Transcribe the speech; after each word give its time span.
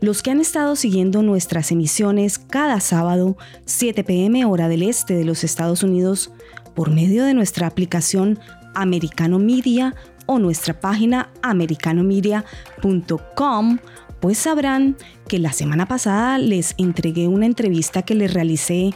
Los 0.00 0.22
que 0.22 0.30
han 0.30 0.40
estado 0.40 0.76
siguiendo 0.76 1.22
nuestras 1.22 1.72
emisiones 1.72 2.38
cada 2.38 2.80
sábado, 2.80 3.36
7 3.66 4.04
pm 4.04 4.44
hora 4.44 4.68
del 4.68 4.82
este 4.82 5.14
de 5.14 5.24
los 5.24 5.44
Estados 5.44 5.82
Unidos, 5.82 6.30
por 6.74 6.90
medio 6.90 7.24
de 7.24 7.34
nuestra 7.34 7.66
aplicación 7.66 8.38
Americano 8.74 9.38
Media 9.38 9.94
o 10.26 10.38
nuestra 10.38 10.80
página 10.80 11.30
americanomedia.com, 11.42 13.78
pues 14.20 14.38
sabrán 14.38 14.96
que 15.26 15.38
la 15.38 15.52
semana 15.52 15.86
pasada 15.86 16.38
les 16.38 16.74
entregué 16.78 17.26
una 17.26 17.46
entrevista 17.46 18.02
que 18.02 18.14
les 18.14 18.32
realicé 18.32 18.94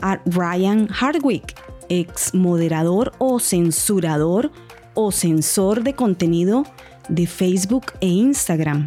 a 0.00 0.20
Ryan 0.26 0.88
Hardwick, 0.90 1.54
ex 1.88 2.34
moderador 2.34 3.12
o 3.18 3.40
censurador 3.40 4.52
o 4.94 5.12
censor 5.12 5.82
de 5.82 5.94
contenido 5.94 6.64
de 7.08 7.26
Facebook 7.26 7.86
e 8.00 8.08
Instagram. 8.08 8.86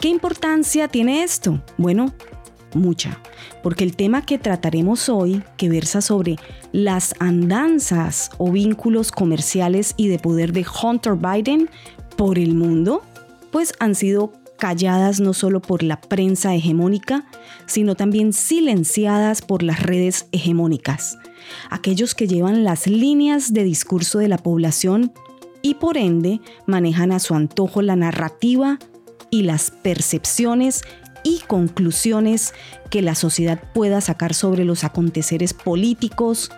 ¿Qué 0.00 0.06
importancia 0.06 0.86
tiene 0.86 1.24
esto? 1.24 1.60
Bueno, 1.76 2.14
mucha, 2.72 3.20
porque 3.64 3.82
el 3.82 3.96
tema 3.96 4.24
que 4.24 4.38
trataremos 4.38 5.08
hoy, 5.08 5.42
que 5.56 5.68
versa 5.68 6.00
sobre 6.00 6.36
las 6.70 7.16
andanzas 7.18 8.30
o 8.38 8.52
vínculos 8.52 9.10
comerciales 9.10 9.94
y 9.96 10.06
de 10.06 10.20
poder 10.20 10.52
de 10.52 10.64
Hunter 10.82 11.14
Biden 11.14 11.68
por 12.16 12.38
el 12.38 12.54
mundo, 12.54 13.02
pues 13.50 13.74
han 13.80 13.96
sido 13.96 14.32
calladas 14.56 15.18
no 15.18 15.32
solo 15.32 15.60
por 15.60 15.82
la 15.82 16.00
prensa 16.00 16.54
hegemónica, 16.54 17.26
sino 17.66 17.96
también 17.96 18.32
silenciadas 18.32 19.42
por 19.42 19.64
las 19.64 19.82
redes 19.82 20.28
hegemónicas, 20.30 21.18
aquellos 21.70 22.14
que 22.14 22.28
llevan 22.28 22.62
las 22.62 22.86
líneas 22.86 23.52
de 23.52 23.64
discurso 23.64 24.20
de 24.20 24.28
la 24.28 24.38
población 24.38 25.12
y 25.60 25.74
por 25.74 25.96
ende 25.96 26.40
manejan 26.66 27.10
a 27.10 27.18
su 27.18 27.34
antojo 27.34 27.82
la 27.82 27.96
narrativa 27.96 28.78
y 29.30 29.42
las 29.42 29.70
percepciones 29.70 30.82
y 31.22 31.40
conclusiones 31.46 32.54
que 32.90 33.02
la 33.02 33.14
sociedad 33.14 33.60
pueda 33.74 34.00
sacar 34.00 34.34
sobre 34.34 34.64
los 34.64 34.84
aconteceres 34.84 35.54
políticos, 35.54 36.50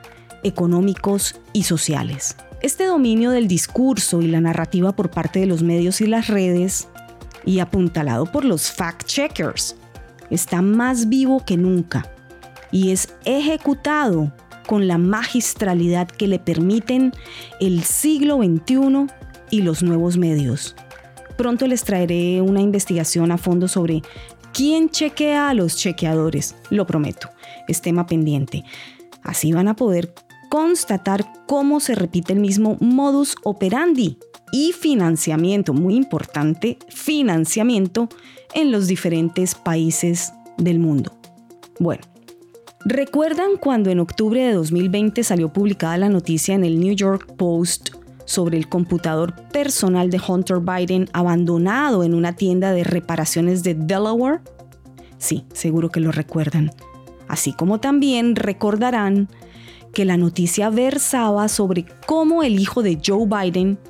económicos 0.42 1.40
y 1.52 1.64
sociales. 1.64 2.36
Este 2.62 2.84
dominio 2.84 3.30
del 3.30 3.48
discurso 3.48 4.20
y 4.20 4.28
la 4.28 4.40
narrativa 4.40 4.92
por 4.92 5.10
parte 5.10 5.40
de 5.40 5.46
los 5.46 5.62
medios 5.62 6.00
y 6.00 6.06
las 6.06 6.28
redes, 6.28 6.88
y 7.44 7.60
apuntalado 7.60 8.26
por 8.26 8.44
los 8.44 8.70
fact-checkers, 8.70 9.76
está 10.28 10.62
más 10.62 11.08
vivo 11.08 11.44
que 11.44 11.56
nunca 11.56 12.10
y 12.70 12.90
es 12.90 13.08
ejecutado 13.24 14.32
con 14.66 14.86
la 14.86 14.98
magistralidad 14.98 16.08
que 16.08 16.28
le 16.28 16.38
permiten 16.38 17.12
el 17.60 17.82
siglo 17.82 18.36
XXI 18.36 19.06
y 19.50 19.62
los 19.62 19.82
nuevos 19.82 20.16
medios. 20.16 20.76
Pronto 21.40 21.66
les 21.66 21.84
traeré 21.84 22.42
una 22.42 22.60
investigación 22.60 23.32
a 23.32 23.38
fondo 23.38 23.66
sobre 23.66 24.02
quién 24.52 24.90
chequea 24.90 25.48
a 25.48 25.54
los 25.54 25.74
chequeadores, 25.74 26.54
lo 26.68 26.86
prometo, 26.86 27.30
es 27.66 27.80
tema 27.80 28.04
pendiente. 28.04 28.62
Así 29.22 29.50
van 29.50 29.66
a 29.66 29.74
poder 29.74 30.12
constatar 30.50 31.24
cómo 31.46 31.80
se 31.80 31.94
repite 31.94 32.34
el 32.34 32.40
mismo 32.40 32.76
modus 32.80 33.36
operandi 33.42 34.18
y 34.52 34.72
financiamiento, 34.72 35.72
muy 35.72 35.94
importante, 35.94 36.76
financiamiento 36.90 38.10
en 38.52 38.70
los 38.70 38.86
diferentes 38.86 39.54
países 39.54 40.34
del 40.58 40.78
mundo. 40.78 41.18
Bueno, 41.78 42.02
¿recuerdan 42.84 43.56
cuando 43.58 43.88
en 43.88 44.00
octubre 44.00 44.44
de 44.44 44.52
2020 44.52 45.24
salió 45.24 45.50
publicada 45.50 45.96
la 45.96 46.10
noticia 46.10 46.54
en 46.54 46.64
el 46.64 46.78
New 46.78 46.94
York 46.94 47.34
Post 47.38 47.92
sobre 48.30 48.56
el 48.56 48.68
computador 48.68 49.34
personal 49.48 50.08
de 50.08 50.20
Hunter 50.24 50.60
Biden 50.60 51.08
abandonado 51.12 52.04
en 52.04 52.14
una 52.14 52.36
tienda 52.36 52.70
de 52.70 52.84
reparaciones 52.84 53.64
de 53.64 53.74
Delaware? 53.74 54.38
Sí, 55.18 55.46
seguro 55.52 55.90
que 55.90 55.98
lo 55.98 56.12
recuerdan. 56.12 56.70
Así 57.26 57.52
como 57.52 57.80
también 57.80 58.36
recordarán 58.36 59.28
que 59.92 60.04
la 60.04 60.16
noticia 60.16 60.70
versaba 60.70 61.48
sobre 61.48 61.86
cómo 62.06 62.44
el 62.44 62.60
hijo 62.60 62.84
de 62.84 63.00
Joe 63.04 63.26
Biden 63.26 63.80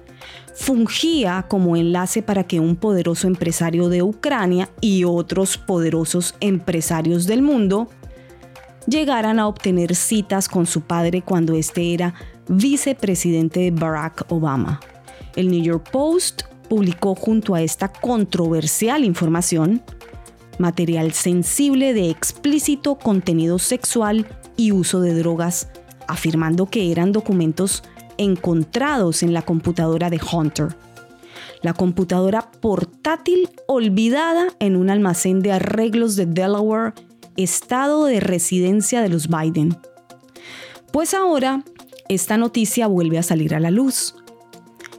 fungía 0.55 1.45
como 1.47 1.77
enlace 1.77 2.23
para 2.23 2.45
que 2.45 2.61
un 2.61 2.77
poderoso 2.77 3.27
empresario 3.27 3.91
de 3.91 4.03
Ucrania 4.03 4.71
y 4.81 5.05
otros 5.05 5.59
poderosos 5.59 6.35
empresarios 6.41 7.27
del 7.27 7.43
mundo 7.43 7.89
llegaran 8.87 9.39
a 9.39 9.47
obtener 9.47 9.95
citas 9.95 10.49
con 10.49 10.65
su 10.65 10.81
padre 10.81 11.21
cuando 11.21 11.55
éste 11.55 11.93
era 11.93 12.15
vicepresidente 12.51 13.61
de 13.61 13.71
Barack 13.71 14.27
Obama. 14.29 14.81
El 15.37 15.51
New 15.51 15.63
York 15.63 15.89
Post 15.91 16.43
publicó 16.69 17.15
junto 17.15 17.55
a 17.55 17.63
esta 17.63 17.89
controversial 17.89 19.05
información 19.05 19.83
material 20.59 21.13
sensible 21.13 21.95
de 21.95 22.11
explícito 22.11 22.97
contenido 22.97 23.59
sexual 23.59 24.27
y 24.57 24.73
uso 24.73 25.01
de 25.01 25.15
drogas, 25.15 25.69
afirmando 26.07 26.67
que 26.67 26.93
eran 26.93 27.13
documentos 27.13 27.83
encontrados 28.19 29.23
en 29.23 29.33
la 29.33 29.43
computadora 29.43 30.11
de 30.11 30.21
Hunter. 30.21 30.77
La 31.63 31.73
computadora 31.73 32.51
portátil 32.61 33.49
olvidada 33.67 34.49
en 34.59 34.77
un 34.77 34.91
almacén 34.91 35.41
de 35.41 35.53
arreglos 35.53 36.17
de 36.17 36.27
Delaware, 36.27 36.93
estado 37.37 38.05
de 38.05 38.21
residencia 38.21 39.01
de 39.03 39.09
los 39.09 39.29
Biden. 39.29 39.77
Pues 40.93 41.15
ahora 41.15 41.65
esta 42.11 42.37
noticia 42.37 42.89
vuelve 42.89 43.19
a 43.19 43.23
salir 43.23 43.55
a 43.55 43.61
la 43.61 43.71
luz 43.71 44.17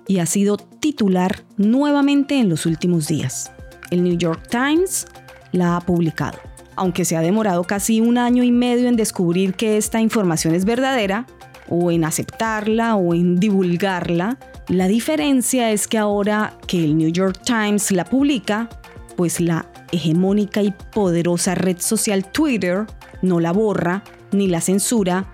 y 0.08 0.20
ha 0.20 0.26
sido 0.26 0.56
titular 0.56 1.44
nuevamente 1.58 2.40
en 2.40 2.48
los 2.48 2.66
últimos 2.66 3.08
días. 3.08 3.52
El 3.90 4.04
New 4.04 4.18
York 4.18 4.48
Times 4.50 5.08
la 5.52 5.76
ha 5.76 5.82
publicado. 5.82 6.40
Aunque 6.78 7.04
se 7.04 7.18
ha 7.18 7.22
demorado 7.22 7.66
casi 7.66 8.00
un 8.00 8.18
año 8.18 8.44
y 8.44 8.52
medio 8.54 8.88
en 8.88 8.96
descubrir 8.96 9.56
que 9.56 9.76
esta 9.76 10.00
información 10.00 10.56
es 10.56 10.64
verdadera, 10.64 11.28
o 11.68 11.92
en 11.92 12.06
aceptarla, 12.06 12.96
o 12.96 13.14
en 13.14 13.36
divulgarla, 13.42 14.40
la 14.70 14.88
diferencia 14.88 15.70
es 15.72 15.90
que 15.90 15.98
ahora 15.98 16.58
que 16.66 16.82
el 16.82 16.98
New 16.98 17.10
York 17.10 17.42
Times 17.44 17.92
la 17.92 18.06
publica, 18.06 18.70
pues 19.18 19.42
la 19.42 19.66
hegemónica 19.92 20.62
y 20.62 20.74
poderosa 20.94 21.56
red 21.56 21.78
social 21.80 22.32
Twitter 22.32 22.86
no 23.22 23.42
la 23.42 23.52
borra 23.52 24.02
ni 24.32 24.48
la 24.48 24.62
censura, 24.62 25.32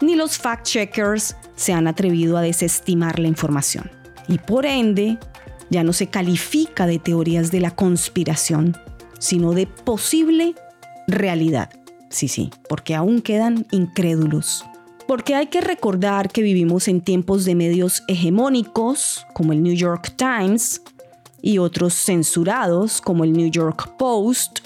ni 0.00 0.14
los 0.14 0.40
fact-checkers 0.40 1.36
se 1.56 1.72
han 1.72 1.86
atrevido 1.86 2.36
a 2.36 2.42
desestimar 2.42 3.18
la 3.18 3.28
información. 3.28 3.90
Y 4.28 4.38
por 4.38 4.66
ende, 4.66 5.18
ya 5.70 5.84
no 5.84 5.92
se 5.92 6.08
califica 6.08 6.86
de 6.86 6.98
teorías 6.98 7.50
de 7.50 7.60
la 7.60 7.70
conspiración, 7.70 8.76
sino 9.18 9.52
de 9.52 9.66
posible 9.66 10.54
realidad. 11.06 11.70
Sí, 12.08 12.28
sí, 12.28 12.50
porque 12.68 12.94
aún 12.94 13.22
quedan 13.22 13.66
incrédulos. 13.70 14.64
Porque 15.06 15.34
hay 15.34 15.46
que 15.46 15.60
recordar 15.60 16.30
que 16.30 16.42
vivimos 16.42 16.88
en 16.88 17.00
tiempos 17.00 17.44
de 17.44 17.54
medios 17.54 18.02
hegemónicos, 18.08 19.26
como 19.34 19.52
el 19.52 19.62
New 19.62 19.74
York 19.74 20.14
Times, 20.16 20.82
y 21.42 21.58
otros 21.58 21.94
censurados, 21.94 23.00
como 23.00 23.24
el 23.24 23.32
New 23.32 23.50
York 23.50 23.96
Post, 23.96 24.60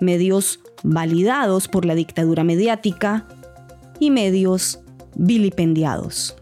medios 0.00 0.60
validados 0.82 1.68
por 1.68 1.84
la 1.84 1.94
dictadura 1.94 2.44
mediática, 2.44 3.26
y 4.00 4.10
medios 4.10 4.80
vilipendiados. 5.14 6.36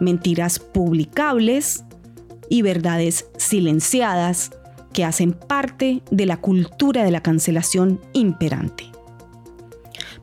Mentiras 0.00 0.58
publicables 0.58 1.84
y 2.50 2.62
verdades 2.62 3.26
silenciadas 3.38 4.50
que 4.92 5.04
hacen 5.04 5.32
parte 5.32 6.02
de 6.10 6.26
la 6.26 6.36
cultura 6.36 7.04
de 7.04 7.10
la 7.10 7.22
cancelación 7.22 8.00
imperante. 8.12 8.84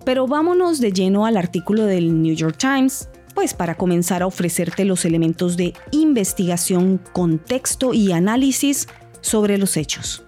Pero 0.06 0.28
vámonos 0.28 0.80
de 0.80 0.92
lleno 0.92 1.26
al 1.26 1.38
artículo 1.38 1.86
del 1.86 2.22
New 2.22 2.36
York 2.36 2.58
Times, 2.58 3.10
pues 3.36 3.54
para 3.54 3.76
comenzar 3.76 4.24
a 4.24 4.28
ofrecerte 4.28 4.86
los 4.86 5.06
elementos 5.06 5.58
de 5.58 5.74
investigación, 5.92 7.02
contexto 7.14 7.94
y 7.94 8.12
análisis 8.12 8.88
sobre 9.22 9.58
los 9.58 9.78
hechos. 9.78 10.24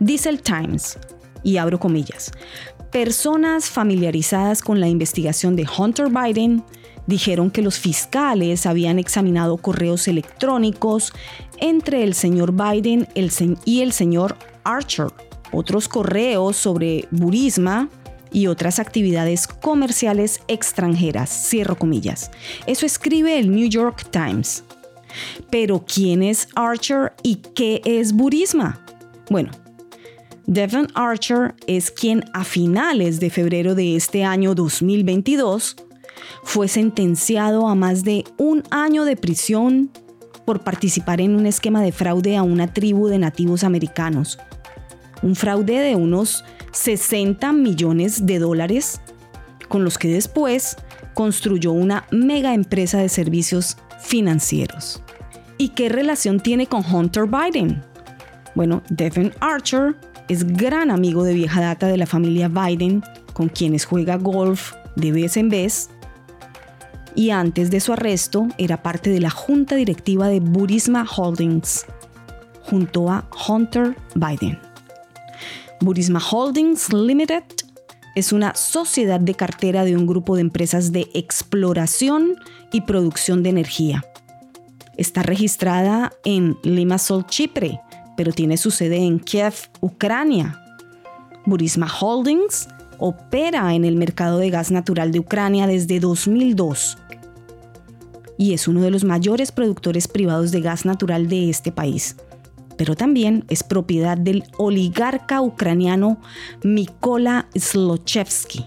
Dice 0.00 0.28
el 0.28 0.42
Times, 0.42 0.98
y 1.42 1.56
abro 1.56 1.78
comillas, 1.78 2.32
Personas 2.94 3.70
familiarizadas 3.70 4.62
con 4.62 4.78
la 4.78 4.86
investigación 4.86 5.56
de 5.56 5.66
Hunter 5.66 6.10
Biden 6.10 6.62
dijeron 7.08 7.50
que 7.50 7.60
los 7.60 7.76
fiscales 7.76 8.66
habían 8.66 9.00
examinado 9.00 9.56
correos 9.56 10.06
electrónicos 10.06 11.12
entre 11.58 12.04
el 12.04 12.14
señor 12.14 12.52
Biden 12.52 13.08
y 13.64 13.80
el 13.80 13.92
señor 13.92 14.36
Archer, 14.62 15.08
otros 15.50 15.88
correos 15.88 16.56
sobre 16.56 17.08
Burisma 17.10 17.88
y 18.30 18.46
otras 18.46 18.78
actividades 18.78 19.48
comerciales 19.48 20.38
extranjeras, 20.46 21.30
cierro 21.30 21.76
comillas. 21.76 22.30
Eso 22.68 22.86
escribe 22.86 23.40
el 23.40 23.50
New 23.50 23.68
York 23.68 24.06
Times. 24.12 24.62
Pero 25.50 25.84
¿quién 25.84 26.22
es 26.22 26.46
Archer 26.54 27.12
y 27.24 27.42
qué 27.56 27.82
es 27.84 28.12
Burisma? 28.12 28.86
Bueno, 29.30 29.50
Devon 30.46 30.88
Archer 30.94 31.54
es 31.66 31.90
quien 31.90 32.24
a 32.34 32.44
finales 32.44 33.18
de 33.18 33.30
febrero 33.30 33.74
de 33.74 33.96
este 33.96 34.24
año 34.24 34.54
2022 34.54 35.76
fue 36.42 36.68
sentenciado 36.68 37.66
a 37.66 37.74
más 37.74 38.04
de 38.04 38.24
un 38.36 38.62
año 38.70 39.06
de 39.06 39.16
prisión 39.16 39.90
por 40.44 40.60
participar 40.60 41.22
en 41.22 41.34
un 41.34 41.46
esquema 41.46 41.80
de 41.80 41.92
fraude 41.92 42.36
a 42.36 42.42
una 42.42 42.72
tribu 42.72 43.08
de 43.08 43.18
nativos 43.18 43.64
americanos. 43.64 44.38
Un 45.22 45.34
fraude 45.34 45.78
de 45.78 45.96
unos 45.96 46.44
60 46.72 47.52
millones 47.54 48.26
de 48.26 48.38
dólares 48.38 49.00
con 49.68 49.82
los 49.82 49.96
que 49.96 50.08
después 50.08 50.76
construyó 51.14 51.72
una 51.72 52.06
mega 52.10 52.52
empresa 52.52 52.98
de 52.98 53.08
servicios 53.08 53.78
financieros. 54.02 55.02
¿Y 55.56 55.70
qué 55.70 55.88
relación 55.88 56.40
tiene 56.40 56.66
con 56.66 56.84
Hunter 56.84 57.24
Biden? 57.24 57.82
Bueno, 58.54 58.82
Devin 58.90 59.32
Archer 59.40 59.96
es 60.28 60.46
gran 60.46 60.90
amigo 60.90 61.24
de 61.24 61.34
vieja 61.34 61.60
data 61.60 61.86
de 61.86 61.96
la 61.96 62.06
familia 62.06 62.48
Biden, 62.48 63.02
con 63.32 63.48
quienes 63.48 63.84
juega 63.84 64.16
golf 64.16 64.72
de 64.96 65.12
vez 65.12 65.36
en 65.36 65.48
vez, 65.48 65.90
y 67.14 67.30
antes 67.30 67.70
de 67.70 67.80
su 67.80 67.92
arresto 67.92 68.48
era 68.58 68.82
parte 68.82 69.10
de 69.10 69.20
la 69.20 69.30
junta 69.30 69.76
directiva 69.76 70.28
de 70.28 70.40
Burisma 70.40 71.06
Holdings, 71.16 71.86
junto 72.62 73.10
a 73.10 73.28
Hunter 73.48 73.96
Biden. 74.14 74.58
Burisma 75.80 76.20
Holdings 76.20 76.92
Limited 76.92 77.44
es 78.14 78.32
una 78.32 78.54
sociedad 78.54 79.20
de 79.20 79.34
cartera 79.34 79.84
de 79.84 79.96
un 79.96 80.06
grupo 80.06 80.34
de 80.36 80.40
empresas 80.40 80.92
de 80.92 81.08
exploración 81.14 82.36
y 82.72 82.82
producción 82.82 83.42
de 83.42 83.50
energía. 83.50 84.04
Está 84.96 85.22
registrada 85.22 86.12
en 86.24 86.56
Limassol, 86.62 87.26
Chipre, 87.26 87.80
pero 88.16 88.32
tiene 88.32 88.56
su 88.56 88.70
sede 88.70 88.98
en 88.98 89.18
Kiev, 89.18 89.54
Ucrania. 89.80 90.60
Burisma 91.46 91.88
Holdings 92.00 92.68
opera 92.98 93.74
en 93.74 93.84
el 93.84 93.96
mercado 93.96 94.38
de 94.38 94.50
gas 94.50 94.70
natural 94.70 95.12
de 95.12 95.20
Ucrania 95.20 95.66
desde 95.66 96.00
2002 96.00 96.98
y 98.36 98.52
es 98.52 98.68
uno 98.68 98.82
de 98.82 98.90
los 98.90 99.04
mayores 99.04 99.52
productores 99.52 100.08
privados 100.08 100.50
de 100.50 100.60
gas 100.60 100.84
natural 100.84 101.28
de 101.28 101.50
este 101.50 101.72
país. 101.72 102.16
Pero 102.76 102.96
también 102.96 103.44
es 103.48 103.62
propiedad 103.62 104.18
del 104.18 104.44
oligarca 104.58 105.40
ucraniano 105.40 106.18
Mikola 106.64 107.48
Slochevsky. 107.54 108.66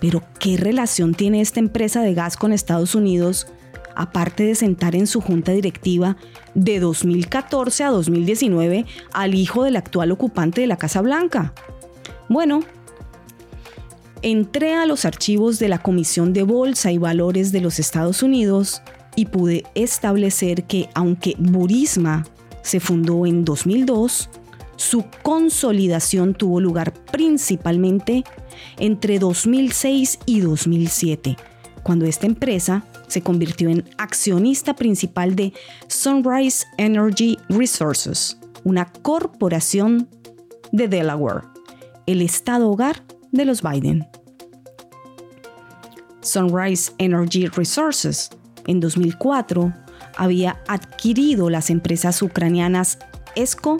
Pero 0.00 0.22
¿qué 0.38 0.56
relación 0.58 1.14
tiene 1.14 1.40
esta 1.40 1.60
empresa 1.60 2.02
de 2.02 2.14
gas 2.14 2.36
con 2.36 2.52
Estados 2.52 2.94
Unidos 2.94 3.46
aparte 3.98 4.44
de 4.44 4.54
sentar 4.54 4.94
en 4.94 5.06
su 5.06 5.20
junta 5.20 5.52
directiva 5.52 6.16
de 6.54 6.78
2014 6.78 7.84
a 7.84 7.90
2019 7.90 8.86
al 9.12 9.34
hijo 9.34 9.64
del 9.64 9.76
actual 9.76 10.12
ocupante 10.12 10.62
de 10.62 10.68
la 10.68 10.78
Casa 10.78 11.02
Blanca? 11.02 11.52
Bueno, 12.28 12.60
entré 14.22 14.74
a 14.74 14.86
los 14.86 15.04
archivos 15.04 15.58
de 15.58 15.68
la 15.68 15.82
Comisión 15.82 16.32
de 16.32 16.44
Bolsa 16.44 16.92
y 16.92 16.98
Valores 16.98 17.50
de 17.50 17.60
los 17.60 17.80
Estados 17.80 18.22
Unidos 18.22 18.82
y 19.16 19.26
pude 19.26 19.64
establecer 19.74 20.64
que 20.64 20.88
aunque 20.94 21.34
Burisma 21.36 22.24
se 22.62 22.78
fundó 22.78 23.26
en 23.26 23.44
2002, 23.44 24.30
su 24.76 25.06
consolidación 25.22 26.34
tuvo 26.34 26.60
lugar 26.60 26.94
principalmente 27.10 28.22
entre 28.76 29.18
2006 29.18 30.20
y 30.24 30.38
2007, 30.40 31.36
cuando 31.82 32.06
esta 32.06 32.26
empresa 32.26 32.84
se 33.08 33.22
convirtió 33.22 33.68
en 33.68 33.84
accionista 33.98 34.74
principal 34.74 35.34
de 35.34 35.52
Sunrise 35.88 36.66
Energy 36.76 37.38
Resources, 37.48 38.38
una 38.64 38.92
corporación 38.92 40.08
de 40.72 40.88
Delaware, 40.88 41.44
el 42.06 42.22
estado 42.22 42.70
hogar 42.70 43.02
de 43.32 43.44
los 43.44 43.62
Biden. 43.62 44.06
Sunrise 46.20 46.92
Energy 46.98 47.46
Resources 47.46 48.30
en 48.66 48.80
2004 48.80 49.72
había 50.16 50.60
adquirido 50.68 51.48
las 51.48 51.70
empresas 51.70 52.20
ucranianas 52.22 52.98
ESCO, 53.34 53.78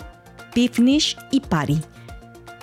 Pivnish 0.53 1.17
y 1.31 1.41
Pari. 1.41 1.79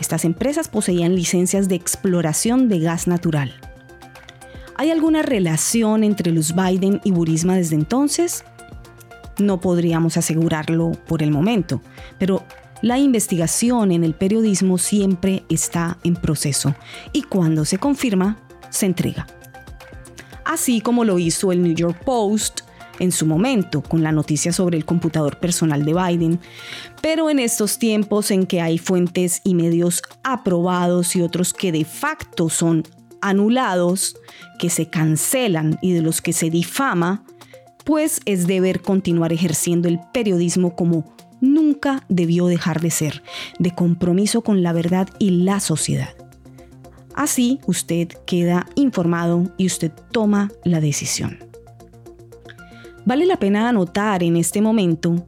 Estas 0.00 0.24
empresas 0.24 0.68
poseían 0.68 1.14
licencias 1.14 1.68
de 1.68 1.76
exploración 1.76 2.68
de 2.68 2.80
gas 2.80 3.06
natural. 3.06 3.65
¿Hay 4.78 4.90
alguna 4.90 5.22
relación 5.22 6.04
entre 6.04 6.32
los 6.32 6.54
Biden 6.54 7.00
y 7.02 7.10
Burisma 7.10 7.56
desde 7.56 7.76
entonces? 7.76 8.44
No 9.38 9.58
podríamos 9.58 10.18
asegurarlo 10.18 10.92
por 11.06 11.22
el 11.22 11.30
momento, 11.30 11.80
pero 12.18 12.42
la 12.82 12.98
investigación 12.98 13.90
en 13.90 14.04
el 14.04 14.12
periodismo 14.12 14.76
siempre 14.76 15.44
está 15.48 15.96
en 16.04 16.14
proceso 16.14 16.74
y 17.14 17.22
cuando 17.22 17.64
se 17.64 17.78
confirma, 17.78 18.38
se 18.68 18.84
entrega. 18.84 19.26
Así 20.44 20.82
como 20.82 21.04
lo 21.04 21.18
hizo 21.18 21.52
el 21.52 21.62
New 21.62 21.74
York 21.74 22.04
Post 22.04 22.60
en 22.98 23.12
su 23.12 23.24
momento 23.24 23.82
con 23.82 24.02
la 24.02 24.12
noticia 24.12 24.52
sobre 24.52 24.76
el 24.76 24.84
computador 24.84 25.38
personal 25.38 25.86
de 25.86 25.94
Biden, 25.94 26.38
pero 27.00 27.30
en 27.30 27.38
estos 27.38 27.78
tiempos 27.78 28.30
en 28.30 28.44
que 28.44 28.60
hay 28.60 28.76
fuentes 28.76 29.40
y 29.42 29.54
medios 29.54 30.02
aprobados 30.22 31.16
y 31.16 31.22
otros 31.22 31.54
que 31.54 31.72
de 31.72 31.86
facto 31.86 32.50
son 32.50 32.84
anulados, 33.20 34.16
que 34.58 34.70
se 34.70 34.88
cancelan 34.88 35.78
y 35.82 35.92
de 35.92 36.02
los 36.02 36.20
que 36.20 36.32
se 36.32 36.50
difama, 36.50 37.24
pues 37.84 38.20
es 38.24 38.46
deber 38.46 38.82
continuar 38.82 39.32
ejerciendo 39.32 39.88
el 39.88 40.00
periodismo 40.12 40.74
como 40.74 41.14
nunca 41.40 42.04
debió 42.08 42.46
dejar 42.46 42.80
de 42.80 42.90
ser, 42.90 43.22
de 43.58 43.70
compromiso 43.70 44.42
con 44.42 44.62
la 44.62 44.72
verdad 44.72 45.08
y 45.18 45.30
la 45.30 45.60
sociedad. 45.60 46.10
Así 47.14 47.60
usted 47.66 48.08
queda 48.26 48.66
informado 48.74 49.50
y 49.56 49.66
usted 49.66 49.92
toma 50.10 50.50
la 50.64 50.80
decisión. 50.80 51.38
Vale 53.04 53.24
la 53.24 53.38
pena 53.38 53.68
anotar 53.68 54.22
en 54.22 54.36
este 54.36 54.60
momento 54.60 55.26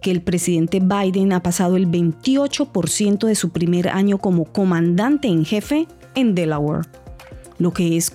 que 0.00 0.12
el 0.12 0.22
presidente 0.22 0.80
Biden 0.80 1.32
ha 1.32 1.42
pasado 1.42 1.76
el 1.76 1.88
28% 1.88 3.26
de 3.26 3.34
su 3.34 3.50
primer 3.50 3.88
año 3.88 4.18
como 4.18 4.44
comandante 4.44 5.26
en 5.26 5.44
jefe 5.44 5.88
en 6.14 6.36
Delaware 6.36 6.86
lo 7.58 7.72
que 7.72 7.96
es, 7.96 8.12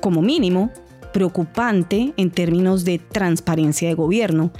como 0.00 0.22
mínimo, 0.22 0.70
preocupante 1.12 2.12
en 2.16 2.30
términos 2.30 2.84
de 2.84 2.98
transparencia 2.98 3.88
de 3.88 3.94
gobierno, 3.94 4.52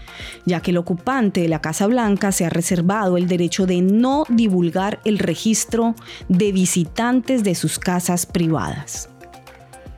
ya 0.44 0.60
que 0.60 0.70
el 0.70 0.78
ocupante 0.78 1.40
de 1.40 1.48
la 1.48 1.60
Casa 1.60 1.86
Blanca 1.86 2.32
se 2.32 2.44
ha 2.44 2.50
reservado 2.50 3.16
el 3.16 3.28
derecho 3.28 3.66
de 3.66 3.80
no 3.80 4.24
divulgar 4.28 5.00
el 5.04 5.18
registro 5.18 5.94
de 6.28 6.52
visitantes 6.52 7.44
de 7.44 7.54
sus 7.54 7.78
casas 7.78 8.26
privadas. 8.26 9.08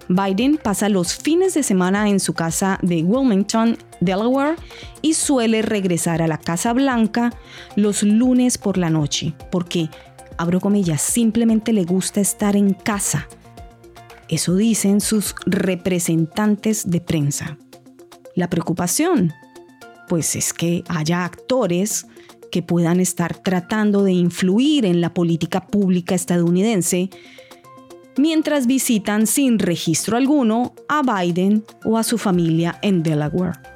Biden 0.09 0.59
pasa 0.63 0.89
los 0.89 1.15
fines 1.15 1.55
de 1.55 1.63
semana 1.63 2.09
en 2.09 2.19
su 2.19 2.35
casa 2.35 2.81
de 2.83 3.05
Wilmington, 3.05 3.79
Delaware, 4.01 4.57
y 5.03 5.15
suele 5.15 5.63
regresar 5.63 6.21
a 6.21 6.27
la 6.27 6.37
Casa 6.37 6.73
Blanca 6.73 7.33
los 7.77 8.03
lunes 8.03 8.59
por 8.59 8.77
la 8.77 8.91
noche, 8.91 9.35
porque, 9.53 9.89
abro 10.37 10.59
comillas, 10.59 11.01
simplemente 11.01 11.73
le 11.73 11.85
gusta 11.85 12.21
estar 12.21 12.57
en 12.57 12.75
casa 12.75 13.29
eso 14.31 14.55
dicen 14.55 15.01
sus 15.01 15.35
representantes 15.45 16.89
de 16.89 17.01
prensa. 17.01 17.59
La 18.37 18.49
preocupación, 18.49 19.33
pues 20.09 20.37
es 20.37 20.53
que 20.53 20.85
haya 20.89 21.25
actores 21.25 22.07
que 22.53 22.63
puedan 22.63 23.01
estar 23.01 23.37
tratando 23.37 24.05
de 24.05 24.13
influir 24.13 24.85
en 24.85 25.01
la 25.01 25.13
política 25.13 25.67
pública 25.67 26.15
estadounidense 26.15 27.11
mientras 28.17 28.67
visitan 28.67 29.27
sin 29.27 29.59
registro 29.59 30.17
alguno 30.17 30.75
a 30.89 31.03
Biden 31.03 31.65
o 31.85 31.99
a 31.99 32.03
su 32.03 32.19
familia 32.19 32.79
en 32.83 33.03
Delaware. 33.03 33.70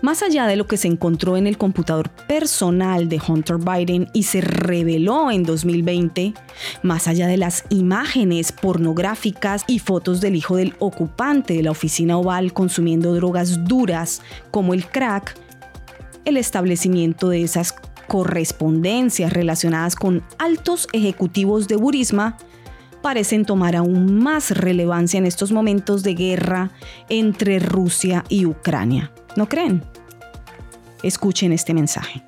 Más 0.00 0.22
allá 0.22 0.46
de 0.46 0.54
lo 0.54 0.68
que 0.68 0.76
se 0.76 0.86
encontró 0.86 1.36
en 1.36 1.48
el 1.48 1.58
computador 1.58 2.08
personal 2.08 3.08
de 3.08 3.20
Hunter 3.26 3.56
Biden 3.56 4.08
y 4.12 4.22
se 4.22 4.40
reveló 4.40 5.32
en 5.32 5.42
2020, 5.42 6.34
más 6.82 7.08
allá 7.08 7.26
de 7.26 7.36
las 7.36 7.64
imágenes 7.70 8.52
pornográficas 8.52 9.64
y 9.66 9.80
fotos 9.80 10.20
del 10.20 10.36
hijo 10.36 10.56
del 10.56 10.74
ocupante 10.78 11.54
de 11.54 11.64
la 11.64 11.72
oficina 11.72 12.16
oval 12.16 12.52
consumiendo 12.52 13.12
drogas 13.12 13.64
duras 13.64 14.22
como 14.52 14.72
el 14.72 14.86
crack, 14.86 15.34
el 16.24 16.36
establecimiento 16.36 17.28
de 17.28 17.42
esas 17.42 17.74
correspondencias 18.06 19.32
relacionadas 19.32 19.96
con 19.96 20.22
altos 20.38 20.86
ejecutivos 20.92 21.66
de 21.66 21.76
Burisma 21.76 22.36
parecen 23.02 23.44
tomar 23.44 23.74
aún 23.74 24.18
más 24.18 24.52
relevancia 24.52 25.18
en 25.18 25.26
estos 25.26 25.50
momentos 25.50 26.04
de 26.04 26.14
guerra 26.14 26.70
entre 27.08 27.58
Rusia 27.58 28.24
y 28.28 28.46
Ucrania. 28.46 29.12
¿No 29.38 29.48
creen? 29.48 29.84
Escuchen 31.04 31.52
este 31.52 31.72
mensaje. 31.72 32.24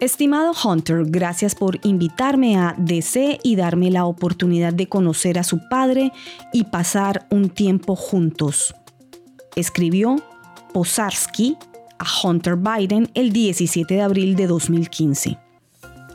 Estimado 0.00 0.52
Hunter, 0.52 1.04
gracias 1.06 1.54
por 1.54 1.80
invitarme 1.82 2.58
a 2.58 2.74
DC 2.76 3.38
y 3.42 3.56
darme 3.56 3.90
la 3.90 4.04
oportunidad 4.04 4.74
de 4.74 4.86
conocer 4.86 5.38
a 5.38 5.44
su 5.44 5.66
padre 5.70 6.12
y 6.52 6.64
pasar 6.64 7.26
un 7.30 7.48
tiempo 7.48 7.96
juntos. 7.96 8.74
Escribió 9.56 10.16
Posarsky 10.74 11.56
a 11.98 12.04
Hunter 12.22 12.56
Biden 12.56 13.10
el 13.14 13.32
17 13.32 13.94
de 13.94 14.02
abril 14.02 14.36
de 14.36 14.46
2015. 14.46 15.38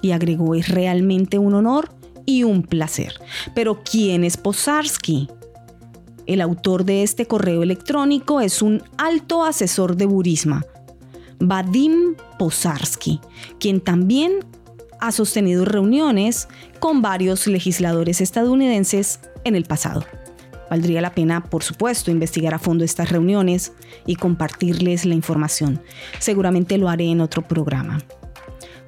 Y 0.04 0.12
agregó, 0.12 0.54
es 0.54 0.70
realmente 0.70 1.40
un 1.40 1.56
honor 1.56 1.90
y 2.28 2.44
un 2.44 2.62
placer. 2.62 3.16
Pero 3.56 3.82
¿quién 3.84 4.24
es 4.24 4.38
Posarsky? 4.38 5.30
El 6.30 6.42
autor 6.42 6.86
de 6.86 7.02
este 7.02 7.26
correo 7.26 7.64
electrónico 7.64 8.40
es 8.40 8.62
un 8.62 8.84
alto 9.00 9.44
asesor 9.44 9.96
de 9.96 10.06
Burisma, 10.06 10.64
Vadim 11.40 12.14
Posarsky, 12.38 13.20
quien 13.60 13.82
también 13.82 14.46
ha 15.00 15.12
sostenido 15.12 15.66
reuniones 15.66 16.48
con 16.80 17.02
varios 17.02 17.48
legisladores 17.48 18.22
estadounidenses 18.22 19.22
en 19.44 19.56
el 19.56 19.64
pasado. 19.64 20.06
Valdría 20.70 21.02
la 21.02 21.16
pena, 21.16 21.46
por 21.46 21.64
supuesto, 21.64 22.12
investigar 22.12 22.54
a 22.54 22.60
fondo 22.60 22.86
estas 22.86 23.10
reuniones 23.10 23.74
y 24.06 24.16
compartirles 24.16 25.06
la 25.06 25.16
información. 25.16 25.82
Seguramente 26.20 26.78
lo 26.78 26.90
haré 26.90 27.06
en 27.06 27.22
otro 27.22 27.42
programa. 27.42 28.04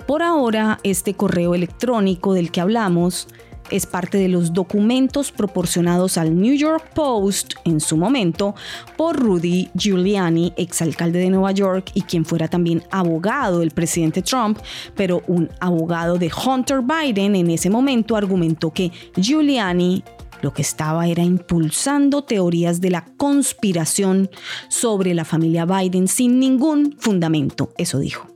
Por 0.06 0.22
ahora, 0.22 0.80
este 0.84 1.16
correo 1.16 1.56
electrónico 1.56 2.36
del 2.36 2.52
que 2.52 2.62
hablamos 2.62 3.28
es 3.72 3.86
parte 3.86 4.18
de 4.18 4.28
los 4.28 4.54
documentos 4.54 5.32
proporcionados 5.32 6.18
al 6.18 6.40
New 6.40 6.54
York 6.56 6.92
Post 6.94 7.54
en 7.66 7.80
su 7.80 7.98
momento 7.98 8.54
por 8.98 9.18
Rudy 9.18 9.70
Giuliani, 9.74 10.54
exalcalde 10.58 11.20
de 11.20 11.30
Nueva 11.30 11.52
York 11.52 11.92
y 11.94 12.02
quien 12.02 12.26
fuera 12.26 12.48
también 12.48 12.84
abogado 12.92 13.60
del 13.60 13.72
presidente 13.72 14.22
Trump, 14.22 14.60
pero 14.96 15.24
un 15.28 15.50
abogado 15.60 16.18
de 16.18 16.32
Hunter 16.46 16.82
Biden 16.82 17.36
en 17.36 17.50
ese 17.50 17.70
momento 17.70 18.16
argumentó 18.16 18.72
que 18.72 18.92
Giuliani 19.16 20.04
lo 20.42 20.54
que 20.54 20.62
estaba 20.62 21.08
era 21.08 21.24
impulsando 21.24 22.24
teorías 22.24 22.82
de 22.82 22.90
la 22.90 23.06
conspiración 23.18 24.30
sobre 24.70 25.14
la 25.14 25.24
familia 25.24 25.66
Biden 25.66 26.08
sin 26.08 26.40
ningún 26.40 26.96
fundamento, 27.00 27.72
eso 27.78 28.00
dijo. 28.00 28.28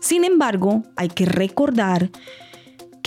Sin 0.00 0.24
embargo, 0.24 0.84
hay 0.96 1.08
que 1.08 1.26
recordar 1.26 2.10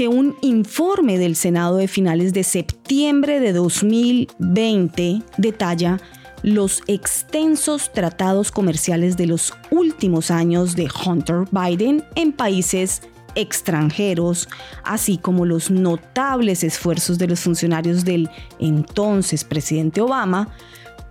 que 0.02 0.08
un 0.08 0.36
informe 0.42 1.20
del 1.20 1.36
Senado 1.36 1.78
de 1.78 1.88
finales 1.88 2.34
de 2.34 2.44
septiembre 2.44 3.40
de 3.40 3.54
2020 3.54 5.22
detalla 5.38 6.00
los 6.42 6.82
extensos 6.88 7.94
tratados 7.94 8.52
comerciales 8.52 9.16
de 9.16 9.28
los 9.28 9.54
últimos 9.70 10.32
años 10.32 10.76
de 10.76 10.90
Hunter 11.06 11.44
Biden 11.52 12.04
en 12.16 12.34
países 12.34 13.04
extranjeros, 13.36 14.50
así 14.84 15.20
como 15.20 15.46
los 15.46 15.70
notables 15.70 16.64
esfuerzos 16.64 17.20
de 17.20 17.28
los 17.28 17.42
funcionarios 17.42 18.04
del 18.04 18.28
entonces 18.58 19.44
presidente 19.44 20.02
Obama 20.02 20.50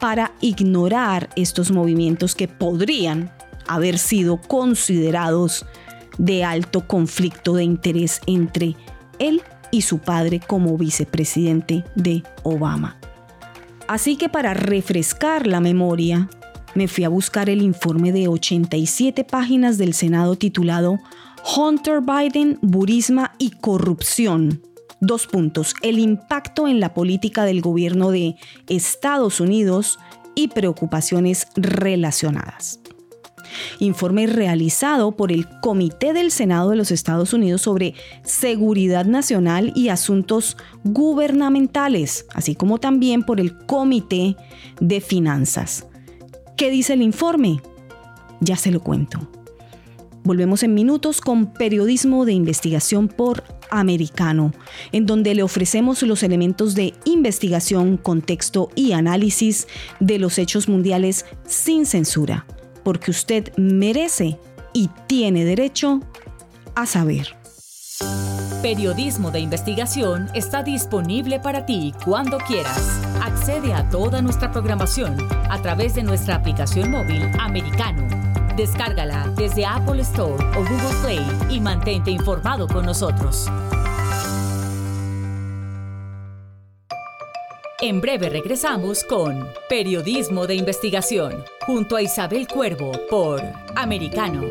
para 0.01 0.33
ignorar 0.41 1.29
estos 1.37 1.71
movimientos 1.71 2.35
que 2.35 2.49
podrían 2.49 3.31
haber 3.69 3.99
sido 3.99 4.41
considerados 4.41 5.65
de 6.19 6.45
alto 6.45 6.87
conflicto 6.87 7.55
de 7.55 7.65
interés 7.65 8.21
entre 8.27 8.77
él 9.19 9.43
y 9.71 9.83
su 9.83 9.99
padre 9.99 10.41
como 10.41 10.77
vicepresidente 10.77 11.85
de 11.95 12.23
Obama. 12.43 12.99
Así 13.89 14.17
que 14.17 14.29
para 14.29 14.55
refrescar 14.55 15.47
la 15.47 15.61
memoria, 15.61 16.29
me 16.75 16.89
fui 16.89 17.05
a 17.05 17.09
buscar 17.09 17.51
el 17.51 17.63
informe 17.63 18.13
de 18.13 18.29
87 18.29 19.25
páginas 19.25 19.79
del 19.79 19.95
Senado 19.95 20.37
titulado 20.37 21.01
Hunter 21.57 22.01
Biden, 22.01 22.59
Burisma 22.63 23.33
y 23.39 23.51
Corrupción. 23.51 24.63
Dos 25.01 25.27
puntos. 25.27 25.75
El 25.83 25.99
impacto 25.99 26.69
en 26.69 26.79
la 26.79 26.95
política 26.95 27.45
del 27.45 27.63
gobierno 27.63 28.11
de 28.11 28.37
Estados 28.69 29.41
Unidos 29.41 29.99
y 30.35 30.49
preocupaciones 30.49 31.49
relacionadas. 31.57 32.80
Informe 33.79 34.27
realizado 34.27 35.13
por 35.13 35.33
el 35.33 35.47
Comité 35.61 36.13
del 36.13 36.31
Senado 36.31 36.71
de 36.71 36.77
los 36.77 36.91
Estados 36.91 37.33
Unidos 37.33 37.63
sobre 37.63 37.95
Seguridad 38.23 39.05
Nacional 39.05 39.73
y 39.75 39.89
Asuntos 39.89 40.57
Gubernamentales, 40.85 42.27
así 42.33 42.55
como 42.55 42.79
también 42.79 43.23
por 43.23 43.41
el 43.41 43.57
Comité 43.67 44.37
de 44.81 45.01
Finanzas. 45.01 45.87
¿Qué 46.57 46.71
dice 46.71 46.95
el 46.95 47.03
informe? 47.03 47.61
Ya 48.41 48.57
se 48.57 48.71
lo 48.71 48.81
cuento. 48.81 49.29
Volvemos 50.23 50.63
en 50.63 50.75
minutos 50.75 51.21
con 51.21 51.53
periodismo 51.55 52.27
de 52.27 52.33
investigación 52.33 53.09
por 53.09 53.43
americano, 53.71 54.53
en 54.93 55.07
donde 55.07 55.35
le 55.35 55.43
ofrecemos 55.43 56.03
los 56.03 56.23
elementos 56.23 56.75
de 56.75 56.93
investigación, 57.05 57.97
contexto 57.97 58.69
y 58.75 58.93
análisis 58.93 59.67
de 59.99 60.19
los 60.19 60.39
hechos 60.39 60.69
mundiales 60.69 61.25
sin 61.47 61.87
censura 61.87 62.47
porque 62.91 63.13
usted 63.13 63.53
merece 63.57 64.37
y 64.73 64.91
tiene 65.07 65.45
derecho 65.45 66.01
a 66.75 66.87
saber. 66.87 67.37
Periodismo 68.63 69.31
de 69.31 69.39
investigación 69.39 70.29
está 70.35 70.65
disponible 70.65 71.39
para 71.39 71.67
ti 71.67 71.95
cuando 72.05 72.39
quieras. 72.39 73.01
Accede 73.23 73.75
a 73.75 73.89
toda 73.91 74.21
nuestra 74.23 74.51
programación 74.51 75.17
a 75.49 75.63
través 75.63 75.95
de 75.95 76.03
nuestra 76.03 76.35
aplicación 76.35 76.91
móvil 76.91 77.23
americano. 77.39 78.09
Descárgala 78.57 79.33
desde 79.37 79.65
Apple 79.65 80.03
Store 80.03 80.45
o 80.57 80.65
Google 80.65 81.01
Play 81.05 81.25
y 81.49 81.61
mantente 81.61 82.11
informado 82.11 82.67
con 82.67 82.87
nosotros. 82.87 83.47
En 87.83 88.03
breve 88.03 88.29
regresamos 88.29 89.05
con 89.05 89.49
Periodismo 89.71 90.47
de 90.47 90.55
Investigación, 90.55 91.43
junto 91.65 91.97
a 91.97 92.03
Isabel 92.03 92.47
Cuervo 92.47 92.93
por 93.09 93.41
Americano. 93.75 94.43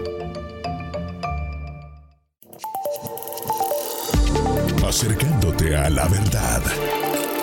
Acercándote 4.83 5.75
a 5.77 5.91
la 5.91 6.07
verdad. 6.07 6.63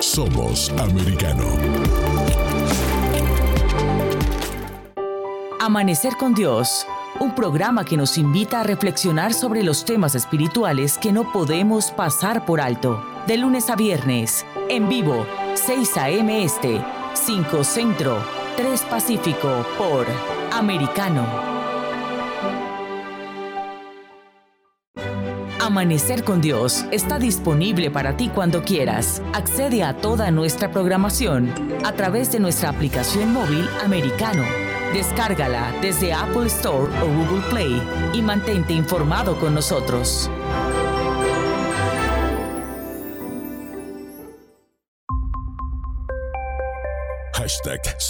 Somos 0.00 0.70
Americano. 0.70 1.46
Amanecer 5.60 6.16
con 6.16 6.34
Dios, 6.34 6.84
un 7.20 7.32
programa 7.32 7.84
que 7.84 7.96
nos 7.96 8.18
invita 8.18 8.60
a 8.60 8.64
reflexionar 8.64 9.32
sobre 9.32 9.62
los 9.62 9.84
temas 9.84 10.16
espirituales 10.16 10.98
que 10.98 11.12
no 11.12 11.30
podemos 11.30 11.92
pasar 11.92 12.44
por 12.44 12.60
alto. 12.60 13.00
De 13.28 13.36
lunes 13.36 13.70
a 13.70 13.76
viernes, 13.76 14.44
en 14.68 14.88
vivo 14.88 15.24
6 15.66 15.96
a.m. 15.96 16.44
Este, 16.44 16.80
5 17.14 17.64
Centro, 17.64 18.22
3 18.56 18.82
Pacífico 18.82 19.66
por 19.76 20.06
Americano. 20.52 21.26
Amanecer 25.58 26.22
con 26.22 26.40
Dios 26.40 26.84
está 26.92 27.18
disponible 27.18 27.90
para 27.90 28.16
ti 28.16 28.28
cuando 28.32 28.62
quieras. 28.62 29.20
Accede 29.34 29.82
a 29.82 29.96
toda 29.96 30.30
nuestra 30.30 30.70
programación 30.70 31.52
a 31.84 31.90
través 31.94 32.30
de 32.30 32.38
nuestra 32.38 32.68
aplicación 32.68 33.32
móvil 33.32 33.68
americano. 33.84 34.44
Descárgala 34.92 35.74
desde 35.82 36.12
Apple 36.12 36.46
Store 36.46 36.88
o 37.02 37.06
Google 37.06 37.42
Play 37.50 37.82
y 38.12 38.22
mantente 38.22 38.72
informado 38.72 39.36
con 39.40 39.56
nosotros. 39.56 40.30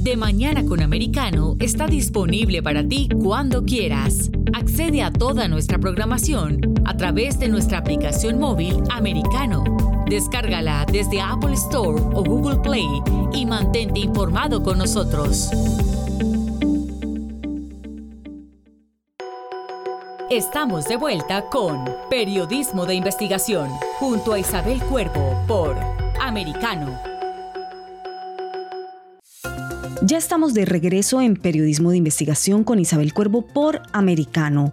De 0.00 0.16
Mañana 0.16 0.64
con 0.64 0.80
Americano 0.80 1.56
está 1.60 1.86
disponible 1.86 2.62
para 2.62 2.82
ti 2.82 3.06
cuando 3.22 3.66
quieras. 3.66 4.30
Accede 4.54 5.02
a 5.02 5.12
toda 5.12 5.46
nuestra 5.46 5.78
programación 5.78 6.74
a 6.86 6.96
través 6.96 7.38
de 7.38 7.48
nuestra 7.48 7.78
aplicación 7.78 8.38
móvil 8.38 8.82
Americano. 8.90 9.62
Descárgala 10.08 10.86
desde 10.90 11.20
Apple 11.20 11.52
Store 11.52 12.02
o 12.14 12.24
Google 12.24 12.60
Play 12.60 12.88
y 13.34 13.44
mantente 13.44 14.00
informado 14.00 14.62
con 14.62 14.78
nosotros. 14.78 15.50
Estamos 20.30 20.88
de 20.88 20.96
vuelta 20.96 21.44
con 21.50 21.84
Periodismo 22.08 22.86
de 22.86 22.94
Investigación 22.94 23.68
junto 23.98 24.32
a 24.32 24.38
Isabel 24.38 24.80
Cuervo 24.84 25.44
por 25.46 25.76
Americano. 26.18 27.09
Ya 30.02 30.16
estamos 30.16 30.54
de 30.54 30.64
regreso 30.64 31.20
en 31.20 31.36
Periodismo 31.36 31.90
de 31.90 31.98
Investigación 31.98 32.64
con 32.64 32.78
Isabel 32.78 33.12
Cuervo 33.12 33.42
por 33.42 33.82
Americano. 33.92 34.72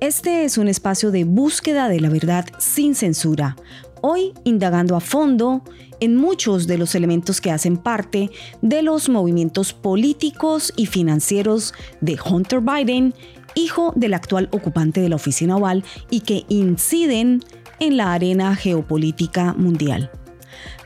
Este 0.00 0.44
es 0.44 0.58
un 0.58 0.66
espacio 0.66 1.12
de 1.12 1.22
búsqueda 1.22 1.88
de 1.88 2.00
la 2.00 2.08
verdad 2.08 2.46
sin 2.58 2.96
censura. 2.96 3.56
Hoy 4.02 4.32
indagando 4.42 4.96
a 4.96 5.00
fondo 5.00 5.62
en 6.00 6.16
muchos 6.16 6.66
de 6.66 6.76
los 6.76 6.96
elementos 6.96 7.40
que 7.40 7.52
hacen 7.52 7.76
parte 7.76 8.30
de 8.62 8.82
los 8.82 9.08
movimientos 9.08 9.72
políticos 9.72 10.72
y 10.76 10.86
financieros 10.86 11.72
de 12.00 12.18
Hunter 12.28 12.60
Biden 12.60 13.14
hijo 13.54 13.92
del 13.94 14.14
actual 14.14 14.48
ocupante 14.50 15.00
de 15.00 15.08
la 15.08 15.16
oficina 15.16 15.56
oval 15.56 15.84
y 16.10 16.20
que 16.20 16.44
inciden 16.48 17.44
en 17.78 17.96
la 17.96 18.12
arena 18.12 18.56
geopolítica 18.56 19.52
mundial. 19.52 20.10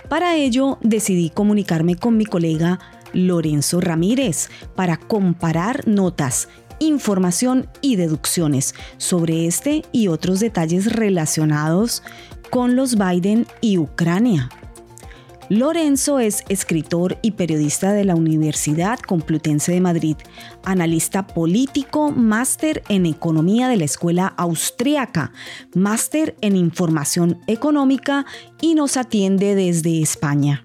Para 0.09 0.37
ello 0.37 0.79
decidí 0.83 1.31
comunicarme 1.31 1.97
con 1.97 2.17
mi 2.17 2.25
colega 2.25 2.79
Lorenzo 3.13 3.81
Ramírez 3.81 4.51
para 4.75 4.97
comparar 4.97 5.87
notas, 5.87 6.49
información 6.79 7.69
y 7.81 7.97
deducciones 7.97 8.75
sobre 8.97 9.47
este 9.47 9.83
y 9.93 10.09
otros 10.09 10.41
detalles 10.41 10.93
relacionados 10.93 12.03
con 12.51 12.77
los 12.77 12.97
Biden 12.97 13.47
y 13.61 13.79
Ucrania. 13.79 14.49
Lorenzo 15.51 16.19
es 16.19 16.45
escritor 16.51 17.17
y 17.23 17.31
periodista 17.31 17.95
de 17.95 18.05
la 18.05 18.15
Universidad 18.15 18.99
Complutense 18.99 19.73
de 19.73 19.81
Madrid, 19.81 20.17
analista 20.63 21.27
político, 21.27 22.11
máster 22.11 22.83
en 22.91 23.07
economía 23.07 23.69
de 23.69 23.79
la 23.79 23.87
Escuela 23.87 24.27
Austriaca, 24.37 25.33
máster 25.75 26.37
en 26.43 26.55
información 26.55 27.41
económica 27.47 28.27
y 28.61 28.75
nos 28.75 28.99
atiende 28.99 29.55
desde 29.55 30.03
España. 30.03 30.65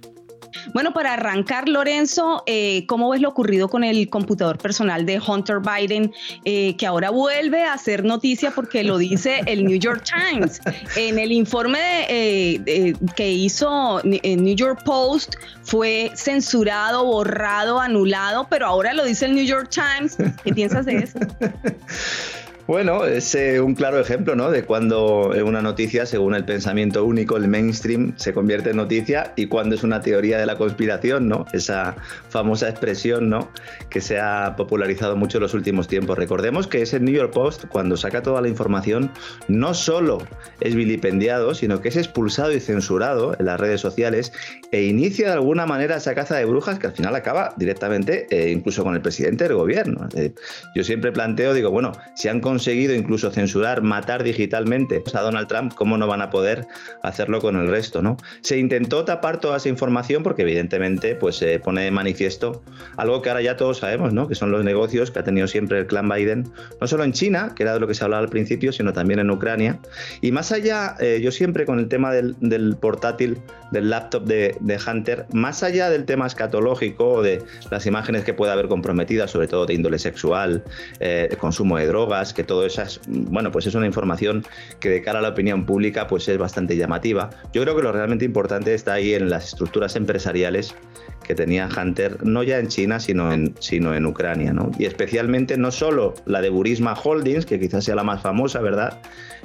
Bueno, 0.73 0.93
para 0.93 1.13
arrancar, 1.13 1.67
Lorenzo, 1.69 2.43
eh, 2.45 2.85
¿cómo 2.87 3.09
ves 3.09 3.21
lo 3.21 3.29
ocurrido 3.29 3.69
con 3.69 3.83
el 3.83 4.09
computador 4.09 4.57
personal 4.57 5.05
de 5.05 5.19
Hunter 5.19 5.57
Biden, 5.59 6.13
eh, 6.45 6.75
que 6.77 6.85
ahora 6.85 7.09
vuelve 7.09 7.63
a 7.63 7.73
hacer 7.73 8.03
noticia 8.03 8.51
porque 8.51 8.83
lo 8.83 8.97
dice 8.97 9.41
el 9.45 9.65
New 9.65 9.77
York 9.77 10.03
Times? 10.03 10.61
En 10.95 11.19
el 11.19 11.31
informe 11.31 12.05
eh, 12.09 12.93
que 13.15 13.31
hizo 13.31 14.01
el 14.03 14.43
New 14.43 14.55
York 14.55 14.83
Post 14.83 15.35
fue 15.63 16.11
censurado, 16.15 17.05
borrado, 17.05 17.79
anulado, 17.79 18.47
pero 18.49 18.67
ahora 18.67 18.93
lo 18.93 19.05
dice 19.05 19.25
el 19.25 19.35
New 19.35 19.45
York 19.45 19.69
Times. 19.69 20.17
¿Qué 20.43 20.53
piensas 20.53 20.85
de 20.85 20.97
eso? 20.97 21.19
Bueno, 22.65 23.03
es 23.03 23.35
eh, 23.35 23.59
un 23.59 23.75
claro 23.75 23.99
ejemplo 23.99 24.37
¿no? 24.37 24.49
de 24.49 24.63
cuando 24.63 25.33
una 25.45 25.61
noticia, 25.61 26.05
según 26.05 26.33
el 26.33 26.45
pensamiento 26.45 27.03
único, 27.03 27.35
el 27.35 27.49
mainstream, 27.49 28.13
se 28.15 28.33
convierte 28.33 28.69
en 28.69 28.77
noticia 28.77 29.33
y 29.35 29.47
cuando 29.47 29.75
es 29.75 29.83
una 29.83 29.99
teoría 29.99 30.37
de 30.37 30.45
la 30.45 30.55
conspiración, 30.55 31.27
¿no? 31.27 31.45
esa 31.51 31.97
famosa 32.29 32.69
expresión 32.69 33.29
¿no? 33.29 33.49
que 33.89 33.99
se 33.99 34.17
ha 34.17 34.55
popularizado 34.55 35.17
mucho 35.17 35.39
en 35.39 35.43
los 35.43 35.53
últimos 35.53 35.89
tiempos. 35.89 36.17
Recordemos 36.17 36.67
que 36.67 36.81
ese 36.81 37.01
New 37.01 37.13
York 37.13 37.33
Post, 37.33 37.65
cuando 37.67 37.97
saca 37.97 38.23
toda 38.23 38.39
la 38.39 38.47
información, 38.47 39.11
no 39.49 39.73
solo 39.73 40.19
es 40.61 40.73
vilipendiado, 40.73 41.55
sino 41.55 41.81
que 41.81 41.89
es 41.89 41.97
expulsado 41.97 42.53
y 42.53 42.61
censurado 42.61 43.35
en 43.37 43.45
las 43.45 43.59
redes 43.59 43.81
sociales 43.81 44.31
e 44.71 44.83
inicia 44.83 45.27
de 45.27 45.33
alguna 45.33 45.65
manera 45.65 45.97
esa 45.97 46.15
caza 46.15 46.37
de 46.37 46.45
brujas 46.45 46.79
que 46.79 46.87
al 46.87 46.93
final 46.93 47.13
acaba 47.13 47.53
directamente 47.57 48.25
eh, 48.29 48.51
incluso 48.51 48.85
con 48.85 48.95
el 48.95 49.01
presidente 49.01 49.43
del 49.43 49.55
gobierno. 49.55 50.07
Eh, 50.15 50.33
yo 50.75 50.85
siempre 50.85 51.11
planteo, 51.11 51.53
digo, 51.53 51.69
bueno, 51.69 51.91
si 52.15 52.29
han 52.29 52.39
conseguido 52.53 52.93
incluso 52.93 53.31
censurar, 53.31 53.81
matar 53.81 54.21
digitalmente 54.21 55.03
a 55.11 55.21
Donald 55.21 55.47
Trump, 55.47 55.73
¿cómo 55.73 55.97
no 55.97 56.05
van 56.05 56.21
a 56.21 56.29
poder 56.29 56.67
hacerlo 57.01 57.41
con 57.41 57.55
el 57.55 57.67
resto? 57.67 58.03
¿no? 58.03 58.15
Se 58.41 58.59
intentó 58.59 59.05
tapar 59.05 59.39
toda 59.39 59.57
esa 59.57 59.69
información 59.69 60.21
porque 60.21 60.43
evidentemente 60.43 61.15
pues, 61.15 61.37
se 61.37 61.57
pone 61.57 61.81
de 61.81 61.89
manifiesto 61.89 62.61
algo 62.95 63.23
que 63.23 63.29
ahora 63.29 63.41
ya 63.41 63.57
todos 63.57 63.79
sabemos, 63.79 64.13
¿no? 64.13 64.27
que 64.27 64.35
son 64.35 64.51
los 64.51 64.63
negocios 64.63 65.09
que 65.09 65.17
ha 65.17 65.23
tenido 65.23 65.47
siempre 65.47 65.79
el 65.79 65.87
clan 65.87 66.07
Biden, 66.07 66.47
no 66.79 66.85
solo 66.85 67.03
en 67.03 67.13
China, 67.13 67.53
que 67.55 67.63
era 67.63 67.73
de 67.73 67.79
lo 67.79 67.87
que 67.87 67.95
se 67.95 68.03
hablaba 68.03 68.21
al 68.21 68.29
principio, 68.29 68.71
sino 68.71 68.93
también 68.93 69.19
en 69.19 69.31
Ucrania. 69.31 69.79
Y 70.21 70.31
más 70.31 70.51
allá, 70.51 70.95
eh, 70.99 71.21
yo 71.23 71.31
siempre 71.31 71.65
con 71.65 71.79
el 71.79 71.87
tema 71.87 72.13
del, 72.13 72.77
portátil, 72.79 73.41
del 73.71 73.89
laptop 73.89 74.25
de, 74.25 74.79
Hunter, 74.87 75.25
más 75.33 75.63
allá 75.63 75.89
del 75.89 76.05
tema 76.05 76.27
escatológico 76.27 77.13
o 77.13 77.23
de 77.23 77.41
las 77.71 77.87
imágenes 77.87 78.23
que 78.23 78.35
pueda 78.35 78.53
haber 78.53 78.67
comprometidas, 78.67 79.31
sobre 79.31 79.47
todo 79.47 79.65
de 79.65 79.73
índole 79.73 79.97
sexual, 79.97 80.63
eh, 80.99 81.35
consumo 81.39 81.77
de 81.77 81.87
drogas, 81.87 82.33
que 82.33 82.42
todo 82.43 82.65
eso 82.65 82.81
es, 82.81 83.01
bueno, 83.07 83.51
pues 83.51 83.65
es 83.67 83.75
una 83.75 83.85
información 83.85 84.45
que 84.79 84.89
de 84.89 85.01
cara 85.01 85.19
a 85.19 85.21
la 85.21 85.29
opinión 85.29 85.65
pública 85.65 86.07
pues 86.07 86.27
es 86.27 86.37
bastante 86.37 86.75
llamativa. 86.75 87.29
Yo 87.53 87.61
creo 87.63 87.75
que 87.75 87.83
lo 87.83 87.91
realmente 87.91 88.25
importante 88.25 88.73
está 88.73 88.93
ahí 88.93 89.13
en 89.13 89.29
las 89.29 89.49
estructuras 89.49 89.95
empresariales 89.95 90.75
que 91.23 91.35
tenía 91.35 91.69
Hunter, 91.75 92.23
no 92.25 92.43
ya 92.43 92.59
en 92.59 92.67
China, 92.67 92.99
sino 92.99 93.31
en, 93.31 93.55
sino 93.59 93.95
en 93.95 94.05
Ucrania, 94.05 94.53
¿no? 94.53 94.71
Y 94.77 94.85
especialmente 94.85 95.57
no 95.57 95.71
solo 95.71 96.13
la 96.25 96.41
de 96.41 96.49
Burisma 96.49 96.93
Holdings, 96.93 97.45
que 97.45 97.59
quizás 97.59 97.85
sea 97.85 97.95
la 97.95 98.03
más 98.03 98.21
famosa, 98.21 98.59
¿verdad? 98.61 98.99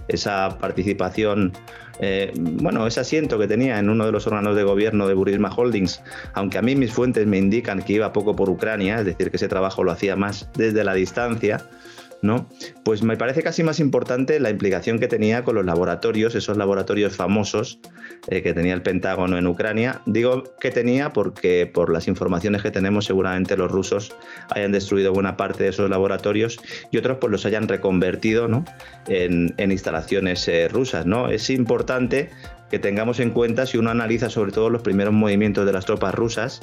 Esa 0.09 0.59
participación, 0.59 1.53
eh, 2.01 2.33
bueno, 2.37 2.87
ese 2.87 3.01
asiento 3.01 3.39
que 3.39 3.47
tenía 3.47 3.79
en 3.79 3.89
uno 3.89 4.07
de 4.07 4.13
los 4.13 4.27
órganos 4.27 4.57
de 4.57 4.65
gobierno 4.65 5.07
de 5.07 5.15
Burisma 5.15 5.51
Holdings, 5.55 6.03
aunque 6.35 6.59
a 6.59 6.63
mí 6.63 6.75
mis 6.75 6.93
fuentes 6.93 7.27
me 7.27 7.39
indican 7.39 7.83
que 7.83 7.95
iba 7.95 8.13
poco 8.13 8.35
por 8.35 8.51
Ucrania, 8.51 8.99
es 8.99 9.07
decir, 9.07 9.31
que 9.31 9.37
ese 9.37 9.49
trabajo 9.49 9.85
lo 9.85 9.93
hacía 9.93 10.17
más 10.17 10.49
desde 10.55 10.85
la 10.85 10.95
distancia, 10.95 11.63
¿no? 12.23 12.49
Pues 12.85 13.03
me 13.03 13.17
parece 13.17 13.43
casi 13.43 13.63
más 13.63 13.81
importante 13.81 14.41
la 14.41 14.51
implicación 14.51 14.99
que 14.99 15.09
tenía 15.09 15.45
con 15.45 15.55
los 15.55 15.65
laboratorios, 15.65 16.35
esos 16.35 16.57
laboratorios 16.57 17.17
famosos 17.17 17.81
eh, 18.29 18.43
que 18.43 18.53
tenía 18.55 18.75
el 18.75 18.83
Pentágono 18.83 19.39
en 19.39 19.47
Ucrania. 19.47 20.03
Digo 20.07 20.45
que 20.61 20.71
tenía 20.71 21.13
porque 21.13 21.67
por 21.67 21.93
las 21.93 22.09
informaciones 22.09 22.63
que 22.63 22.71
tenemos 22.71 23.05
seguramente 23.05 23.57
los 23.57 23.71
rusos 23.71 24.13
hayan 24.51 24.73
destruido 24.73 25.13
buena 25.13 25.37
parte 25.37 25.65
de 25.65 25.71
esos 25.71 25.89
laboratorios 25.89 26.59
y 26.91 26.99
otros 26.99 27.19
pues 27.21 27.31
los 27.31 27.47
hayan 27.47 27.69
reconvertido 27.69 28.49
en, 29.07 29.55
instalaciones 29.59 30.47
eh, 30.49 30.69
rusas. 30.69 31.07
¿no? 31.07 31.29
Es 31.29 31.51
importante 31.51 32.31
que 32.71 32.79
tengamos 32.79 33.21
en 33.21 33.31
cuenta 33.31 33.67
si 33.67 33.79
uno 33.79 33.91
analiza 33.91 34.29
sobre 34.31 34.53
todo 34.53 34.71
los 34.71 34.83
primeros 34.83 35.15
movimientos 35.15 35.65
de 35.65 35.73
las 35.73 35.87
tropas 35.87 36.15
rusas, 36.15 36.61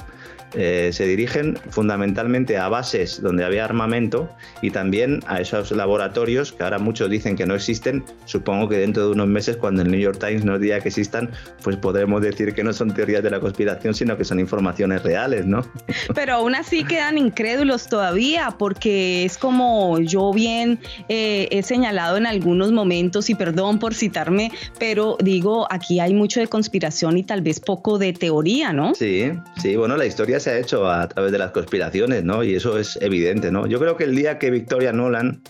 eh, 0.54 0.90
se 0.92 1.06
dirigen 1.06 1.58
fundamentalmente 1.70 2.56
a 2.56 2.68
bases 2.68 3.20
donde 3.20 3.44
había 3.44 3.64
armamento 3.64 4.28
y 4.62 4.70
también 4.70 5.20
a 5.26 5.40
esos 5.40 5.70
laboratorios 5.70 6.52
que 6.52 6.62
ahora 6.62 6.78
muchos 6.78 7.10
dicen 7.10 7.36
que 7.36 7.46
no 7.46 7.54
existen. 7.54 8.04
Supongo 8.24 8.68
que 8.68 8.78
dentro 8.78 9.06
de 9.06 9.12
unos 9.12 9.28
meses, 9.28 9.56
cuando 9.56 9.82
el 9.82 9.90
New 9.90 10.00
York 10.00 10.18
Times 10.18 10.44
nos 10.44 10.60
diga 10.60 10.80
que 10.80 10.88
existan, 10.88 11.30
pues 11.62 11.76
podremos 11.76 12.22
decir 12.22 12.54
que 12.54 12.62
no 12.64 12.72
son 12.72 12.94
teorías 12.94 13.22
de 13.22 13.30
la 13.30 13.40
conspiración, 13.40 13.94
sino 13.94 14.16
que 14.16 14.24
son 14.24 14.40
informaciones 14.40 15.02
reales, 15.02 15.46
¿no? 15.46 15.66
Pero 16.14 16.34
aún 16.34 16.54
así 16.54 16.84
quedan 16.84 17.18
incrédulos 17.18 17.86
todavía, 17.88 18.54
porque 18.58 19.24
es 19.24 19.38
como 19.38 19.98
yo 20.00 20.32
bien 20.32 20.78
eh, 21.08 21.48
he 21.50 21.62
señalado 21.62 22.16
en 22.16 22.26
algunos 22.26 22.72
momentos, 22.72 23.30
y 23.30 23.34
perdón 23.34 23.78
por 23.78 23.94
citarme, 23.94 24.50
pero 24.78 25.16
digo, 25.20 25.66
aquí 25.70 26.00
hay 26.00 26.14
mucho 26.14 26.40
de 26.40 26.46
conspiración 26.46 27.18
y 27.18 27.22
tal 27.22 27.42
vez 27.42 27.60
poco 27.60 27.98
de 27.98 28.12
teoría, 28.12 28.72
¿no? 28.72 28.94
Sí, 28.94 29.32
sí, 29.60 29.76
bueno, 29.76 29.96
la 29.96 30.06
historia 30.06 30.35
se 30.40 30.50
ha 30.50 30.58
hecho 30.58 30.90
a 30.90 31.08
través 31.08 31.32
de 31.32 31.38
las 31.38 31.50
conspiraciones, 31.50 32.24
¿no? 32.24 32.42
Y 32.42 32.54
eso 32.54 32.78
es 32.78 32.98
evidente, 33.00 33.50
¿no? 33.50 33.66
Yo 33.66 33.78
creo 33.78 33.96
que 33.96 34.04
el 34.04 34.14
día 34.14 34.38
que 34.38 34.50
Victoria 34.50 34.92
Nolan 34.92 35.40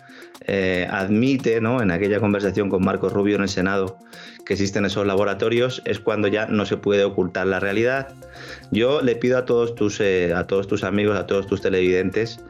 eh, 0.40 0.86
admite, 0.90 1.60
¿no? 1.60 1.82
En 1.82 1.90
aquella 1.90 2.20
conversación 2.20 2.68
con 2.68 2.84
Marco 2.84 3.08
Rubio 3.08 3.36
en 3.36 3.42
el 3.42 3.48
Senado, 3.48 3.98
que 4.44 4.52
existen 4.52 4.84
esos 4.84 5.06
laboratorios, 5.06 5.82
es 5.84 5.98
cuando 5.98 6.28
ya 6.28 6.46
no 6.46 6.66
se 6.66 6.76
puede 6.76 7.04
ocultar 7.04 7.46
la 7.46 7.58
realidad. 7.58 8.14
Yo 8.70 9.00
le 9.00 9.16
pido 9.16 9.38
a 9.38 9.44
todos 9.44 9.74
tus, 9.74 10.00
eh, 10.00 10.32
a 10.34 10.46
todos 10.46 10.68
tus 10.68 10.84
amigos, 10.84 11.18
a 11.18 11.26
todos 11.26 11.46
tus 11.46 11.60
televidentes, 11.60 12.40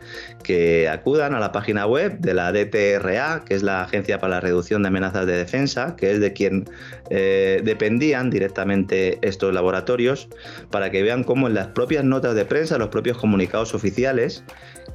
que 0.43 0.89
acudan 0.89 1.35
a 1.35 1.41
la 1.41 1.53
página 1.53 1.87
web 1.87 2.19
de 2.19 2.35
la 2.35 2.53
DTRA, 2.53 3.45
que 3.47 3.55
es 3.55 3.63
la 3.63 3.83
Agencia 3.83 4.19
para 4.19 4.35
la 4.35 4.41
Reducción 4.41 4.83
de 4.83 4.89
Amenazas 4.89 5.27
de 5.27 5.37
Defensa, 5.37 5.97
que 5.97 6.11
es 6.13 6.21
de 6.21 6.33
quien 6.33 6.69
eh, 7.09 7.63
dependían 7.65 8.31
directamente 8.31 9.19
estos 9.23 9.55
laboratorios, 9.55 10.29
para 10.71 10.91
que 10.91 11.03
vean 11.03 11.25
cómo 11.25 11.47
en 11.47 11.55
las 11.55 11.69
propias 11.69 12.05
notas 12.05 12.35
de 12.35 12.45
prensa, 12.45 12.77
los 12.77 12.89
propios 12.89 13.17
comunicados 13.17 13.75
oficiales 13.75 14.45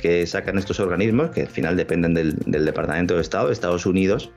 que 0.01 0.25
sacan 0.27 0.57
estos 0.57 0.79
organismos, 0.79 1.31
que 1.31 1.41
al 1.41 1.47
final 1.47 1.77
dependen 1.77 2.13
del, 2.13 2.35
Departamento 2.45 3.15
de 3.15 3.21
Estado 3.21 3.47
de 3.47 3.53
Estados 3.53 3.85
Unidos, 3.85 4.31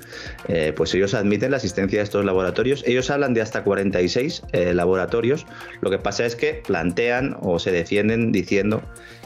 eh, 0.49 0.73
pues 0.77 0.95
ellos 0.95 1.15
admiten 1.15 1.51
la 1.51 1.57
existencia 1.57 1.99
de 1.99 2.05
estos 2.05 2.25
laboratorios. 2.25 2.85
Ellos 2.87 3.11
hablan 3.11 3.35
de 3.35 3.43
hasta 3.43 3.65
46 3.65 4.43
eh, 4.53 4.75
laboratorios. 4.75 5.47
Lo 5.81 5.91
que 5.91 5.99
pasa 5.99 6.25
es 6.25 6.37
que 6.37 6.63
plantean 6.67 7.37
o 7.41 7.59
se 7.59 7.73
defienden 7.73 8.33
diciendo 8.33 8.83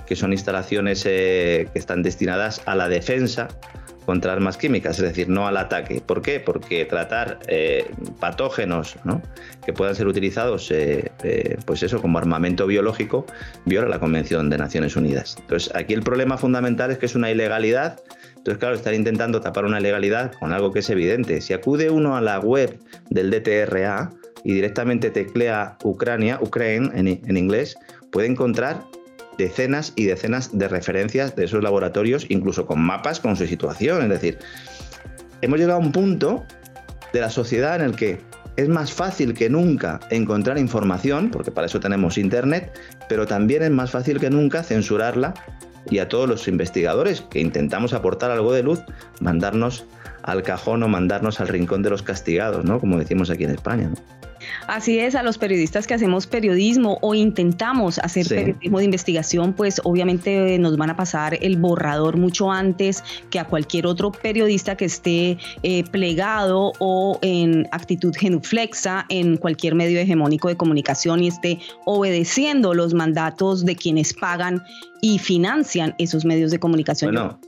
que 0.06 0.16
son 0.16 0.32
instalaciones 0.32 1.02
que 1.04 1.68
están 1.74 2.02
destinadas 2.02 2.62
a 2.64 2.74
la 2.74 2.88
defensa 2.88 3.48
contra 4.08 4.32
armas 4.32 4.56
químicas, 4.56 4.96
es 4.96 5.02
decir, 5.02 5.28
no 5.28 5.46
al 5.46 5.58
ataque. 5.58 6.00
¿Por 6.00 6.22
qué? 6.22 6.40
Porque 6.40 6.86
tratar 6.86 7.40
eh, 7.46 7.84
patógenos 8.18 8.96
que 9.66 9.74
puedan 9.74 9.94
ser 9.94 10.06
utilizados, 10.06 10.70
eh, 10.70 11.12
eh, 11.22 11.58
pues 11.66 11.82
eso, 11.82 12.00
como 12.00 12.16
armamento 12.16 12.66
biológico, 12.66 13.26
viola 13.66 13.86
la 13.86 14.00
Convención 14.00 14.48
de 14.48 14.56
Naciones 14.56 14.96
Unidas. 14.96 15.36
Entonces, 15.38 15.70
aquí 15.74 15.92
el 15.92 16.02
problema 16.02 16.38
fundamental 16.38 16.90
es 16.90 16.96
que 16.96 17.04
es 17.04 17.16
una 17.16 17.30
ilegalidad. 17.30 18.00
Entonces, 18.30 18.56
claro, 18.56 18.76
estar 18.76 18.94
intentando 18.94 19.42
tapar 19.42 19.66
una 19.66 19.78
ilegalidad 19.78 20.32
con 20.40 20.54
algo 20.54 20.72
que 20.72 20.78
es 20.78 20.88
evidente. 20.88 21.42
Si 21.42 21.52
acude 21.52 21.90
uno 21.90 22.16
a 22.16 22.22
la 22.22 22.40
web 22.40 22.78
del 23.10 23.30
DTRA 23.30 24.10
y 24.42 24.54
directamente 24.54 25.10
teclea 25.10 25.76
Ucrania, 25.84 26.38
Ukraine 26.40 26.88
en, 26.94 27.08
en 27.08 27.36
inglés, 27.36 27.76
puede 28.10 28.28
encontrar 28.28 28.80
decenas 29.38 29.92
y 29.96 30.04
decenas 30.04 30.58
de 30.58 30.68
referencias 30.68 31.34
de 31.34 31.44
esos 31.44 31.62
laboratorios, 31.62 32.26
incluso 32.28 32.66
con 32.66 32.80
mapas 32.80 33.20
con 33.20 33.36
su 33.36 33.46
situación. 33.46 34.02
Es 34.02 34.08
decir, 34.08 34.38
hemos 35.40 35.58
llegado 35.58 35.78
a 35.78 35.82
un 35.82 35.92
punto 35.92 36.44
de 37.12 37.20
la 37.20 37.30
sociedad 37.30 37.76
en 37.76 37.82
el 37.82 37.96
que 37.96 38.20
es 38.56 38.68
más 38.68 38.92
fácil 38.92 39.34
que 39.34 39.48
nunca 39.48 40.00
encontrar 40.10 40.58
información, 40.58 41.30
porque 41.30 41.52
para 41.52 41.68
eso 41.68 41.78
tenemos 41.78 42.18
Internet, 42.18 42.76
pero 43.08 43.26
también 43.26 43.62
es 43.62 43.70
más 43.70 43.92
fácil 43.92 44.18
que 44.18 44.28
nunca 44.28 44.64
censurarla 44.64 45.34
y 45.88 46.00
a 46.00 46.08
todos 46.08 46.28
los 46.28 46.48
investigadores 46.48 47.22
que 47.22 47.40
intentamos 47.40 47.92
aportar 47.92 48.32
algo 48.32 48.52
de 48.52 48.64
luz, 48.64 48.82
mandarnos 49.20 49.86
al 50.24 50.42
cajón 50.42 50.82
o 50.82 50.88
mandarnos 50.88 51.40
al 51.40 51.48
rincón 51.48 51.82
de 51.82 51.90
los 51.90 52.02
castigados, 52.02 52.64
¿no? 52.64 52.80
Como 52.80 52.98
decimos 52.98 53.30
aquí 53.30 53.44
en 53.44 53.50
España. 53.50 53.90
Así 54.66 54.98
es, 54.98 55.14
a 55.14 55.22
los 55.22 55.38
periodistas 55.38 55.86
que 55.86 55.94
hacemos 55.94 56.26
periodismo 56.26 56.98
o 57.00 57.14
intentamos 57.14 57.98
hacer 57.98 58.28
periodismo 58.28 58.78
de 58.78 58.84
investigación, 58.84 59.52
pues 59.52 59.80
obviamente 59.84 60.58
nos 60.58 60.76
van 60.76 60.90
a 60.90 60.96
pasar 60.96 61.38
el 61.40 61.56
borrador 61.56 62.16
mucho 62.16 62.50
antes 62.50 63.02
que 63.30 63.38
a 63.38 63.44
cualquier 63.44 63.86
otro 63.86 64.12
periodista 64.12 64.76
que 64.76 64.86
esté 64.86 65.38
eh, 65.62 65.84
plegado 65.90 66.72
o 66.78 67.18
en 67.22 67.68
actitud 67.72 68.14
genuflexa 68.14 69.06
en 69.08 69.36
cualquier 69.36 69.74
medio 69.74 70.00
hegemónico 70.00 70.48
de 70.48 70.56
comunicación 70.56 71.22
y 71.22 71.28
esté 71.28 71.58
obedeciendo 71.84 72.74
los 72.74 72.94
mandatos 72.94 73.64
de 73.64 73.76
quienes 73.76 74.12
pagan 74.14 74.62
y 75.00 75.18
financian 75.18 75.94
esos 75.98 76.24
medios 76.24 76.50
de 76.50 76.58
comunicación 76.58 77.38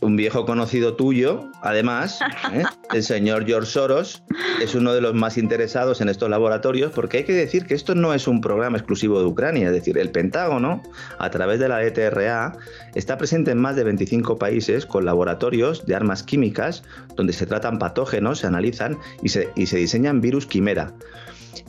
un 0.00 0.16
viejo 0.16 0.46
conocido 0.46 0.94
tuyo, 0.94 1.50
además, 1.62 2.20
¿eh? 2.52 2.64
el 2.92 3.02
señor 3.02 3.46
George 3.46 3.70
Soros, 3.70 4.22
es 4.60 4.74
uno 4.74 4.92
de 4.92 5.00
los 5.00 5.14
más 5.14 5.36
interesados 5.36 6.00
en 6.00 6.08
estos 6.08 6.30
laboratorios, 6.30 6.92
porque 6.92 7.18
hay 7.18 7.24
que 7.24 7.32
decir 7.32 7.66
que 7.66 7.74
esto 7.74 7.94
no 7.94 8.14
es 8.14 8.26
un 8.26 8.40
programa 8.40 8.78
exclusivo 8.78 9.18
de 9.20 9.26
Ucrania, 9.26 9.68
es 9.68 9.72
decir, 9.72 9.98
el 9.98 10.10
Pentágono, 10.10 10.82
a 11.18 11.30
través 11.30 11.58
de 11.60 11.68
la 11.68 11.82
ETRA, 11.82 12.56
está 12.94 13.18
presente 13.18 13.50
en 13.50 13.58
más 13.58 13.76
de 13.76 13.84
25 13.84 14.38
países 14.38 14.86
con 14.86 15.04
laboratorios 15.04 15.86
de 15.86 15.94
armas 15.94 16.22
químicas, 16.22 16.82
donde 17.16 17.32
se 17.32 17.46
tratan 17.46 17.78
patógenos, 17.78 18.38
se 18.40 18.46
analizan 18.46 18.98
y 19.22 19.28
se, 19.28 19.50
y 19.54 19.66
se 19.66 19.76
diseñan 19.76 20.20
virus 20.20 20.46
quimera. 20.46 20.92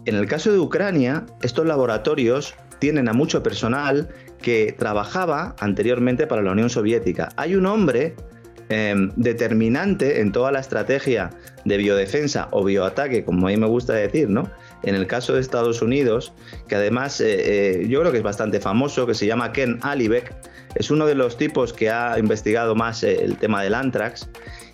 En 0.06 0.16
el 0.16 0.26
caso 0.28 0.52
de 0.52 0.60
Ucrania, 0.60 1.26
estos 1.42 1.66
laboratorios 1.66 2.56
tienen 2.80 3.08
a 3.08 3.14
mucho 3.14 3.44
personal 3.44 4.10
que 4.42 4.76
trabajaba 4.78 5.56
anteriormente 5.60 6.28
para 6.28 6.42
la 6.42 6.52
Unión 6.52 6.70
Soviética. 6.70 7.30
Hay 7.36 7.56
un 7.56 7.66
hombre 7.66 8.16
em, 8.70 9.12
determinante 9.16 10.22
en 10.22 10.32
toda 10.32 10.52
la 10.52 10.60
estrategia 10.60 11.30
de 11.66 11.78
biodefensa 11.78 12.48
o 12.52 12.64
bioataque, 12.64 13.24
como 13.24 13.48
a 13.48 13.52
mí 13.52 13.58
me 13.58 13.68
gusta 13.68 13.94
decir, 13.94 14.30
¿no? 14.30 14.50
En 14.84 14.96
el 14.96 15.08
caso 15.08 15.34
de 15.34 15.42
Estados 15.42 15.82
Unidos, 15.82 16.34
que 16.68 16.76
además 16.76 17.22
eh, 17.22 17.82
eh, 17.84 17.88
yo 17.88 18.00
creo 18.00 18.12
que 18.12 18.18
es 18.18 18.24
bastante 18.24 18.60
famoso, 18.60 19.06
que 19.06 19.14
se 19.14 19.26
llama 19.26 19.52
Ken 19.52 19.80
Alibek, 19.82 20.34
es 20.76 20.90
uno 20.90 21.06
de 21.06 21.16
los 21.16 21.38
tipos 21.38 21.74
que 21.74 21.90
ha 21.90 22.18
investigado 22.18 22.76
más 22.76 23.04
eh, 23.04 23.24
el 23.24 23.38
tema 23.38 23.62
del 23.62 23.74
anthrax 23.74 24.30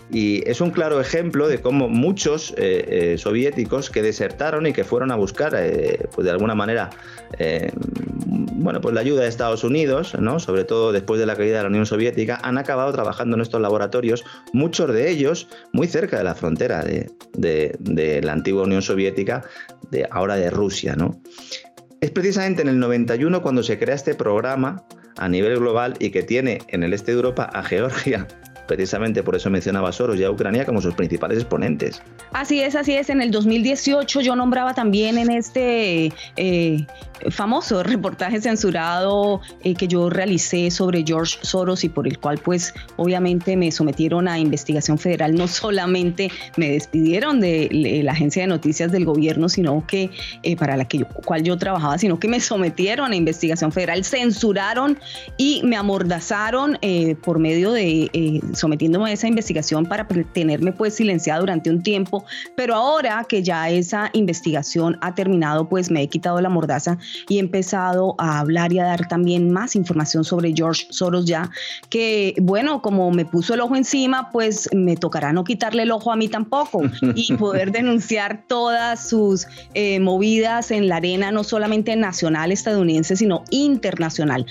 y 0.10 0.48
es 0.50 0.62
un 0.62 0.72
claro 0.72 1.02
ejemplo 1.02 1.48
de 1.48 1.60
cómo 1.60 1.90
muchos 1.90 2.54
eh, 2.58 3.14
eh, 3.14 3.18
soviéticos 3.18 3.90
que 3.90 4.02
desertaron 4.02 4.66
y 4.66 4.74
que 4.74 4.84
fueron 4.84 5.12
a 5.12 5.16
buscar, 5.16 5.54
eh, 5.58 6.08
pues 6.14 6.26
de 6.26 6.32
alguna 6.32 6.56
manera, 6.56 6.90
bueno, 8.28 8.80
pues 8.82 8.96
la 8.96 9.02
ayuda 9.02 9.24
de 9.24 9.28
Estados 9.28 9.64
Unidos, 9.64 10.16
¿no? 10.20 10.40
sobre 10.40 10.64
todo 10.64 10.92
después 10.92 11.20
de 11.20 11.26
la 11.26 11.36
caída 11.36 11.58
de 11.58 11.64
la 11.64 11.70
Unión 11.70 11.86
Soviética, 11.86 12.40
han 12.42 12.58
acabado 12.58 12.92
trabajando 12.94 13.36
en 13.36 13.42
estos 13.42 13.62
laboratorios, 13.62 14.24
muchos 14.54 14.92
de 14.94 15.10
ellos 15.10 15.48
muy 15.74 15.88
cerca 15.88 16.18
de 16.18 16.24
la 16.24 16.36
frontera 16.36 16.84
de, 16.84 17.12
de 17.34 18.22
la 18.24 18.32
antigua 18.32 18.64
Unión 18.64 18.82
Soviética, 18.82 19.44
de 19.92 20.08
ahora 20.10 20.36
de 20.36 20.50
Rusia. 20.50 20.96
¿no? 20.96 21.22
Es 22.00 22.12
precisamente 22.12 22.62
en 22.62 22.70
el 22.70 22.80
91 22.80 23.42
cuando 23.42 23.62
se 23.64 23.78
crea 23.78 23.96
este 23.96 24.16
programa 24.16 24.86
a 25.18 25.28
nivel 25.28 25.58
global 25.58 25.96
y 26.00 26.12
que 26.12 26.24
tiene 26.24 26.60
en 26.68 26.84
el 26.84 26.94
este 26.94 27.12
de 27.12 27.18
Europa 27.18 27.50
a 27.52 27.64
Georgia 27.64 28.28
Precisamente 28.68 29.24
por 29.24 29.36
eso 29.36 29.50
mencionaba 29.50 29.92
Soros 29.92 30.20
y 30.20 30.24
a 30.24 30.32
Ucrania 30.32 30.66
como 30.66 30.82
sus 30.82 30.94
principales 30.94 31.40
exponentes. 31.40 32.02
Así 32.34 32.62
es, 32.62 32.76
así 32.76 32.94
es. 32.94 33.10
En 33.10 33.22
el 33.22 33.32
2018 33.32 34.22
yo 34.22 34.36
nombraba 34.36 34.74
también 34.74 35.18
en 35.18 35.32
este 35.32 36.12
eh, 36.36 36.86
famoso 37.30 37.84
reportaje 37.98 38.42
censurado 38.42 39.42
eh, 39.64 39.76
que 39.76 39.88
yo 39.88 40.10
realicé 40.10 40.72
sobre 40.72 41.04
George 41.06 41.38
Soros 41.42 41.84
y 41.84 41.90
por 41.90 42.08
el 42.08 42.20
cual 42.20 42.38
pues 42.38 42.74
obviamente 42.96 43.56
me 43.58 43.72
sometieron 43.72 44.28
a 44.28 44.40
investigación 44.40 44.98
federal. 44.98 45.36
No 45.36 45.48
solamente 45.48 46.32
me 46.58 46.72
despidieron 46.72 47.40
de 47.40 48.02
la 48.04 48.12
agencia 48.12 48.44
de 48.44 48.48
noticias 48.48 48.92
del 48.92 49.06
gobierno, 49.06 49.50
sino 49.50 49.86
que 49.88 50.10
eh, 50.44 50.56
para 50.56 50.78
la 50.78 50.86
que 50.86 51.04
cual 51.26 51.44
yo 51.44 51.58
trabajaba, 51.58 51.98
sino 51.98 52.20
que 52.20 52.28
me 52.28 52.40
sometieron 52.40 53.12
a 53.12 53.16
investigación 53.16 53.72
federal, 53.72 54.04
censuraron 54.04 54.98
y 55.38 55.62
me 55.64 55.76
amordazaron 55.76 56.78
por 57.22 57.40
medio 57.40 57.72
de 57.72 58.42
sometiéndome 58.54 59.10
a 59.10 59.14
esa 59.14 59.28
investigación 59.28 59.86
para 59.86 60.08
tenerme 60.08 60.72
pues 60.72 60.96
silenciada 60.96 61.40
durante 61.40 61.70
un 61.70 61.84
tiempo, 61.84 62.26
pero 62.56 62.76
ahora 62.76 63.26
que 63.28 63.44
ya 63.44 63.70
esa 63.70 64.10
investigación 64.14 64.98
ha 65.02 65.16
terminado, 65.16 65.70
pues 65.70 65.92
me 65.92 66.02
he 66.02 66.08
quitado 66.08 66.40
la 66.42 66.50
mordaza 66.50 66.98
y 67.30 67.38
he 67.38 67.40
empezado 67.40 68.16
a 68.18 68.40
hablar 68.40 68.74
y 68.74 68.80
a 68.80 68.86
dar 68.86 69.08
también 69.08 69.52
más 69.52 69.76
información 69.76 70.24
sobre 70.24 70.54
George 70.54 70.88
Soros 70.90 71.26
ya, 71.26 71.50
que 71.90 72.36
bueno, 72.42 72.82
como 72.82 73.12
me 73.12 73.26
puso 73.26 73.54
el 73.54 73.62
ojo 73.62 73.76
encima, 73.76 74.30
pues 74.32 74.70
me 74.74 74.96
tocará 74.96 75.34
no 75.34 75.44
quitarle 75.44 75.84
el 75.84 75.92
ojo 75.92 76.12
a 76.12 76.16
mí 76.16 76.28
tampoco 76.28 76.84
y 77.16 77.34
poder 77.34 77.72
denunciar 77.72 78.44
todas 78.48 79.10
sus 79.10 79.48
eh, 79.74 80.00
movidas 80.00 80.72
en 80.72 80.88
la 80.88 80.98
arena, 80.98 81.32
no 81.32 81.44
solamente 81.44 81.96
nacional 81.96 82.52
estadounidense, 82.52 83.16
sino 83.16 83.44
internacional. 83.50 84.46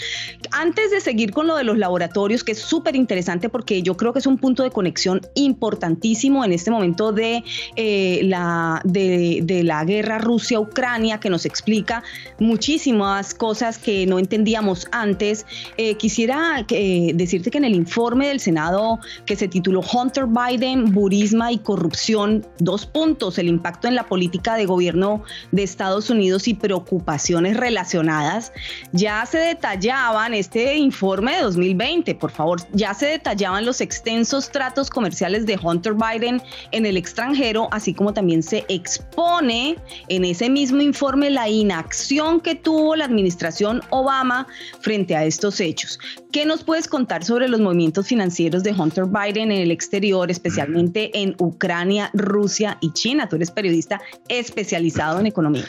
Antes 0.52 0.90
de 0.90 1.00
seguir 1.00 1.32
con 1.32 1.46
lo 1.46 1.56
de 1.56 1.64
los 1.64 1.78
laboratorios, 1.78 2.44
que 2.44 2.52
es 2.52 2.58
súper 2.58 2.96
interesante 2.96 3.48
porque 3.48 3.82
yo 3.82 3.96
creo 3.96 4.12
que 4.12 4.18
es 4.18 4.26
un 4.26 4.38
punto 4.38 4.62
de 4.62 4.70
conexión 4.70 5.20
importantísimo 5.34 6.44
en 6.44 6.52
este 6.52 6.70
momento 6.70 7.12
de, 7.12 7.42
eh, 7.76 8.20
la, 8.24 8.80
de, 8.84 9.62
la 9.64 9.84
guerra 9.84 10.18
Rusia-Ucrania, 10.18 11.18
que 11.18 11.30
nos 11.30 11.46
explica 11.46 12.02
muchísimas 12.46 13.34
cosas 13.34 13.76
que 13.76 14.06
no 14.06 14.18
entendíamos 14.18 14.86
antes. 14.92 15.44
Eh, 15.76 15.96
quisiera 15.96 16.64
eh, 16.70 17.12
decirte 17.14 17.50
que 17.50 17.58
en 17.58 17.64
el 17.64 17.74
informe 17.74 18.28
del 18.28 18.40
Senado 18.40 18.98
que 19.26 19.36
se 19.36 19.48
tituló 19.48 19.80
Hunter 19.80 20.26
Biden, 20.26 20.92
Burisma 20.92 21.52
y 21.52 21.58
Corrupción, 21.58 22.46
dos 22.58 22.86
puntos, 22.86 23.38
el 23.38 23.48
impacto 23.48 23.88
en 23.88 23.94
la 23.94 24.06
política 24.06 24.54
de 24.54 24.66
gobierno 24.66 25.22
de 25.52 25.62
Estados 25.62 26.08
Unidos 26.08 26.48
y 26.48 26.54
preocupaciones 26.54 27.56
relacionadas, 27.56 28.52
ya 28.92 29.26
se 29.26 29.38
detallaban 29.38 30.32
este 30.32 30.76
informe 30.76 31.36
de 31.36 31.42
2020, 31.42 32.14
por 32.14 32.30
favor, 32.30 32.60
ya 32.72 32.94
se 32.94 33.06
detallaban 33.06 33.66
los 33.66 33.80
extensos 33.80 34.50
tratos 34.50 34.88
comerciales 34.88 35.46
de 35.46 35.58
Hunter 35.60 35.94
Biden 35.94 36.40
en 36.70 36.86
el 36.86 36.96
extranjero, 36.96 37.68
así 37.72 37.92
como 37.92 38.12
también 38.12 38.42
se 38.42 38.64
expone 38.68 39.76
en 40.08 40.24
ese 40.24 40.48
mismo 40.48 40.80
informe 40.80 41.30
la 41.30 41.48
inacción 41.48 42.35
que 42.40 42.54
tuvo 42.54 42.96
la 42.96 43.04
administración 43.04 43.80
Obama 43.90 44.46
frente 44.80 45.16
a 45.16 45.24
estos 45.24 45.60
hechos. 45.60 45.98
¿Qué 46.32 46.44
nos 46.46 46.64
puedes 46.64 46.88
contar 46.88 47.24
sobre 47.24 47.48
los 47.48 47.60
movimientos 47.60 48.06
financieros 48.06 48.62
de 48.62 48.72
Hunter 48.72 49.06
Biden 49.06 49.52
en 49.52 49.62
el 49.62 49.70
exterior, 49.70 50.30
especialmente 50.30 51.10
en 51.14 51.34
Ucrania, 51.38 52.10
Rusia 52.14 52.78
y 52.80 52.92
China? 52.92 53.28
Tú 53.28 53.36
eres 53.36 53.50
periodista 53.50 54.00
especializado 54.28 55.20
en 55.20 55.26
economía. 55.26 55.66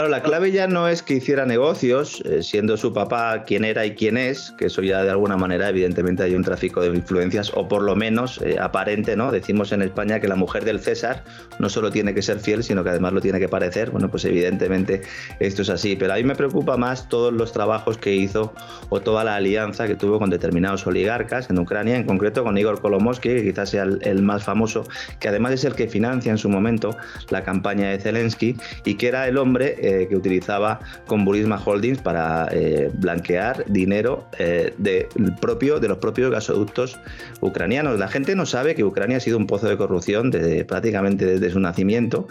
Claro, 0.00 0.12
la 0.12 0.22
clave 0.22 0.50
ya 0.50 0.66
no 0.66 0.88
es 0.88 1.02
que 1.02 1.12
hiciera 1.12 1.44
negocios, 1.44 2.22
eh, 2.24 2.42
siendo 2.42 2.78
su 2.78 2.90
papá 2.94 3.44
quien 3.44 3.66
era 3.66 3.84
y 3.84 3.94
quién 3.94 4.16
es, 4.16 4.50
que 4.56 4.64
eso 4.64 4.80
ya 4.80 5.02
de 5.02 5.10
alguna 5.10 5.36
manera 5.36 5.68
evidentemente 5.68 6.22
hay 6.22 6.34
un 6.34 6.42
tráfico 6.42 6.80
de 6.80 6.88
influencias, 6.88 7.52
o 7.54 7.68
por 7.68 7.82
lo 7.82 7.94
menos 7.94 8.40
eh, 8.40 8.56
aparente, 8.58 9.14
¿no? 9.14 9.30
Decimos 9.30 9.72
en 9.72 9.82
España 9.82 10.18
que 10.18 10.26
la 10.26 10.36
mujer 10.36 10.64
del 10.64 10.80
César 10.80 11.22
no 11.58 11.68
solo 11.68 11.90
tiene 11.90 12.14
que 12.14 12.22
ser 12.22 12.40
fiel, 12.40 12.64
sino 12.64 12.82
que 12.82 12.88
además 12.88 13.12
lo 13.12 13.20
tiene 13.20 13.38
que 13.40 13.48
parecer. 13.50 13.90
Bueno, 13.90 14.10
pues 14.10 14.24
evidentemente 14.24 15.02
esto 15.38 15.60
es 15.60 15.68
así, 15.68 15.96
pero 15.96 16.14
a 16.14 16.16
mí 16.16 16.24
me 16.24 16.34
preocupa 16.34 16.78
más 16.78 17.06
todos 17.10 17.30
los 17.34 17.52
trabajos 17.52 17.98
que 17.98 18.14
hizo 18.14 18.54
o 18.88 19.00
toda 19.00 19.22
la 19.22 19.34
alianza 19.34 19.86
que 19.86 19.96
tuvo 19.96 20.18
con 20.18 20.30
determinados 20.30 20.86
oligarcas 20.86 21.50
en 21.50 21.58
Ucrania, 21.58 21.96
en 21.96 22.04
concreto 22.04 22.42
con 22.42 22.56
Igor 22.56 22.80
Kolomoisky, 22.80 23.28
que 23.28 23.42
quizás 23.42 23.68
sea 23.68 23.82
el, 23.82 24.22
más 24.22 24.44
famoso, 24.44 24.84
que 25.18 25.28
además 25.28 25.52
es 25.52 25.64
el 25.66 25.74
que 25.74 25.88
financia 25.88 26.32
en 26.32 26.38
su 26.38 26.48
momento 26.48 26.96
la 27.28 27.44
campaña 27.44 27.90
de 27.90 27.98
Zelensky 27.98 28.56
y 28.86 28.94
que 28.94 29.08
era 29.08 29.28
el 29.28 29.36
hombre 29.36 29.76
eh, 29.90 30.06
que 30.08 30.16
utilizaba 30.16 30.80
con 31.06 31.24
Burisma 31.24 31.60
Holdings 31.64 31.98
para 31.98 32.48
eh, 32.52 32.90
blanquear 32.94 33.64
dinero 33.66 34.26
de, 34.38 35.08
propio, 35.40 35.80
de 35.80 35.88
los 35.88 35.98
propios 35.98 36.30
gasoductos 36.30 36.98
ucranianos. 37.40 37.98
La 37.98 38.08
gente 38.08 38.36
no 38.36 38.46
sabe 38.46 38.74
que 38.74 38.84
Ucrania 38.84 39.16
ha 39.16 39.20
sido 39.20 39.36
un 39.36 39.46
pozo 39.46 39.68
de 39.68 39.76
corrupción 39.76 40.30
desde, 40.30 40.64
prácticamente 40.64 41.26
desde 41.26 41.50
su 41.50 41.60
nacimiento, 41.60 42.28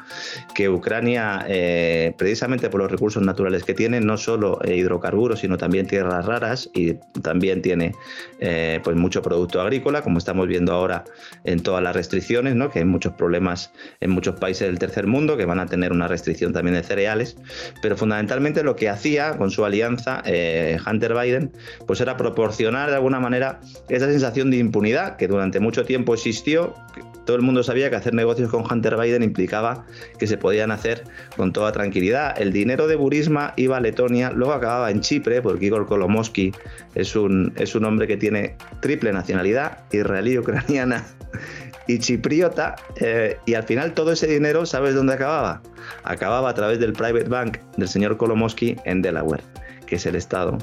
que 0.55 0.69
Ucrania, 0.69 1.45
precisamente 2.17 2.69
por 2.69 2.81
los 2.81 2.91
recursos 2.91 3.21
naturales 3.23 3.63
que 3.63 3.73
tiene, 3.73 3.99
no 3.99 4.17
solo 4.17 4.59
hidrocarburos, 4.65 5.39
sino 5.39 5.57
también 5.57 5.87
tierras 5.87 6.25
raras 6.25 6.69
y 6.73 6.93
también 7.21 7.61
tiene 7.61 7.93
pues 8.39 8.95
mucho 8.95 9.21
producto 9.21 9.61
agrícola, 9.61 10.01
como 10.01 10.17
estamos 10.17 10.47
viendo 10.47 10.73
ahora 10.73 11.03
en 11.43 11.61
todas 11.61 11.83
las 11.83 11.95
restricciones, 11.95 12.55
¿no? 12.55 12.69
que 12.69 12.79
hay 12.79 12.85
muchos 12.85 13.13
problemas 13.13 13.71
en 13.99 14.11
muchos 14.11 14.35
países 14.35 14.67
del 14.67 14.79
tercer 14.79 15.07
mundo 15.07 15.37
que 15.37 15.45
van 15.45 15.59
a 15.59 15.65
tener 15.65 15.91
una 15.91 16.07
restricción 16.07 16.53
también 16.53 16.75
de 16.75 16.83
cereales, 16.83 17.37
pero 17.81 17.97
fundamentalmente 17.97 18.63
lo 18.63 18.75
que 18.75 18.89
hacía 18.89 19.37
con 19.37 19.51
su 19.51 19.65
alianza 19.65 20.21
eh, 20.25 20.77
Hunter 20.85 21.13
Biden, 21.13 21.51
pues 21.85 22.01
era 22.01 22.17
proporcionar 22.17 22.89
de 22.89 22.95
alguna 22.95 23.19
manera 23.19 23.59
esa 23.89 24.07
sensación 24.07 24.51
de 24.51 24.57
impunidad 24.57 25.17
que 25.17 25.27
durante 25.27 25.59
mucho 25.59 25.85
tiempo 25.85 26.13
existió. 26.13 26.73
Todo 27.25 27.35
el 27.35 27.43
mundo 27.43 27.61
sabía 27.61 27.89
que 27.89 27.95
hacer 27.95 28.13
negocios 28.13 28.49
con 28.49 28.63
Hunter 28.69 28.97
Biden 28.97 29.21
implicaba 29.21 29.85
que 30.17 30.25
se 30.25 30.37
podían 30.37 30.71
hacer 30.71 31.03
con 31.37 31.53
toda 31.53 31.71
tranquilidad. 31.71 32.39
El 32.41 32.51
dinero 32.51 32.87
de 32.87 32.95
Burisma 32.95 33.53
iba 33.55 33.77
a 33.77 33.79
Letonia, 33.79 34.31
luego 34.31 34.53
acababa 34.53 34.89
en 34.89 35.01
Chipre, 35.01 35.41
porque 35.41 35.67
Igor 35.67 35.85
Kolomoski 35.85 36.51
es 36.95 37.15
un, 37.15 37.53
es 37.55 37.75
un 37.75 37.85
hombre 37.85 38.07
que 38.07 38.17
tiene 38.17 38.55
triple 38.81 39.13
nacionalidad, 39.13 39.83
israelí, 39.91 40.39
ucraniana 40.39 41.05
y 41.89 41.97
chipriota, 41.97 42.75
eh, 42.97 43.35
y 43.47 43.55
al 43.55 43.63
final 43.63 43.95
todo 43.95 44.11
ese 44.11 44.27
dinero, 44.27 44.63
¿sabes 44.67 44.93
dónde 44.93 45.15
acababa? 45.15 45.59
Acababa 46.03 46.51
a 46.51 46.53
través 46.53 46.79
del 46.79 46.93
private 46.93 47.27
bank 47.27 47.57
del 47.77 47.87
señor 47.87 48.15
Kolomoski 48.15 48.75
en 48.85 49.01
Delaware, 49.01 49.41
que 49.87 49.95
es 49.95 50.05
el 50.05 50.15
estado 50.15 50.59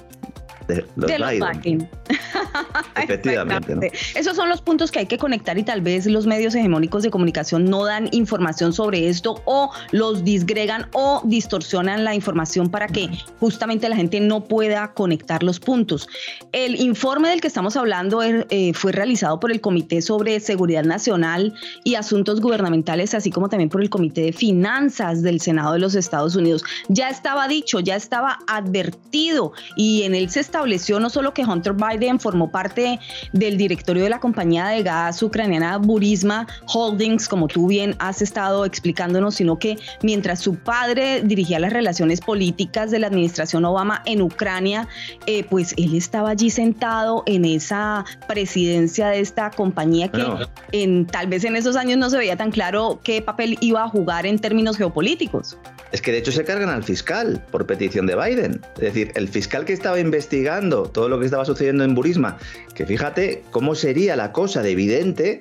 de 0.66 1.18
los, 1.18 1.30
Biden. 1.30 1.88
Efectivamente. 2.96 3.92
Esos 4.14 4.36
son 4.36 4.48
los 4.48 4.60
puntos 4.62 4.90
que 4.90 5.00
hay 5.00 5.06
que 5.06 5.18
conectar 5.18 5.58
y 5.58 5.62
tal 5.62 5.80
vez 5.80 6.06
los 6.06 6.26
medios 6.26 6.54
hegemónicos 6.54 7.02
de 7.02 7.10
comunicación 7.10 7.64
no 7.64 7.84
dan 7.84 8.08
información 8.12 8.72
sobre 8.72 9.08
esto 9.08 9.42
o 9.44 9.70
los 9.92 10.24
disgregan 10.24 10.88
o 10.92 11.22
distorsionan 11.24 12.04
la 12.04 12.14
información 12.14 12.70
para 12.70 12.88
que 12.88 13.08
justamente 13.40 13.88
la 13.88 13.96
gente 13.96 14.20
no 14.20 14.44
pueda 14.44 14.92
conectar 14.92 15.42
los 15.42 15.60
puntos. 15.60 16.08
El 16.52 16.76
informe 16.80 17.28
del 17.28 17.40
que 17.40 17.48
estamos 17.48 17.76
hablando 17.76 18.22
er, 18.22 18.46
eh, 18.50 18.72
fue 18.74 18.92
realizado 18.92 19.38
por 19.40 19.52
el 19.52 19.60
Comité 19.60 20.02
sobre 20.02 20.40
Seguridad 20.40 20.84
Nacional 20.84 21.54
y 21.84 21.94
Asuntos 21.94 22.40
Gubernamentales, 22.40 23.14
así 23.14 23.30
como 23.30 23.48
también 23.48 23.68
por 23.68 23.82
el 23.82 23.90
Comité 23.90 24.22
de 24.22 24.32
Finanzas 24.32 25.22
del 25.22 25.40
Senado 25.40 25.72
de 25.74 25.78
los 25.78 25.94
Estados 25.94 26.36
Unidos. 26.36 26.64
Ya 26.88 27.08
estaba 27.08 27.48
dicho, 27.48 27.80
ya 27.80 27.96
estaba 27.96 28.38
advertido 28.46 29.52
y 29.76 30.02
en 30.02 30.14
él 30.14 30.30
se 30.30 30.40
estableció 30.56 30.98
no 31.00 31.10
solo 31.10 31.34
que 31.34 31.44
Hunter 31.44 31.74
Biden 31.74 32.18
formó 32.18 32.50
parte 32.50 32.98
del 33.32 33.58
directorio 33.58 34.04
de 34.04 34.08
la 34.08 34.20
compañía 34.20 34.68
de 34.68 34.82
gas 34.82 35.22
ucraniana 35.22 35.76
Burisma 35.76 36.46
Holdings, 36.72 37.28
como 37.28 37.46
tú 37.46 37.66
bien 37.66 37.94
has 37.98 38.22
estado 38.22 38.64
explicándonos, 38.64 39.34
sino 39.34 39.58
que 39.58 39.76
mientras 40.02 40.40
su 40.40 40.54
padre 40.54 41.20
dirigía 41.22 41.58
las 41.58 41.74
relaciones 41.74 42.22
políticas 42.22 42.90
de 42.90 43.00
la 43.00 43.08
administración 43.08 43.66
Obama 43.66 44.00
en 44.06 44.22
Ucrania, 44.22 44.88
eh, 45.26 45.44
pues 45.44 45.74
él 45.76 45.94
estaba 45.94 46.30
allí 46.30 46.48
sentado 46.48 47.22
en 47.26 47.44
esa 47.44 48.06
presidencia 48.26 49.08
de 49.08 49.20
esta 49.20 49.50
compañía 49.50 50.08
que 50.08 50.24
en, 50.72 51.06
tal 51.06 51.26
vez 51.26 51.44
en 51.44 51.56
esos 51.56 51.76
años 51.76 51.98
no 51.98 52.08
se 52.08 52.16
veía 52.16 52.36
tan 52.36 52.50
claro 52.50 52.98
qué 53.04 53.20
papel 53.20 53.58
iba 53.60 53.84
a 53.84 53.88
jugar 53.90 54.24
en 54.24 54.38
términos 54.38 54.78
geopolíticos. 54.78 55.58
Es 55.92 56.02
que 56.02 56.12
de 56.12 56.18
hecho 56.18 56.32
se 56.32 56.44
cargan 56.44 56.68
al 56.68 56.84
fiscal 56.84 57.44
por 57.50 57.66
petición 57.66 58.06
de 58.06 58.16
Biden. 58.16 58.60
Es 58.76 58.82
decir, 58.82 59.12
el 59.14 59.28
fiscal 59.28 59.64
que 59.64 59.72
estaba 59.72 60.00
investigando 60.00 60.84
todo 60.84 61.08
lo 61.08 61.18
que 61.18 61.26
estaba 61.26 61.44
sucediendo 61.44 61.84
en 61.84 61.94
Burisma, 61.94 62.38
que 62.74 62.86
fíjate 62.86 63.44
cómo 63.50 63.74
sería 63.74 64.16
la 64.16 64.32
cosa 64.32 64.62
de 64.62 64.70
evidente 64.70 65.40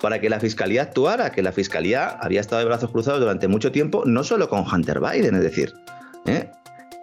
para 0.00 0.20
que 0.20 0.30
la 0.30 0.40
fiscalía 0.40 0.82
actuara, 0.82 1.30
que 1.30 1.42
la 1.42 1.52
fiscalía 1.52 2.08
había 2.08 2.40
estado 2.40 2.60
de 2.60 2.66
brazos 2.66 2.90
cruzados 2.90 3.20
durante 3.20 3.48
mucho 3.48 3.70
tiempo, 3.70 4.04
no 4.06 4.24
solo 4.24 4.48
con 4.48 4.64
Hunter 4.66 5.00
Biden, 5.00 5.34
es 5.34 5.42
decir, 5.42 5.74
¿eh? 6.26 6.50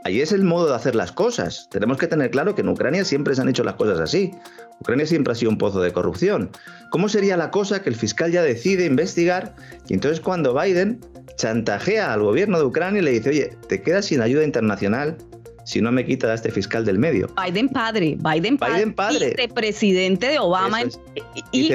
ahí 0.04 0.22
es 0.22 0.32
el 0.32 0.44
modo 0.44 0.70
de 0.70 0.76
hacer 0.76 0.96
las 0.96 1.12
cosas. 1.12 1.68
Tenemos 1.70 1.98
que 1.98 2.08
tener 2.08 2.32
claro 2.32 2.56
que 2.56 2.62
en 2.62 2.70
Ucrania 2.70 3.06
siempre 3.06 3.36
se 3.36 3.42
han 3.42 3.50
hecho 3.50 3.64
las 3.64 3.76
cosas 3.76 4.00
así. 4.00 4.32
Ucrania 4.80 5.06
siempre 5.06 5.34
ha 5.34 5.36
sido 5.36 5.52
un 5.52 5.58
pozo 5.58 5.82
de 5.82 5.92
corrupción. 5.92 6.50
¿Cómo 6.92 7.10
sería 7.10 7.38
la 7.38 7.52
cosa 7.52 7.82
que 7.82 7.90
el 7.90 7.96
fiscal 7.96 8.32
ya 8.32 8.42
decide 8.42 8.86
investigar 8.86 9.54
y 9.88 9.94
entonces 9.94 10.22
cuando 10.22 10.54
Biden 10.54 11.02
chantajea 11.38 12.12
al 12.12 12.22
gobierno 12.22 12.60
de 12.60 12.66
Ucrania 12.66 13.02
y 13.02 13.06
le 13.06 13.12
dice, 13.12 13.30
oye, 13.30 13.58
te 13.68 13.82
quedas 13.82 14.06
sin 14.06 14.22
ayuda 14.22 14.44
internacional 14.44 15.18
si 15.68 15.82
no 15.82 15.92
me 15.92 16.06
quita 16.06 16.28
a 16.28 16.34
este 16.34 16.50
fiscal 16.50 16.86
del 16.86 16.98
medio. 16.98 17.28
Biden 17.46 17.68
padre, 17.68 18.18
Biden 18.18 18.58
padre, 18.58 18.74
Biden 18.76 18.94
padre. 18.94 19.36
vicepresidente 19.36 20.28
de 20.28 20.40
Obama. 20.40 20.80
y, 21.52 21.70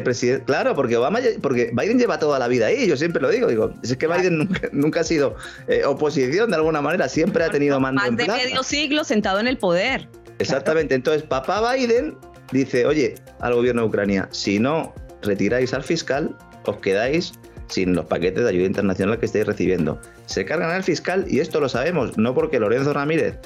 claro, 0.47 0.75
porque 0.75 0.97
Obama, 0.97 1.21
porque 1.43 1.73
Biden 1.75 1.99
lleva 1.99 2.19
toda 2.19 2.39
la 2.39 2.49
vida 2.49 2.67
ahí, 2.67 2.87
yo 2.87 2.97
siempre 2.97 3.21
lo 3.21 3.29
digo, 3.29 3.49
digo, 3.49 3.71
es 3.83 3.95
que 3.97 4.07
Biden 4.07 4.49
nunca, 4.73 5.01
ha 5.01 5.05
sido 5.05 5.37
eh, 5.69 5.85
oposición 5.85 6.49
de 6.51 6.57
alguna 6.57 6.81
manera, 6.81 7.07
siempre 7.07 7.45
ha 7.45 7.51
tenido 7.51 7.79
mando 7.81 8.01
Más 8.01 8.17
de 8.17 8.27
medio 8.27 8.63
siglo 8.63 9.05
sentado 9.05 9.41
en 9.41 9.47
el 9.47 9.59
poder. 9.59 10.09
Exactamente, 10.39 10.95
entonces 10.95 11.23
papá 11.23 11.75
Biden 11.75 12.17
dice, 12.51 12.87
oye, 12.87 13.15
al 13.41 13.55
gobierno 13.55 13.83
de 13.83 13.89
Ucrania, 13.89 14.27
si 14.31 14.59
no 14.59 14.95
retiráis 15.21 15.75
al 15.75 15.85
fiscal, 15.85 16.35
os 16.65 16.79
quedáis 16.79 17.35
sin 17.73 17.95
los 17.95 18.05
paquetes 18.05 18.45
de 18.45 18.51
ayuda 18.51 18.67
internacional 18.67 19.19
que 19.19 19.27
estáis 19.27 19.47
recibiendo. 19.47 19.99
Se 20.27 20.45
cargan 20.45 20.71
al 20.71 20.83
fiscal 20.83 21.25
y 21.29 21.41
esto 21.41 21.59
lo 21.61 21.69
sabemos, 21.69 22.19
no 22.19 22.35
porque 22.35 22.61
Lorenzo 22.61 22.93
Ramírez 22.93 23.39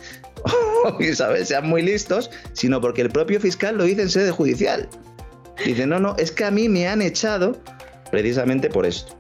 o 0.85 1.01
Isabel 1.01 1.47
sean 1.47 1.69
muy 1.69 1.83
listos, 1.83 2.31
sino 2.53 2.81
porque 2.81 3.03
el 3.03 3.11
propio 3.11 3.41
fiscal 3.41 3.79
lo 3.79 3.85
dice 3.85 4.03
en 4.03 4.11
sede 4.11 4.31
judicial. 4.33 4.89
Dice, 5.65 5.87
no, 5.87 6.01
no, 6.01 6.17
es 6.19 6.33
que 6.33 6.45
a 6.45 6.51
mí 6.51 6.69
me 6.69 6.89
han 6.89 7.03
echado 7.03 7.57
precisamente 8.11 8.69
por 8.69 8.85
esto. 8.85 9.17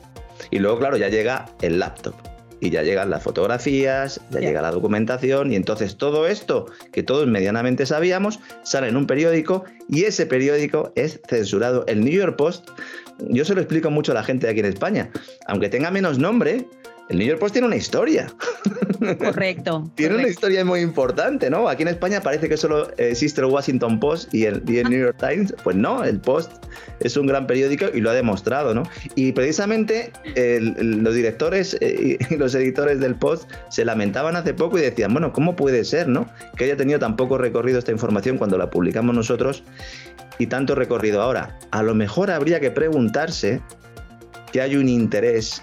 Y 0.51 0.59
luego, 0.59 0.79
claro, 0.79 0.97
ya 0.97 1.09
llega 1.09 1.47
el 1.63 1.79
laptop 1.79 2.15
y 2.61 2.71
ya 2.71 2.83
llegan 2.83 3.11
las 3.11 3.23
fotografías, 3.23 4.21
ya 4.31 4.41
llega 4.41 4.63
la 4.63 4.71
documentación 4.71 5.53
y 5.53 5.57
entonces 5.57 5.97
todo 5.97 6.27
esto 6.27 6.67
que 6.93 7.03
todos 7.03 7.27
medianamente 7.27 7.85
sabíamos 7.87 8.41
sale 8.63 8.89
en 8.89 8.97
un 8.97 9.07
periódico 9.07 9.65
y 9.89 10.05
ese 10.05 10.27
periódico 10.27 10.93
es 10.97 11.21
censurado. 11.29 11.85
El 11.87 12.05
New 12.05 12.13
York 12.13 12.37
Post 12.37 12.71
yo 13.19 13.45
se 13.45 13.55
lo 13.55 13.61
explico 13.61 13.91
mucho 13.91 14.13
a 14.13 14.15
la 14.15 14.23
gente 14.23 14.47
de 14.47 14.53
aquí 14.53 14.61
en 14.61 14.67
España. 14.67 15.11
Aunque 15.47 15.69
tenga 15.69 15.91
menos 15.91 16.19
nombre, 16.19 16.67
el 17.09 17.19
New 17.19 17.27
York 17.29 17.39
Post 17.39 17.53
tiene 17.53 17.69
una 17.69 17.77
historia. 17.77 18.27
Correcto. 19.19 19.89
tiene 19.95 20.17
una 20.17 20.29
historia 20.29 20.65
muy 20.65 20.81
importante, 20.81 21.49
¿no? 21.51 21.69
Aquí 21.69 21.83
en 21.83 21.89
España 21.89 22.21
parece 22.21 22.49
que 22.49 22.57
solo 22.57 22.91
existe 22.97 23.41
el 23.41 23.47
Washington 23.47 24.01
Post 24.01 24.35
y 24.35 24.45
el, 24.45 24.65
New 24.65 24.99
York 24.99 25.17
Times. 25.19 25.55
Pues 25.63 25.77
no, 25.77 26.03
el 26.03 26.19
Post 26.19 26.53
es 27.01 27.17
un 27.17 27.27
gran 27.27 27.47
periódico 27.47 27.87
y 27.95 28.01
lo 28.01 28.11
ha 28.11 28.15
demostrado, 28.15 28.75
¿no? 28.75 28.83
Y 29.15 29.33
precisamente 29.33 30.11
los 30.35 31.15
directores 31.15 31.77
eh, 31.81 32.19
y 32.29 32.37
los 32.37 32.55
editores 32.55 32.99
del 32.99 33.15
Post 33.15 33.51
se 33.69 33.85
lamentaban 33.85 34.35
hace 34.35 34.55
poco 34.55 34.79
y 34.79 34.83
decían, 34.83 35.13
bueno, 35.13 35.33
¿cómo 35.33 35.55
puede 35.55 35.85
ser, 35.85 36.09
¿no? 36.09 36.29
Que 36.57 36.65
haya 36.65 36.77
tenido 36.77 36.99
tan 36.99 37.17
poco 37.17 37.39
recorrido 37.39 37.79
esta 37.79 37.93
información 37.93 38.37
cuando 38.37 38.59
la 38.59 38.71
publicamos 38.71 39.15
nosotros 39.15 39.63
y 40.39 40.49
tanto 40.49 40.75
recorrido 40.75 41.23
ahora. 41.23 41.57
A 41.71 41.83
lo 41.83 41.95
mejor 41.95 42.31
habría 42.33 42.59
que 42.59 42.71
preguntarse 42.71 43.61
que 44.53 44.61
hay 44.61 44.77
un 44.77 44.89
interés 44.89 45.63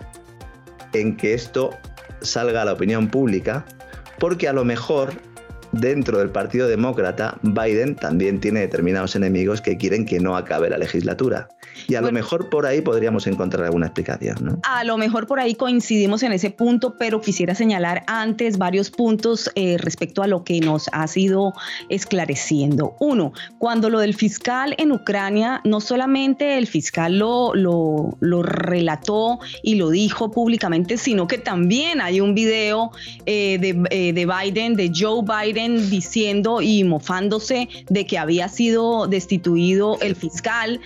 en 0.94 1.18
que 1.18 1.34
esto 1.34 1.78
salga 2.22 2.62
a 2.62 2.66
la 2.66 2.74
opinión 2.74 3.10
pública, 3.10 3.66
porque 4.20 4.48
a 4.48 4.54
lo 4.54 4.64
mejor 4.64 5.14
dentro 5.74 6.20
del 6.20 6.30
Partido 6.30 6.68
Demócrata 6.68 7.38
Biden 7.42 7.96
también 7.96 8.40
tiene 8.40 8.62
determinados 8.62 9.16
enemigos 9.16 9.62
que 9.62 9.78
quieren 9.78 10.06
que 10.06 10.20
no 10.20 10.38
acabe 10.38 10.70
la 10.70 10.78
legislatura. 10.78 11.50
Y 11.88 11.96
a 11.96 12.02
lo 12.02 12.12
mejor 12.12 12.50
por 12.50 12.66
ahí 12.66 12.82
podríamos 12.82 13.28
encontrar 13.28 13.66
alguna 13.66 13.88
explicación, 13.88 14.38
¿no? 14.42 14.60
A 14.64 14.84
lo 14.84 14.98
mejor 14.98 15.28
por 15.28 15.40
ahí 15.40 15.56
coincidimos 15.56 16.24
en 16.24 16.32
ese 16.32 16.50
punto, 16.50 16.96
pero 16.98 17.22
quisiera 17.22 17.56
señalar 17.56 18.04
antes 18.08 18.58
varios 18.58 18.90
puntos 18.90 19.50
eh, 19.56 19.78
respecto 19.80 20.24
a 20.24 20.28
lo 20.28 20.44
que 20.44 20.60
nos 20.60 20.90
ha 20.92 21.08
sido 21.08 21.54
esclareciendo. 21.90 22.96
Uno, 23.00 23.34
cuando 23.58 23.90
lo 23.90 24.00
del 24.00 24.14
fiscal 24.14 24.76
en 24.78 24.92
Ucrania, 24.92 25.62
no 25.64 25.82
solamente 25.82 26.58
el 26.58 26.68
fiscal 26.68 27.18
lo, 27.18 27.54
lo, 27.54 28.18
lo 28.20 28.44
relató 28.44 29.40
y 29.62 29.76
lo 29.76 29.90
dijo 29.90 30.32
públicamente, 30.32 30.98
sino 30.98 31.28
que 31.28 31.38
también 31.38 32.02
hay 32.02 32.22
un 32.22 32.34
video 32.36 32.92
eh, 33.26 33.58
de, 33.60 33.84
eh, 33.90 34.14
de 34.14 34.26
Biden, 34.26 34.76
de 34.76 34.92
Joe 34.94 35.24
Biden, 35.24 35.90
diciendo 35.90 36.62
y 36.62 36.84
mofándose 36.84 37.70
de 37.90 38.06
que 38.06 38.18
había 38.18 38.48
sido 38.50 39.08
destituido 39.08 39.98
el 40.02 40.16
fiscal 40.16 40.80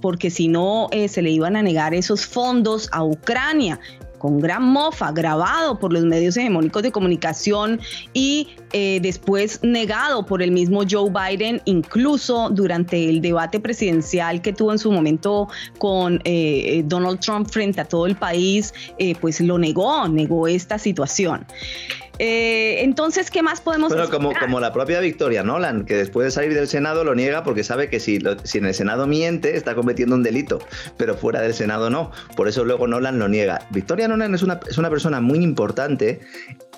porque 0.00 0.30
si 0.30 0.48
no 0.48 0.88
eh, 0.90 1.08
se 1.08 1.22
le 1.22 1.30
iban 1.30 1.56
a 1.56 1.62
negar 1.62 1.94
esos 1.94 2.26
fondos 2.26 2.88
a 2.92 3.04
Ucrania 3.04 3.80
con 4.18 4.40
gran 4.40 4.62
mofa, 4.62 5.12
grabado 5.12 5.78
por 5.78 5.92
los 5.92 6.04
medios 6.04 6.34
hegemónicos 6.38 6.82
de 6.82 6.90
comunicación 6.90 7.78
y 8.14 8.48
eh, 8.72 8.98
después 9.02 9.60
negado 9.62 10.24
por 10.24 10.40
el 10.40 10.50
mismo 10.50 10.80
Joe 10.90 11.10
Biden, 11.10 11.60
incluso 11.66 12.48
durante 12.48 13.10
el 13.10 13.20
debate 13.20 13.60
presidencial 13.60 14.40
que 14.40 14.54
tuvo 14.54 14.72
en 14.72 14.78
su 14.78 14.90
momento 14.90 15.48
con 15.76 16.22
eh, 16.24 16.82
Donald 16.86 17.20
Trump 17.20 17.50
frente 17.50 17.82
a 17.82 17.84
todo 17.84 18.06
el 18.06 18.16
país, 18.16 18.72
pues 19.20 19.42
lo 19.42 19.58
negó, 19.58 20.08
negó 20.08 20.48
esta 20.48 20.78
situación. 20.78 21.46
Eh, 22.18 22.82
entonces, 22.82 23.30
¿qué 23.30 23.42
más 23.42 23.60
podemos 23.60 23.92
Bueno, 23.92 24.08
como, 24.08 24.32
como 24.38 24.60
la 24.60 24.72
propia 24.72 25.00
Victoria 25.00 25.42
Nolan, 25.42 25.84
que 25.84 25.96
después 25.96 26.26
de 26.26 26.30
salir 26.30 26.54
del 26.54 26.68
Senado 26.68 27.04
lo 27.04 27.14
niega 27.14 27.42
porque 27.42 27.64
sabe 27.64 27.88
que 27.88 27.98
si, 27.98 28.20
si 28.44 28.58
en 28.58 28.66
el 28.66 28.74
Senado 28.74 29.06
miente 29.06 29.56
está 29.56 29.74
cometiendo 29.74 30.14
un 30.14 30.22
delito, 30.22 30.60
pero 30.96 31.16
fuera 31.16 31.40
del 31.40 31.54
Senado 31.54 31.90
no. 31.90 32.12
Por 32.36 32.48
eso 32.48 32.64
luego 32.64 32.86
Nolan 32.86 33.18
lo 33.18 33.28
niega. 33.28 33.66
Victoria 33.70 34.06
Nolan 34.06 34.34
es 34.34 34.42
una, 34.42 34.60
es 34.68 34.78
una 34.78 34.90
persona 34.90 35.20
muy 35.20 35.38
importante 35.38 36.20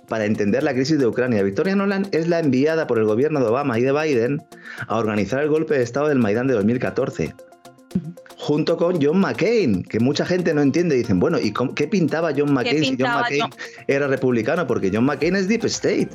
para 0.08 0.24
entender 0.24 0.62
la 0.62 0.72
crisis 0.72 0.98
de 0.98 1.06
Ucrania. 1.06 1.42
Victoria 1.42 1.76
Nolan 1.76 2.08
es 2.12 2.28
la 2.28 2.38
enviada 2.38 2.86
por 2.86 2.98
el 2.98 3.04
gobierno 3.04 3.40
de 3.40 3.46
Obama 3.46 3.78
y 3.78 3.82
de 3.82 3.92
Biden 3.92 4.42
a 4.86 4.96
organizar 4.96 5.42
el 5.42 5.48
golpe 5.48 5.76
de 5.76 5.82
Estado 5.82 6.08
del 6.08 6.18
Maidán 6.18 6.46
de 6.46 6.54
2014 6.54 7.34
junto 8.36 8.76
con 8.76 9.02
John 9.02 9.18
McCain, 9.18 9.82
que 9.82 10.00
mucha 10.00 10.24
gente 10.24 10.54
no 10.54 10.62
entiende. 10.62 10.96
Dicen, 10.96 11.18
bueno, 11.20 11.38
¿y 11.38 11.52
qué 11.74 11.86
pintaba 11.86 12.32
John 12.36 12.52
McCain 12.52 12.84
si 12.84 12.96
John 12.98 13.10
McCain 13.10 13.44
era 13.86 14.06
republicano? 14.06 14.66
Porque 14.66 14.90
John 14.92 15.04
McCain 15.04 15.36
es 15.36 15.48
Deep 15.48 15.64
State. 15.64 16.10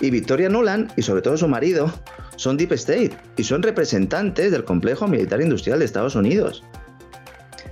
Y 0.00 0.10
Victoria 0.10 0.48
Nuland, 0.48 0.92
y 0.96 1.02
sobre 1.02 1.22
todo 1.22 1.36
su 1.36 1.48
marido, 1.48 1.92
son 2.36 2.56
Deep 2.56 2.72
State 2.72 3.12
y 3.36 3.44
son 3.44 3.62
representantes 3.62 4.52
del 4.52 4.64
complejo 4.64 5.08
militar 5.08 5.40
industrial 5.40 5.78
de 5.78 5.86
Estados 5.86 6.14
Unidos. 6.14 6.62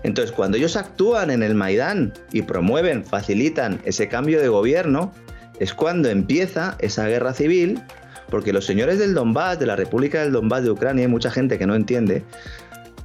Entonces, 0.04 0.32
cuando 0.32 0.56
ellos 0.56 0.76
actúan 0.76 1.30
en 1.30 1.42
el 1.42 1.54
Maidán 1.54 2.12
y 2.32 2.42
promueven, 2.42 3.04
facilitan 3.04 3.80
ese 3.84 4.08
cambio 4.08 4.40
de 4.40 4.48
gobierno, 4.48 5.12
es 5.60 5.72
cuando 5.72 6.10
empieza 6.10 6.76
esa 6.80 7.06
guerra 7.06 7.32
civil, 7.32 7.80
porque 8.28 8.52
los 8.52 8.66
señores 8.66 8.98
del 8.98 9.14
Donbass, 9.14 9.58
de 9.58 9.66
la 9.66 9.76
República 9.76 10.22
del 10.22 10.32
Donbass 10.32 10.62
de 10.62 10.70
Ucrania, 10.70 11.04
hay 11.04 11.10
mucha 11.10 11.30
gente 11.30 11.58
que 11.58 11.66
no 11.66 11.74
entiende, 11.74 12.22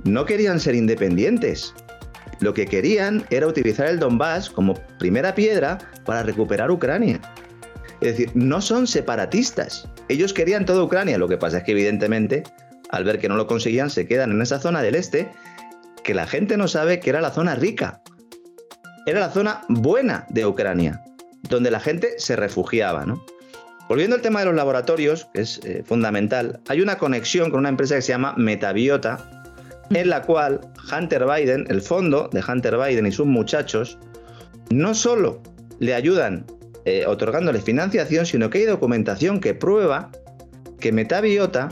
no 0.04 0.26
querían 0.26 0.60
ser 0.60 0.76
independientes. 0.76 1.74
Lo 2.40 2.54
que 2.54 2.66
querían 2.66 3.26
era 3.30 3.48
utilizar 3.48 3.88
el 3.88 4.00
Donbass 4.00 4.50
como 4.50 4.76
primera 4.98 5.36
piedra 5.36 5.78
para 6.06 6.24
recuperar 6.24 6.72
Ucrania. 6.72 7.20
Es 8.02 8.18
decir, 8.18 8.32
no 8.34 8.62
son 8.62 8.88
separatistas. 8.88 9.90
Ellos 10.08 10.34
querían 10.34 10.66
toda 10.66 10.84
Ucrania. 10.84 11.18
Lo 11.18 11.28
que 11.28 11.38
pasa 11.38 11.60
es 11.60 11.64
que 11.64 11.74
evidentemente, 11.74 12.44
al 12.90 13.04
ver 13.04 13.20
que 13.20 13.28
no 13.28 13.36
lo 13.36 13.46
conseguían, 13.46 13.90
se 13.90 14.08
quedan 14.08 14.32
en 14.32 14.42
esa 14.42 14.60
zona 14.60 14.82
del 14.82 14.96
este, 14.96 15.30
que 16.04 16.14
la 16.14 16.28
gente 16.28 16.56
no 16.56 16.68
sabe 16.68 17.02
que 17.02 17.10
era 17.10 17.20
la 17.20 17.32
zona 17.32 17.56
rica. 17.56 18.02
Era 19.06 19.20
la 19.20 19.32
zona 19.32 19.62
buena 19.68 20.26
de 20.30 20.46
Ucrania, 20.46 21.04
donde 21.50 21.72
la 21.72 21.80
gente 21.80 22.14
se 22.18 22.38
refugiaba. 22.38 23.06
Volviendo 23.90 24.16
al 24.16 24.22
tema 24.22 24.40
de 24.40 24.46
los 24.46 24.56
laboratorios, 24.56 25.28
que 25.34 25.42
es 25.42 25.60
eh, 25.64 25.84
fundamental, 25.86 26.62
hay 26.70 26.82
una 26.82 26.98
conexión 26.98 27.50
con 27.50 27.60
una 27.60 27.70
empresa 27.70 27.96
que 27.96 28.02
se 28.02 28.12
llama 28.12 28.34
Metabiota, 28.38 29.39
en 29.92 30.10
la 30.10 30.22
cual 30.22 30.62
Hunter 30.92 31.26
Biden, 31.26 31.66
el 31.70 31.82
fondo 31.82 32.30
de 32.32 32.44
Hunter 32.48 32.78
Biden 32.78 33.06
y 33.06 33.12
sus 33.12 33.26
muchachos, 33.26 33.98
no 34.70 34.94
solo 34.94 35.42
le 35.80 35.94
ayudan 35.94 36.46
eh, 36.86 37.06
otorgándole 37.06 37.60
financiación, 37.62 38.26
sino 38.26 38.50
que 38.50 38.60
hay 38.60 38.66
documentación 38.66 39.40
que 39.40 39.54
prueba 39.54 40.12
que 40.80 40.92
Metabiota 40.92 41.70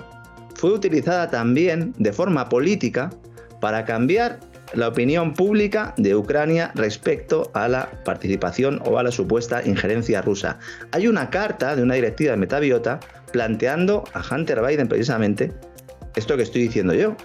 fue 0.55 0.73
utilizada 0.73 1.29
también 1.29 1.93
de 1.97 2.11
forma 2.11 2.49
política 2.49 3.11
para 3.61 3.85
cambiar 3.85 4.39
la 4.73 4.89
opinión 4.89 5.33
pública 5.33 5.93
de 5.97 6.15
Ucrania 6.15 6.71
respecto 6.75 7.49
a 7.53 7.67
la 7.67 7.89
participación 8.03 8.81
o 8.85 8.97
a 8.99 9.03
la 9.03 9.11
supuesta 9.11 9.65
injerencia 9.65 10.21
rusa. 10.21 10.59
Hay 10.91 11.07
una 11.07 11.29
carta 11.29 11.75
de 11.75 11.83
una 11.83 11.95
directiva 11.95 12.31
de 12.31 12.37
Metabiota 12.37 12.99
planteando 13.31 14.03
a 14.13 14.23
Hunter 14.29 14.61
Biden 14.61 14.87
precisamente 14.87 15.53
esto 16.15 16.35
que 16.35 16.43
estoy 16.43 16.63
diciendo 16.63 16.93
yo, 16.93 17.15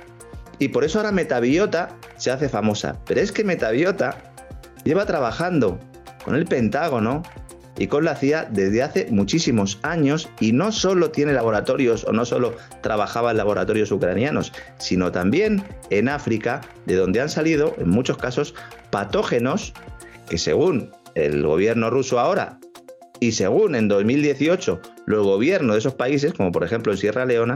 y 0.59 0.69
por 0.69 0.85
eso 0.85 0.99
ahora 0.99 1.13
Metabiota 1.13 1.97
se 2.17 2.31
hace 2.31 2.49
famosa. 2.49 2.99
Pero 3.07 3.21
es 3.21 3.33
que 3.33 3.45
Metabiota 3.45 4.17
lleva 4.85 5.07
trabajando 5.07 5.79
con 6.25 6.35
el 6.35 6.47
Pentágono 6.47 7.23
y 7.79 7.87
con 7.87 8.05
la 8.05 8.15
CIA 8.15 8.49
desde 8.51 8.83
hace 8.83 9.07
muchísimos 9.11 9.79
años 9.83 10.29
y 10.41 10.53
no 10.53 10.73
solo 10.73 11.11
tiene 11.11 11.33
laboratorios 11.33 12.05
o 12.05 12.13
no 12.13 12.25
solo 12.25 12.55
trabajaba 12.83 13.31
en 13.31 13.39
laboratorios 13.39 13.91
ucranianos, 13.91 14.53
sino 14.79 15.11
también 15.11 15.65
en 15.91 16.09
África, 16.09 16.61
de 16.87 16.97
donde 16.97 17.21
han 17.21 17.29
salido 17.29 17.75
en 17.79 17.89
muchos 17.89 18.19
casos 18.19 18.55
patógenos 18.91 19.73
que 20.29 20.39
según 20.39 20.91
el 21.15 21.45
gobierno 21.45 21.91
ruso 21.91 22.21
ahora 22.21 22.59
y 23.23 23.31
según 23.31 23.77
en 23.77 23.87
2018 23.87 24.81
los 25.07 25.25
gobiernos 25.25 25.77
de 25.77 25.79
esos 25.79 25.95
países, 25.95 26.33
como 26.33 26.51
por 26.51 26.65
ejemplo 26.65 26.91
en 26.91 26.99
Sierra 26.99 27.25
Leona, 27.25 27.55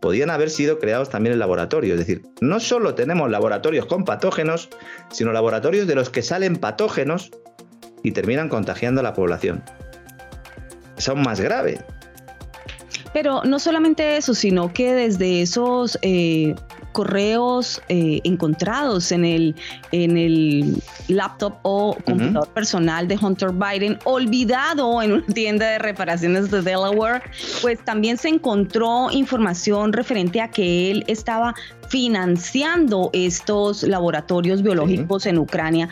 podían 0.00 0.28
haber 0.28 0.50
sido 0.50 0.80
creados 0.80 1.08
también 1.08 1.34
en 1.34 1.38
laboratorio. 1.38 1.94
Es 1.94 2.00
decir, 2.00 2.22
no 2.40 2.58
solo 2.58 2.96
tenemos 2.96 3.30
laboratorios 3.30 3.86
con 3.86 4.04
patógenos, 4.04 4.70
sino 5.12 5.30
laboratorios 5.30 5.86
de 5.86 5.94
los 5.94 6.10
que 6.10 6.20
salen 6.20 6.56
patógenos 6.56 7.30
y 8.02 8.10
terminan 8.10 8.48
contagiando 8.48 9.02
a 9.02 9.04
la 9.04 9.14
población. 9.14 9.62
Es 10.98 11.08
aún 11.08 11.22
más 11.22 11.40
grave. 11.40 11.78
Pero 13.12 13.44
no 13.44 13.60
solamente 13.60 14.16
eso, 14.16 14.34
sino 14.34 14.72
que 14.72 14.94
desde 14.94 15.42
esos 15.42 15.96
eh, 16.02 16.56
correos 16.94 17.82
eh, 17.88 18.20
encontrados 18.22 19.10
en 19.10 19.24
el, 19.24 19.56
en 19.90 20.16
el 20.16 20.80
laptop 21.08 21.54
o 21.62 21.96
computador 22.06 22.48
personal 22.50 23.08
de 23.08 23.18
Hunter 23.20 23.50
Biden, 23.50 23.98
olvidado 24.04 25.02
en 25.02 25.12
una 25.12 25.26
tienda 25.26 25.66
de 25.66 25.78
reparaciones 25.80 26.52
de 26.52 26.62
Delaware, 26.62 27.20
pues 27.60 27.84
también 27.84 28.16
se 28.16 28.28
encontró 28.28 29.10
información 29.10 29.92
referente 29.92 30.40
a 30.40 30.48
que 30.48 30.92
él 30.92 31.04
estaba 31.08 31.52
financiando 31.88 33.10
estos 33.12 33.82
laboratorios 33.82 34.62
biológicos 34.62 35.26
en 35.26 35.38
Ucrania 35.38 35.88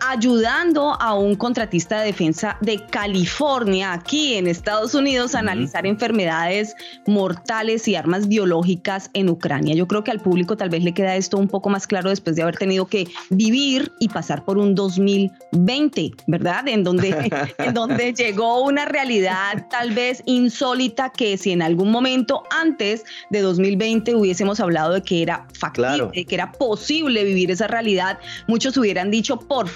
ayudando 0.00 1.00
a 1.00 1.14
un 1.14 1.34
contratista 1.34 2.00
de 2.00 2.06
defensa 2.06 2.56
de 2.60 2.84
California, 2.86 3.92
aquí 3.92 4.34
en 4.34 4.46
Estados 4.46 4.94
Unidos, 4.94 5.34
a 5.34 5.40
analizar 5.40 5.86
enfermedades 5.86 6.74
mortales 7.06 7.86
y 7.88 7.96
armas 7.96 8.28
biológicas 8.28 9.10
en 9.14 9.28
Ucrania. 9.28 9.74
Yo 9.74 9.86
creo 9.86 10.04
que 10.04 10.10
al 10.10 10.20
público 10.20 10.56
tal 10.56 10.70
vez 10.70 10.84
le 10.84 10.94
queda 10.94 11.16
esto 11.16 11.38
un 11.38 11.48
poco 11.48 11.68
más 11.70 11.86
claro 11.86 12.10
después 12.10 12.36
de 12.36 12.42
haber 12.42 12.56
tenido 12.56 12.86
que 12.86 13.06
vivir 13.30 13.92
y 13.98 14.08
pasar 14.08 14.44
por 14.44 14.58
un 14.58 14.74
2020, 14.74 16.12
¿verdad? 16.26 16.68
En 16.68 16.84
donde, 16.84 17.30
en 17.58 17.74
donde 17.74 18.12
llegó 18.12 18.62
una 18.62 18.84
realidad 18.84 19.66
tal 19.70 19.92
vez 19.92 20.22
insólita 20.26 21.10
que 21.10 21.36
si 21.36 21.52
en 21.52 21.62
algún 21.62 21.90
momento 21.90 22.42
antes 22.50 23.04
de 23.30 23.40
2020 23.40 24.14
hubiésemos 24.14 24.60
hablado 24.60 24.94
de 24.94 25.02
que 25.02 25.22
era 25.22 25.46
factible, 25.58 26.24
que 26.24 26.34
era 26.34 26.52
posible 26.52 27.24
vivir 27.24 27.50
esa 27.50 27.66
realidad, 27.66 28.18
muchos 28.46 28.76
hubieran 28.76 29.10
dicho, 29.10 29.38
por 29.38 29.68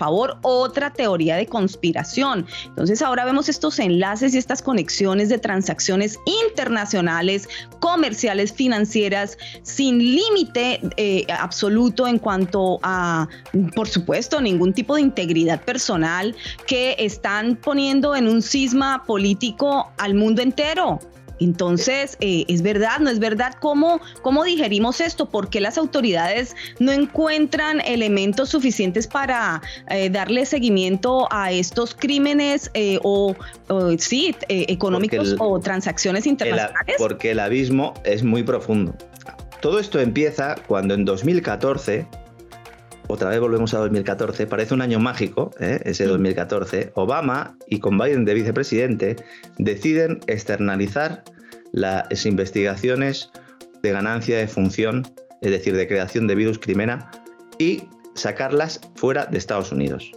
otra 0.42 0.92
teoría 0.92 1.36
de 1.36 1.46
conspiración. 1.46 2.46
Entonces 2.66 3.02
ahora 3.02 3.24
vemos 3.24 3.48
estos 3.48 3.78
enlaces 3.78 4.34
y 4.34 4.38
estas 4.38 4.62
conexiones 4.62 5.28
de 5.28 5.38
transacciones 5.38 6.18
internacionales, 6.44 7.48
comerciales, 7.80 8.52
financieras, 8.52 9.38
sin 9.62 9.98
límite 9.98 10.80
eh, 10.96 11.26
absoluto 11.30 12.06
en 12.06 12.18
cuanto 12.18 12.78
a, 12.82 13.28
por 13.74 13.88
supuesto, 13.88 14.40
ningún 14.40 14.72
tipo 14.72 14.94
de 14.96 15.02
integridad 15.02 15.62
personal 15.62 16.34
que 16.66 16.96
están 16.98 17.56
poniendo 17.56 18.14
en 18.14 18.28
un 18.28 18.42
cisma 18.42 19.04
político 19.04 19.90
al 19.98 20.14
mundo 20.14 20.42
entero. 20.42 21.00
Entonces, 21.40 22.16
eh, 22.20 22.44
¿es 22.48 22.62
verdad? 22.62 22.98
¿No 23.00 23.10
es 23.10 23.18
verdad? 23.18 23.54
¿Cómo, 23.60 24.00
¿Cómo 24.22 24.44
digerimos 24.44 25.00
esto? 25.00 25.28
¿Por 25.30 25.50
qué 25.50 25.60
las 25.60 25.78
autoridades 25.78 26.56
no 26.78 26.92
encuentran 26.92 27.80
elementos 27.80 28.50
suficientes 28.50 29.06
para 29.06 29.62
eh, 29.90 30.10
darle 30.10 30.46
seguimiento 30.46 31.28
a 31.30 31.52
estos 31.52 31.94
crímenes 31.94 32.70
eh, 32.74 32.98
o, 33.02 33.34
sí, 33.98 34.34
económicos 34.48 35.36
o 35.38 35.58
transacciones 35.60 36.26
internacionales? 36.26 36.96
porque 36.98 37.30
el 37.32 37.40
abismo 37.40 37.94
es 38.04 38.22
muy 38.22 38.42
profundo. 38.42 38.94
Todo 39.60 39.80
esto 39.80 39.98
empieza 39.98 40.54
cuando 40.66 40.94
en 40.94 41.04
2014 41.04 42.06
otra 43.08 43.30
vez 43.30 43.40
volvemos 43.40 43.74
a 43.74 43.78
2014, 43.78 44.46
parece 44.46 44.74
un 44.74 44.82
año 44.82 45.00
mágico, 45.00 45.50
ese 45.58 46.06
2014, 46.06 46.92
Obama 46.94 47.56
y 47.66 47.80
con 47.80 47.98
Biden 47.98 48.24
de 48.24 48.34
vicepresidente 48.34 49.16
deciden 49.56 50.20
externalizar 50.26 51.24
las 51.72 52.26
investigaciones 52.26 53.30
de 53.82 53.90
ganancia 53.92 54.38
de 54.38 54.46
función, 54.46 55.06
es 55.40 55.50
decir, 55.50 55.74
de 55.74 55.88
creación 55.88 56.26
de 56.26 56.34
virus 56.34 56.58
crimena, 56.58 57.10
y 57.58 57.84
sacarlas 58.14 58.80
fuera 58.94 59.26
de 59.26 59.38
Estados 59.38 59.72
Unidos. 59.72 60.12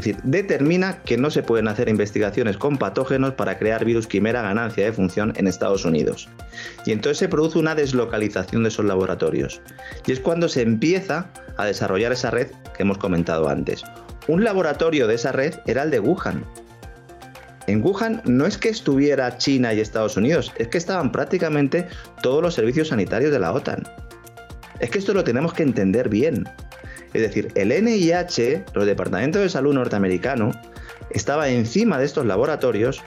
Es 0.00 0.06
decir, 0.06 0.22
determina 0.24 1.02
que 1.02 1.18
no 1.18 1.30
se 1.30 1.42
pueden 1.42 1.68
hacer 1.68 1.90
investigaciones 1.90 2.56
con 2.56 2.78
patógenos 2.78 3.34
para 3.34 3.58
crear 3.58 3.84
virus 3.84 4.06
quimera 4.06 4.40
ganancia 4.40 4.86
de 4.86 4.94
función 4.94 5.34
en 5.36 5.46
Estados 5.46 5.84
Unidos. 5.84 6.26
Y 6.86 6.92
entonces 6.92 7.18
se 7.18 7.28
produce 7.28 7.58
una 7.58 7.74
deslocalización 7.74 8.62
de 8.62 8.70
esos 8.70 8.86
laboratorios. 8.86 9.60
Y 10.06 10.12
es 10.12 10.20
cuando 10.20 10.48
se 10.48 10.62
empieza 10.62 11.30
a 11.58 11.66
desarrollar 11.66 12.12
esa 12.12 12.30
red 12.30 12.46
que 12.74 12.82
hemos 12.82 12.96
comentado 12.96 13.50
antes. 13.50 13.84
Un 14.26 14.42
laboratorio 14.42 15.06
de 15.06 15.16
esa 15.16 15.32
red 15.32 15.56
era 15.66 15.82
el 15.82 15.90
de 15.90 16.00
Wuhan. 16.00 16.46
En 17.66 17.84
Wuhan 17.84 18.22
no 18.24 18.46
es 18.46 18.56
que 18.56 18.70
estuviera 18.70 19.36
China 19.36 19.74
y 19.74 19.80
Estados 19.80 20.16
Unidos, 20.16 20.50
es 20.56 20.68
que 20.68 20.78
estaban 20.78 21.12
prácticamente 21.12 21.88
todos 22.22 22.40
los 22.42 22.54
servicios 22.54 22.88
sanitarios 22.88 23.32
de 23.32 23.38
la 23.38 23.52
OTAN. 23.52 23.86
Es 24.78 24.88
que 24.88 24.98
esto 24.98 25.12
lo 25.12 25.24
tenemos 25.24 25.52
que 25.52 25.62
entender 25.62 26.08
bien. 26.08 26.48
Es 27.12 27.22
decir, 27.22 27.52
el 27.54 27.68
NIH, 27.68 28.64
los 28.74 28.86
departamentos 28.86 29.42
de 29.42 29.48
salud 29.48 29.74
norteamericano, 29.74 30.52
estaba 31.10 31.48
encima 31.48 31.98
de 31.98 32.04
estos 32.04 32.26
laboratorios. 32.26 33.02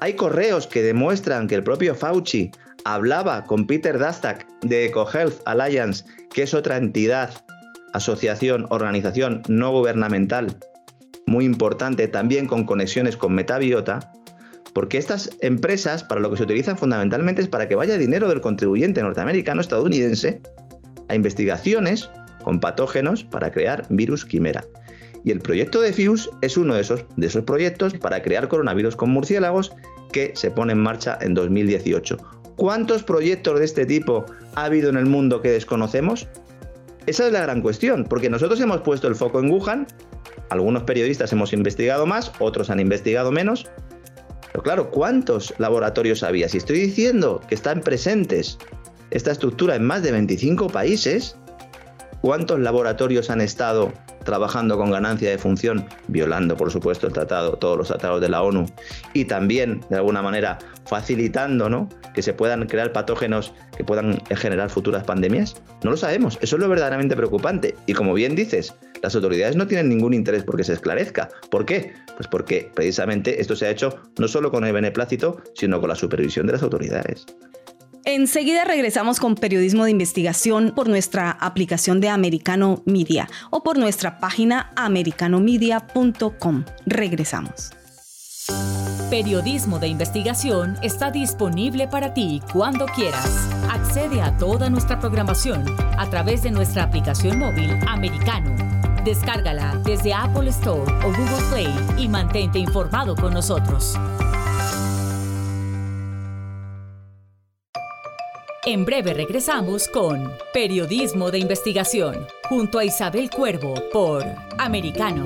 Hay 0.00 0.14
correos 0.14 0.66
que 0.66 0.82
demuestran 0.82 1.48
que 1.48 1.56
el 1.56 1.62
propio 1.62 1.94
Fauci 1.94 2.50
hablaba 2.84 3.44
con 3.44 3.66
Peter 3.66 3.98
Daszak 3.98 4.46
de 4.60 4.86
EcoHealth 4.86 5.40
Alliance, 5.44 6.04
que 6.32 6.42
es 6.42 6.54
otra 6.54 6.76
entidad, 6.76 7.30
asociación, 7.92 8.66
organización 8.70 9.42
no 9.48 9.72
gubernamental 9.72 10.58
muy 11.26 11.44
importante, 11.44 12.06
también 12.08 12.46
con 12.46 12.64
conexiones 12.64 13.16
con 13.16 13.34
Metabiota, 13.34 14.12
porque 14.72 14.98
estas 14.98 15.30
empresas 15.40 16.04
para 16.04 16.20
lo 16.20 16.30
que 16.30 16.36
se 16.36 16.44
utilizan 16.44 16.78
fundamentalmente 16.78 17.42
es 17.42 17.48
para 17.48 17.68
que 17.68 17.74
vaya 17.74 17.98
dinero 17.98 18.28
del 18.28 18.40
contribuyente 18.40 19.02
norteamericano 19.02 19.60
estadounidense 19.60 20.40
a 21.08 21.14
investigaciones 21.14 22.10
con 22.46 22.60
patógenos 22.60 23.24
para 23.24 23.50
crear 23.50 23.86
virus 23.90 24.24
quimera. 24.24 24.64
Y 25.24 25.32
el 25.32 25.40
proyecto 25.40 25.80
de 25.80 25.92
FIUS 25.92 26.30
es 26.42 26.56
uno 26.56 26.76
de 26.76 26.82
esos, 26.82 27.04
de 27.16 27.26
esos 27.26 27.42
proyectos 27.42 27.94
para 27.94 28.22
crear 28.22 28.46
coronavirus 28.46 28.94
con 28.94 29.10
murciélagos 29.10 29.72
que 30.12 30.30
se 30.36 30.52
pone 30.52 30.74
en 30.74 30.78
marcha 30.78 31.18
en 31.20 31.34
2018. 31.34 32.16
¿Cuántos 32.54 33.02
proyectos 33.02 33.58
de 33.58 33.64
este 33.64 33.84
tipo 33.84 34.26
ha 34.54 34.66
habido 34.66 34.90
en 34.90 34.96
el 34.96 35.06
mundo 35.06 35.42
que 35.42 35.50
desconocemos? 35.50 36.28
Esa 37.06 37.26
es 37.26 37.32
la 37.32 37.40
gran 37.40 37.62
cuestión, 37.62 38.04
porque 38.04 38.30
nosotros 38.30 38.60
hemos 38.60 38.82
puesto 38.82 39.08
el 39.08 39.16
foco 39.16 39.40
en 39.40 39.50
Wuhan, 39.50 39.88
algunos 40.50 40.84
periodistas 40.84 41.32
hemos 41.32 41.52
investigado 41.52 42.06
más, 42.06 42.30
otros 42.38 42.70
han 42.70 42.78
investigado 42.78 43.32
menos, 43.32 43.66
pero 44.52 44.62
claro, 44.62 44.90
¿cuántos 44.92 45.52
laboratorios 45.58 46.22
había? 46.22 46.48
Si 46.48 46.58
estoy 46.58 46.78
diciendo 46.78 47.40
que 47.48 47.56
están 47.56 47.80
presentes 47.80 48.56
esta 49.10 49.32
estructura 49.32 49.74
en 49.74 49.82
más 49.82 50.04
de 50.04 50.12
25 50.12 50.68
países, 50.68 51.36
¿cuántos 52.26 52.58
laboratorios 52.58 53.30
han 53.30 53.40
estado 53.40 53.92
trabajando 54.24 54.76
con 54.76 54.90
ganancia 54.90 55.30
de 55.30 55.38
función, 55.38 55.86
violando 56.08 56.56
por 56.56 56.72
supuesto 56.72 57.06
el 57.06 57.12
tratado, 57.12 57.52
todos 57.52 57.78
los 57.78 57.86
tratados 57.86 58.20
de 58.20 58.28
la 58.28 58.42
ONU 58.42 58.66
y 59.12 59.26
también 59.26 59.84
de 59.90 59.98
alguna 59.98 60.22
manera 60.22 60.58
facilitando 60.86 61.68
¿no? 61.68 61.88
que 62.16 62.22
se 62.22 62.32
puedan 62.32 62.66
crear 62.66 62.90
patógenos 62.90 63.54
que 63.76 63.84
puedan 63.84 64.20
generar 64.34 64.70
futuras 64.70 65.04
pandemias? 65.04 65.54
No 65.84 65.92
lo 65.92 65.96
sabemos, 65.96 66.36
eso 66.40 66.56
es 66.56 66.60
lo 66.60 66.68
verdaderamente 66.68 67.14
preocupante 67.14 67.76
y 67.86 67.92
como 67.92 68.12
bien 68.12 68.34
dices, 68.34 68.74
las 69.04 69.14
autoridades 69.14 69.54
no 69.54 69.68
tienen 69.68 69.88
ningún 69.88 70.12
interés 70.12 70.42
porque 70.42 70.64
se 70.64 70.72
esclarezca. 70.72 71.28
¿Por 71.48 71.64
qué? 71.64 71.92
Pues 72.16 72.26
porque 72.26 72.72
precisamente 72.74 73.40
esto 73.40 73.54
se 73.54 73.66
ha 73.66 73.70
hecho 73.70 74.00
no 74.18 74.26
solo 74.26 74.50
con 74.50 74.64
el 74.64 74.72
beneplácito, 74.72 75.40
sino 75.54 75.78
con 75.78 75.90
la 75.90 75.94
supervisión 75.94 76.48
de 76.48 76.54
las 76.54 76.64
autoridades. 76.64 77.24
Enseguida 78.08 78.62
regresamos 78.62 79.18
con 79.18 79.34
periodismo 79.34 79.84
de 79.84 79.90
investigación 79.90 80.72
por 80.76 80.88
nuestra 80.88 81.32
aplicación 81.32 82.00
de 82.00 82.08
Americano 82.08 82.80
Media 82.86 83.28
o 83.50 83.64
por 83.64 83.78
nuestra 83.78 84.20
página 84.20 84.70
americanomedia.com. 84.76 86.64
Regresamos. 86.86 87.72
Periodismo 89.10 89.80
de 89.80 89.88
investigación 89.88 90.76
está 90.82 91.10
disponible 91.10 91.88
para 91.88 92.14
ti 92.14 92.40
cuando 92.52 92.86
quieras. 92.86 93.48
Accede 93.68 94.22
a 94.22 94.36
toda 94.36 94.70
nuestra 94.70 95.00
programación 95.00 95.64
a 95.98 96.08
través 96.08 96.44
de 96.44 96.52
nuestra 96.52 96.84
aplicación 96.84 97.40
móvil 97.40 97.76
Americano. 97.88 98.54
Descárgala 99.04 99.80
desde 99.84 100.14
Apple 100.14 100.50
Store 100.50 100.92
o 101.04 101.08
Google 101.08 101.44
Play 101.50 101.74
y 101.98 102.06
mantente 102.06 102.60
informado 102.60 103.16
con 103.16 103.34
nosotros. 103.34 103.96
En 108.68 108.84
breve 108.84 109.14
regresamos 109.14 109.86
con 109.86 110.32
Periodismo 110.52 111.30
de 111.30 111.38
Investigación, 111.38 112.26
junto 112.48 112.80
a 112.80 112.84
Isabel 112.84 113.30
Cuervo 113.30 113.74
por 113.92 114.24
Americano. 114.58 115.24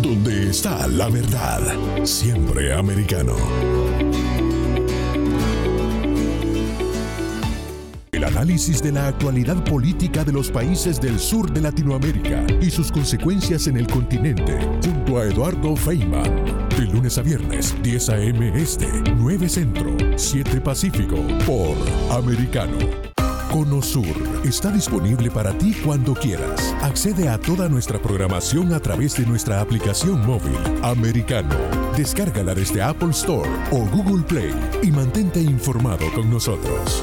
Donde 0.00 0.50
está 0.50 0.86
la 0.86 1.08
verdad, 1.08 1.60
siempre 2.04 2.72
americano. 2.72 3.34
El 8.20 8.26
análisis 8.26 8.82
de 8.82 8.92
la 8.92 9.08
actualidad 9.08 9.64
política 9.64 10.24
de 10.24 10.32
los 10.32 10.50
países 10.50 11.00
del 11.00 11.18
sur 11.18 11.50
de 11.50 11.62
Latinoamérica 11.62 12.44
y 12.60 12.68
sus 12.68 12.92
consecuencias 12.92 13.66
en 13.66 13.78
el 13.78 13.86
continente, 13.86 14.58
junto 14.84 15.18
a 15.18 15.24
Eduardo 15.24 15.74
Feynman. 15.74 16.68
De 16.68 16.84
lunes 16.84 17.16
a 17.16 17.22
viernes, 17.22 17.74
10 17.82 18.08
a.m. 18.10 18.52
Este, 18.60 18.86
9 19.16 19.48
Centro, 19.48 19.96
7 20.16 20.60
Pacífico, 20.60 21.16
por 21.46 21.74
Americano. 22.14 22.76
Conosur 23.50 24.44
está 24.44 24.70
disponible 24.70 25.30
para 25.30 25.56
ti 25.56 25.72
cuando 25.82 26.12
quieras. 26.12 26.76
Accede 26.82 27.26
a 27.30 27.38
toda 27.38 27.70
nuestra 27.70 28.02
programación 28.02 28.74
a 28.74 28.80
través 28.80 29.16
de 29.16 29.24
nuestra 29.24 29.62
aplicación 29.62 30.26
móvil 30.26 30.58
Americano. 30.82 31.56
Descárgala 31.96 32.54
desde 32.54 32.82
Apple 32.82 33.12
Store 33.12 33.48
o 33.70 33.78
Google 33.86 34.24
Play 34.24 34.52
y 34.82 34.90
mantente 34.90 35.40
informado 35.40 36.04
con 36.12 36.28
nosotros. 36.28 37.02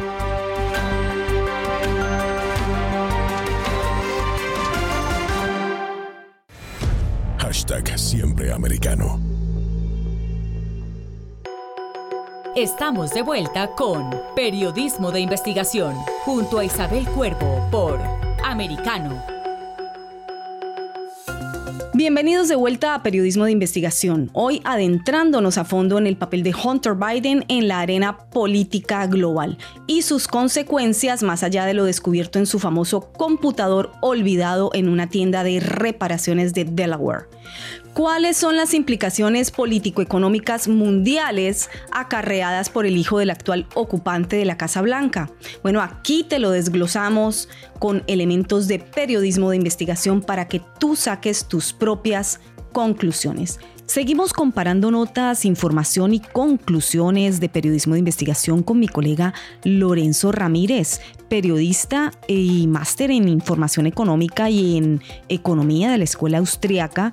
Siempre 7.95 8.51
americano. 8.51 9.17
Estamos 12.53 13.11
de 13.11 13.21
vuelta 13.21 13.69
con 13.77 14.11
Periodismo 14.35 15.09
de 15.09 15.21
Investigación, 15.21 15.95
junto 16.25 16.59
a 16.59 16.65
Isabel 16.65 17.07
Cuervo 17.07 17.65
por 17.71 17.97
Americano. 18.43 19.40
Bienvenidos 22.01 22.47
de 22.47 22.55
vuelta 22.55 22.95
a 22.95 23.03
Periodismo 23.03 23.45
de 23.45 23.51
Investigación, 23.51 24.31
hoy 24.33 24.59
adentrándonos 24.65 25.59
a 25.59 25.65
fondo 25.65 25.99
en 25.99 26.07
el 26.07 26.17
papel 26.17 26.41
de 26.41 26.51
Hunter 26.51 26.95
Biden 26.95 27.45
en 27.47 27.67
la 27.67 27.79
arena 27.79 28.17
política 28.17 29.05
global 29.05 29.59
y 29.85 30.01
sus 30.01 30.27
consecuencias 30.27 31.21
más 31.21 31.43
allá 31.43 31.63
de 31.67 31.75
lo 31.75 31.85
descubierto 31.85 32.39
en 32.39 32.47
su 32.47 32.57
famoso 32.57 33.13
computador 33.13 33.91
olvidado 34.01 34.71
en 34.73 34.89
una 34.89 35.11
tienda 35.11 35.43
de 35.43 35.59
reparaciones 35.59 36.55
de 36.55 36.65
Delaware. 36.65 37.27
¿Cuáles 37.93 38.37
son 38.37 38.55
las 38.55 38.73
implicaciones 38.73 39.51
político-económicas 39.51 40.69
mundiales 40.69 41.69
acarreadas 41.91 42.69
por 42.69 42.85
el 42.85 42.95
hijo 42.95 43.19
del 43.19 43.29
actual 43.29 43.67
ocupante 43.73 44.37
de 44.37 44.45
la 44.45 44.55
Casa 44.55 44.81
Blanca? 44.81 45.29
Bueno, 45.61 45.81
aquí 45.81 46.23
te 46.23 46.39
lo 46.39 46.51
desglosamos 46.51 47.49
con 47.79 48.03
elementos 48.07 48.69
de 48.69 48.79
periodismo 48.79 49.49
de 49.49 49.57
investigación 49.57 50.21
para 50.21 50.47
que 50.47 50.61
tú 50.79 50.95
saques 50.95 51.45
tus 51.49 51.73
propias 51.73 52.39
conclusiones. 52.71 53.59
Seguimos 53.91 54.31
comparando 54.31 54.89
notas, 54.89 55.43
información 55.43 56.13
y 56.13 56.21
conclusiones 56.21 57.41
de 57.41 57.49
periodismo 57.49 57.95
de 57.95 57.99
investigación 57.99 58.63
con 58.63 58.79
mi 58.79 58.87
colega 58.87 59.33
Lorenzo 59.65 60.31
Ramírez, 60.31 61.01
periodista 61.27 62.11
y 62.25 62.67
máster 62.67 63.11
en 63.11 63.27
información 63.27 63.87
económica 63.87 64.49
y 64.49 64.77
en 64.77 65.01
economía 65.27 65.91
de 65.91 65.97
la 65.97 66.05
Escuela 66.05 66.37
Austriaca 66.37 67.11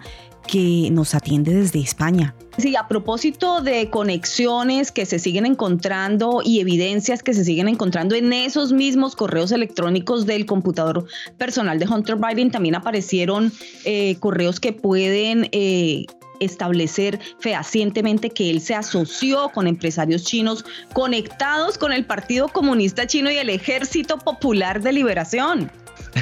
que 0.48 0.88
nos 0.90 1.14
atiende 1.14 1.54
desde 1.54 1.78
España. 1.78 2.34
Sí, 2.56 2.74
a 2.74 2.88
propósito 2.88 3.60
de 3.60 3.88
conexiones 3.88 4.90
que 4.90 5.06
se 5.06 5.20
siguen 5.20 5.46
encontrando 5.46 6.42
y 6.44 6.58
evidencias 6.58 7.22
que 7.22 7.32
se 7.32 7.44
siguen 7.44 7.68
encontrando 7.68 8.16
en 8.16 8.32
esos 8.32 8.72
mismos 8.72 9.14
correos 9.14 9.52
electrónicos 9.52 10.26
del 10.26 10.44
computador 10.44 11.06
personal 11.36 11.78
de 11.78 11.86
Hunter 11.86 12.16
Biden, 12.16 12.50
también 12.50 12.74
aparecieron 12.74 13.52
eh, 13.84 14.16
correos 14.16 14.58
que 14.58 14.72
pueden 14.72 15.48
eh, 15.52 16.06
establecer 16.40 17.20
fehacientemente 17.38 18.30
que 18.30 18.50
él 18.50 18.60
se 18.60 18.74
asoció 18.74 19.50
con 19.50 19.66
empresarios 19.68 20.24
chinos 20.24 20.64
conectados 20.92 21.78
con 21.78 21.92
el 21.92 22.04
Partido 22.04 22.48
Comunista 22.48 23.06
Chino 23.06 23.30
y 23.30 23.36
el 23.36 23.50
Ejército 23.50 24.18
Popular 24.18 24.82
de 24.82 24.92
Liberación. 24.92 25.70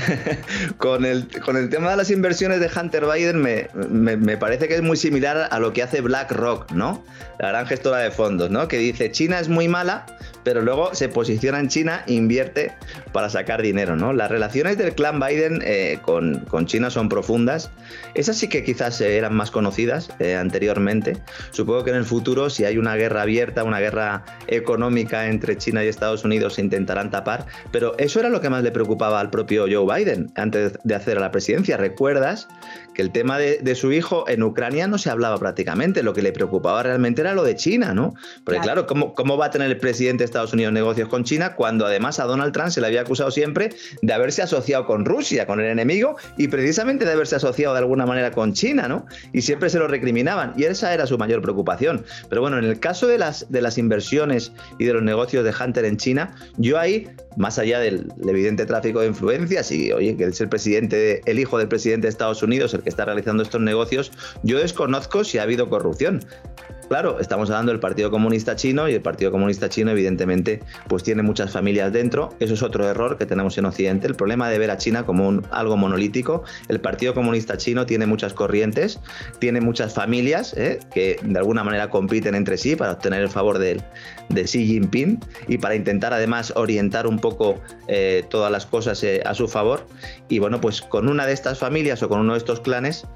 con, 0.78 1.04
el, 1.04 1.28
con 1.44 1.56
el 1.56 1.68
tema 1.68 1.90
de 1.90 1.96
las 1.96 2.10
inversiones 2.10 2.60
de 2.60 2.70
Hunter 2.74 3.04
Biden 3.06 3.40
me, 3.40 3.68
me, 3.74 4.36
parece 4.36 4.68
que 4.68 4.74
es 4.74 4.82
muy 4.82 4.96
similar 4.96 5.48
a 5.50 5.58
lo 5.58 5.72
que 5.72 5.82
hace 5.82 6.00
BlackRock, 6.00 6.72
¿no? 6.72 7.04
La 7.38 7.48
gran 7.48 7.66
gestora 7.66 7.98
de 7.98 8.10
fondos, 8.10 8.50
¿no? 8.50 8.68
Que 8.68 8.78
dice 8.78 9.10
China 9.10 9.38
es 9.40 9.48
muy 9.48 9.68
mala, 9.68 10.06
pero 10.42 10.62
luego 10.62 10.94
se 10.94 11.08
posiciona 11.08 11.60
en 11.60 11.68
China 11.68 12.04
e 12.06 12.14
invierte 12.14 12.72
para 13.12 13.28
sacar 13.28 13.62
dinero, 13.62 13.96
¿no? 13.96 14.12
Las 14.12 14.30
relaciones 14.30 14.78
del 14.78 14.94
clan 14.94 15.20
Biden 15.20 15.60
eh, 15.64 15.98
con, 16.02 16.44
con, 16.48 16.66
China 16.66 16.90
son 16.90 17.08
profundas. 17.08 17.70
Esas 18.14 18.36
sí 18.36 18.48
que 18.48 18.62
quizás 18.62 19.00
eran 19.00 19.34
más 19.34 19.50
conocidas 19.50 20.08
eh, 20.18 20.36
anteriormente. 20.36 21.16
Supongo 21.50 21.84
que 21.84 21.90
en 21.90 21.96
el 21.96 22.04
futuro, 22.04 22.48
si 22.48 22.64
hay 22.64 22.78
una 22.78 22.96
guerra 22.96 23.22
abierta, 23.22 23.64
una 23.64 23.80
guerra 23.80 24.24
económica 24.46 25.26
entre 25.26 25.58
China 25.58 25.84
y 25.84 25.88
Estados 25.88 26.24
Unidos, 26.24 26.54
se 26.54 26.62
intentarán 26.62 27.10
tapar. 27.10 27.46
Pero 27.72 27.94
eso 27.98 28.20
era 28.20 28.28
lo 28.28 28.40
que 28.40 28.48
más 28.48 28.62
le 28.62 28.70
preocupaba 28.70 29.20
al 29.20 29.30
propio 29.30 29.66
Joe 29.70 29.85
Biden 29.86 30.32
antes 30.34 30.78
de 30.82 30.94
hacer 30.94 31.18
a 31.18 31.20
la 31.20 31.30
presidencia. 31.30 31.76
¿Recuerdas 31.76 32.48
que 32.94 33.02
el 33.02 33.10
tema 33.10 33.38
de, 33.38 33.74
su 33.74 33.92
hijo 33.92 34.28
en 34.28 34.42
Ucrania 34.42 34.86
no 34.86 34.98
se 34.98 35.10
hablaba 35.10 35.38
prácticamente? 35.38 36.02
Lo 36.02 36.14
que 36.14 36.22
le 36.22 36.32
preocupaba 36.32 36.82
realmente 36.82 37.20
era 37.20 37.34
lo 37.34 37.44
de 37.44 37.56
China, 37.56 37.94
¿no? 37.94 38.14
Porque 38.44 38.60
claro, 38.60 38.86
¿cómo, 38.86 39.14
¿cómo 39.14 39.36
va 39.36 39.46
a 39.46 39.50
tener 39.50 39.70
el 39.70 39.78
presidente 39.78 40.22
de 40.22 40.24
Estados 40.26 40.52
Unidos 40.52 40.72
negocios 40.72 41.08
con 41.08 41.24
China 41.24 41.54
cuando 41.54 41.86
además 41.86 42.20
a 42.20 42.24
Donald 42.24 42.52
Trump 42.52 42.70
se 42.70 42.80
le 42.80 42.86
había 42.86 43.02
acusado 43.02 43.30
siempre 43.30 43.70
de 44.02 44.12
haberse 44.12 44.42
asociado 44.42 44.86
con 44.86 45.04
Rusia, 45.04 45.46
con 45.46 45.60
el 45.60 45.66
enemigo, 45.66 46.16
y 46.36 46.48
precisamente 46.48 47.04
de 47.04 47.12
haberse 47.12 47.36
asociado 47.36 47.74
de 47.74 47.80
alguna 47.80 48.06
manera 48.06 48.30
con 48.30 48.52
China, 48.52 48.88
¿no? 48.88 49.06
Y 49.32 49.42
siempre 49.42 49.70
se 49.70 49.78
lo 49.78 49.88
recriminaban, 49.88 50.54
y 50.56 50.64
esa 50.64 50.92
era 50.92 51.06
su 51.06 51.18
mayor 51.18 51.42
preocupación. 51.42 52.04
Pero 52.28 52.40
bueno, 52.40 52.58
en 52.58 52.64
el 52.64 52.80
caso 52.80 53.06
de 53.06 53.18
las, 53.18 53.50
de 53.50 53.62
las 53.62 53.78
inversiones 53.78 54.52
y 54.78 54.84
de 54.84 54.94
los 54.94 55.02
negocios 55.02 55.44
de 55.44 55.52
Hunter 55.58 55.84
en 55.84 55.96
China, 55.96 56.34
yo 56.56 56.78
ahí, 56.78 57.08
más 57.36 57.58
allá 57.58 57.78
del, 57.80 58.08
evidente 58.26 58.66
tráfico 58.66 59.00
de 59.00 59.08
influencias 59.08 59.65
y, 59.70 59.92
oye, 59.92 60.16
que 60.16 60.24
es 60.24 60.40
el 60.40 60.48
presidente, 60.48 61.20
el 61.26 61.38
hijo 61.38 61.58
del 61.58 61.68
presidente 61.68 62.06
de 62.06 62.10
Estados 62.10 62.42
Unidos 62.42 62.74
el 62.74 62.82
que 62.82 62.88
está 62.88 63.04
realizando 63.04 63.42
estos 63.42 63.60
negocios, 63.60 64.12
yo 64.42 64.58
desconozco 64.58 65.24
si 65.24 65.38
ha 65.38 65.42
habido 65.42 65.68
corrupción. 65.68 66.20
Claro, 66.88 67.18
estamos 67.18 67.50
hablando 67.50 67.72
del 67.72 67.80
Partido 67.80 68.12
Comunista 68.12 68.54
Chino 68.54 68.88
y 68.88 68.94
el 68.94 69.02
Partido 69.02 69.32
Comunista 69.32 69.68
Chino 69.68 69.90
evidentemente 69.90 70.60
pues 70.86 71.02
tiene 71.02 71.22
muchas 71.22 71.50
familias 71.50 71.92
dentro. 71.92 72.30
Eso 72.38 72.54
es 72.54 72.62
otro 72.62 72.88
error 72.88 73.18
que 73.18 73.26
tenemos 73.26 73.58
en 73.58 73.64
Occidente, 73.64 74.06
el 74.06 74.14
problema 74.14 74.48
de 74.48 74.58
ver 74.58 74.70
a 74.70 74.76
China 74.76 75.04
como 75.04 75.42
algo 75.50 75.76
monolítico. 75.76 76.44
El 76.68 76.80
Partido 76.80 77.12
Comunista 77.12 77.56
Chino 77.56 77.86
tiene 77.86 78.06
muchas 78.06 78.34
corrientes, 78.34 79.00
tiene 79.40 79.60
muchas 79.60 79.94
familias 79.94 80.54
¿eh? 80.56 80.78
que 80.94 81.18
de 81.24 81.38
alguna 81.38 81.64
manera 81.64 81.90
compiten 81.90 82.36
entre 82.36 82.56
sí 82.56 82.76
para 82.76 82.92
obtener 82.92 83.22
el 83.22 83.30
favor 83.30 83.58
de, 83.58 83.82
de 84.28 84.44
Xi 84.44 84.64
Jinping 84.66 85.18
y 85.48 85.58
para 85.58 85.74
intentar 85.74 86.12
además 86.12 86.52
orientar 86.54 87.08
un 87.08 87.18
poco 87.18 87.60
eh, 87.88 88.24
todas 88.30 88.52
las 88.52 88.64
cosas 88.64 89.02
eh, 89.02 89.22
a 89.26 89.34
su 89.34 89.48
favor. 89.48 89.55
Y 90.28 90.38
bueno, 90.38 90.60
pues 90.60 90.82
con 90.82 91.08
una 91.08 91.26
de 91.26 91.32
estas 91.32 91.58
familias 91.58 92.02
o 92.02 92.08
con 92.08 92.20
uno 92.20 92.32
de 92.32 92.38
estos 92.38 92.60
clanes, 92.60 93.06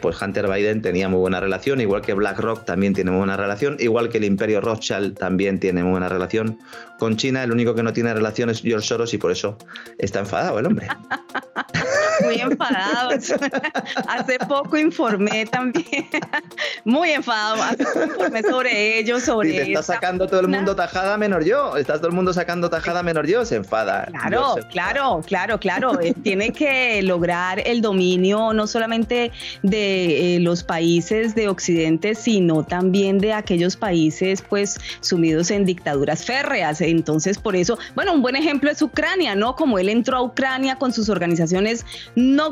pues 0.00 0.20
Hunter 0.20 0.48
Biden 0.48 0.82
tenía 0.82 1.08
muy 1.08 1.20
buena 1.20 1.40
relación, 1.40 1.80
igual 1.80 2.02
que 2.02 2.14
BlackRock 2.14 2.64
también 2.64 2.94
tiene 2.94 3.10
muy 3.10 3.18
buena 3.18 3.36
relación, 3.36 3.76
igual 3.80 4.08
que 4.08 4.18
el 4.18 4.24
Imperio 4.24 4.60
Rothschild 4.60 5.16
también 5.16 5.60
tiene 5.60 5.82
muy 5.82 5.92
buena 5.92 6.08
relación 6.08 6.58
con 6.98 7.16
China. 7.16 7.42
El 7.42 7.52
único 7.52 7.74
que 7.74 7.82
no 7.82 7.92
tiene 7.92 8.14
relación 8.14 8.50
es 8.50 8.62
George 8.62 8.86
Soros 8.86 9.12
y 9.14 9.18
por 9.18 9.32
eso 9.32 9.58
está 9.98 10.20
enfadado 10.20 10.58
el 10.58 10.66
hombre. 10.66 10.88
Muy 12.24 12.40
enfadado. 12.40 13.10
Hace 14.08 14.38
poco 14.46 14.76
informé 14.76 15.46
también. 15.46 16.08
Muy 16.84 17.10
enfadado. 17.10 17.62
Hace 17.62 17.84
poco 17.84 18.04
informé 18.04 18.42
sobre 18.42 18.98
ellos, 18.98 19.22
sobre. 19.22 19.50
Te 19.50 19.62
está 19.72 19.82
sacando 19.82 20.26
todo 20.26 20.40
el 20.40 20.48
mundo 20.48 20.76
tajada 20.76 21.16
menos 21.16 21.44
yo. 21.44 21.76
Estás 21.76 21.98
todo 21.98 22.08
el 22.08 22.14
mundo 22.14 22.32
sacando 22.32 22.70
tajada 22.70 23.02
menos 23.02 23.26
yo. 23.26 23.44
Se 23.44 23.56
enfada. 23.56 24.06
Claro, 24.12 24.56
claro, 24.70 25.20
claro, 25.26 25.58
claro. 25.58 26.00
Eh, 26.00 26.14
tiene 26.22 26.52
que 26.52 27.02
lograr 27.02 27.62
el 27.66 27.80
dominio 27.80 28.52
no 28.52 28.66
solamente 28.66 29.32
de 29.62 30.36
eh, 30.36 30.40
los 30.40 30.62
países 30.62 31.34
de 31.34 31.48
Occidente, 31.48 32.14
sino 32.14 32.64
también 32.64 33.18
de 33.18 33.32
aquellos 33.32 33.76
países 33.76 34.42
pues 34.42 34.78
sumidos 35.00 35.50
en 35.50 35.64
dictaduras 35.64 36.24
férreas. 36.24 36.80
Entonces, 36.80 37.38
por 37.38 37.56
eso, 37.56 37.78
bueno, 37.94 38.12
un 38.12 38.22
buen 38.22 38.36
ejemplo 38.36 38.70
es 38.70 38.82
Ucrania, 38.82 39.34
¿no? 39.34 39.56
Como 39.56 39.78
él 39.78 39.88
entró 39.88 40.16
a 40.16 40.22
Ucrania 40.22 40.76
con 40.76 40.92
sus 40.92 41.08
organizaciones 41.08 41.84
no, 42.16 42.50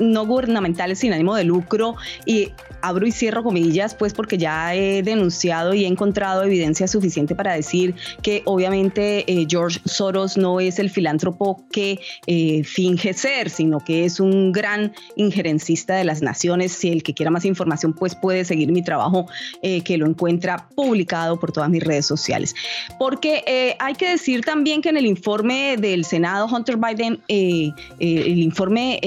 no 0.00 0.26
gubernamentales 0.26 0.98
sin 0.98 1.12
ánimo 1.12 1.34
de 1.34 1.44
lucro 1.44 1.96
y 2.24 2.52
abro 2.82 3.06
y 3.06 3.12
cierro 3.12 3.42
comillas, 3.42 3.94
pues 3.94 4.12
porque 4.12 4.38
ya 4.38 4.74
he 4.74 5.02
denunciado 5.02 5.74
y 5.74 5.84
he 5.84 5.88
encontrado 5.88 6.42
evidencia 6.42 6.86
suficiente 6.86 7.34
para 7.34 7.54
decir 7.54 7.94
que 8.22 8.42
obviamente 8.44 9.24
eh, 9.30 9.46
George 9.48 9.80
Soros 9.84 10.36
no 10.36 10.60
es 10.60 10.78
el 10.78 10.90
filántropo 10.90 11.64
que 11.70 11.98
eh, 12.26 12.62
finge 12.64 13.12
ser, 13.12 13.50
sino 13.50 13.80
que 13.80 14.04
es 14.04 14.20
un 14.20 14.52
gran 14.52 14.92
injerencista 15.16 15.94
de 15.96 16.04
las 16.04 16.22
naciones. 16.26 16.72
Si 16.72 16.90
el 16.90 17.02
que 17.02 17.14
quiera 17.14 17.30
más 17.30 17.44
información, 17.44 17.94
pues 17.94 18.14
puede 18.14 18.44
seguir 18.44 18.70
mi 18.72 18.82
trabajo 18.82 19.26
eh, 19.62 19.80
que 19.82 19.96
lo 19.96 20.06
encuentra 20.06 20.68
publicado 20.74 21.40
por 21.40 21.52
todas 21.52 21.70
mis 21.70 21.82
redes 21.82 22.04
sociales. 22.04 22.54
Porque 22.98 23.76
hay 23.78 23.94
que 23.94 24.10
decir 24.10 24.44
también 24.44 24.82
que 24.82 24.90
en 24.90 24.98
el 24.98 25.06
informe 25.06 25.76
del 25.78 26.04
Senado, 26.04 26.46
Hunter 26.46 26.76
Biden, 26.76 27.22
el 27.28 28.38
informe 28.38 29.00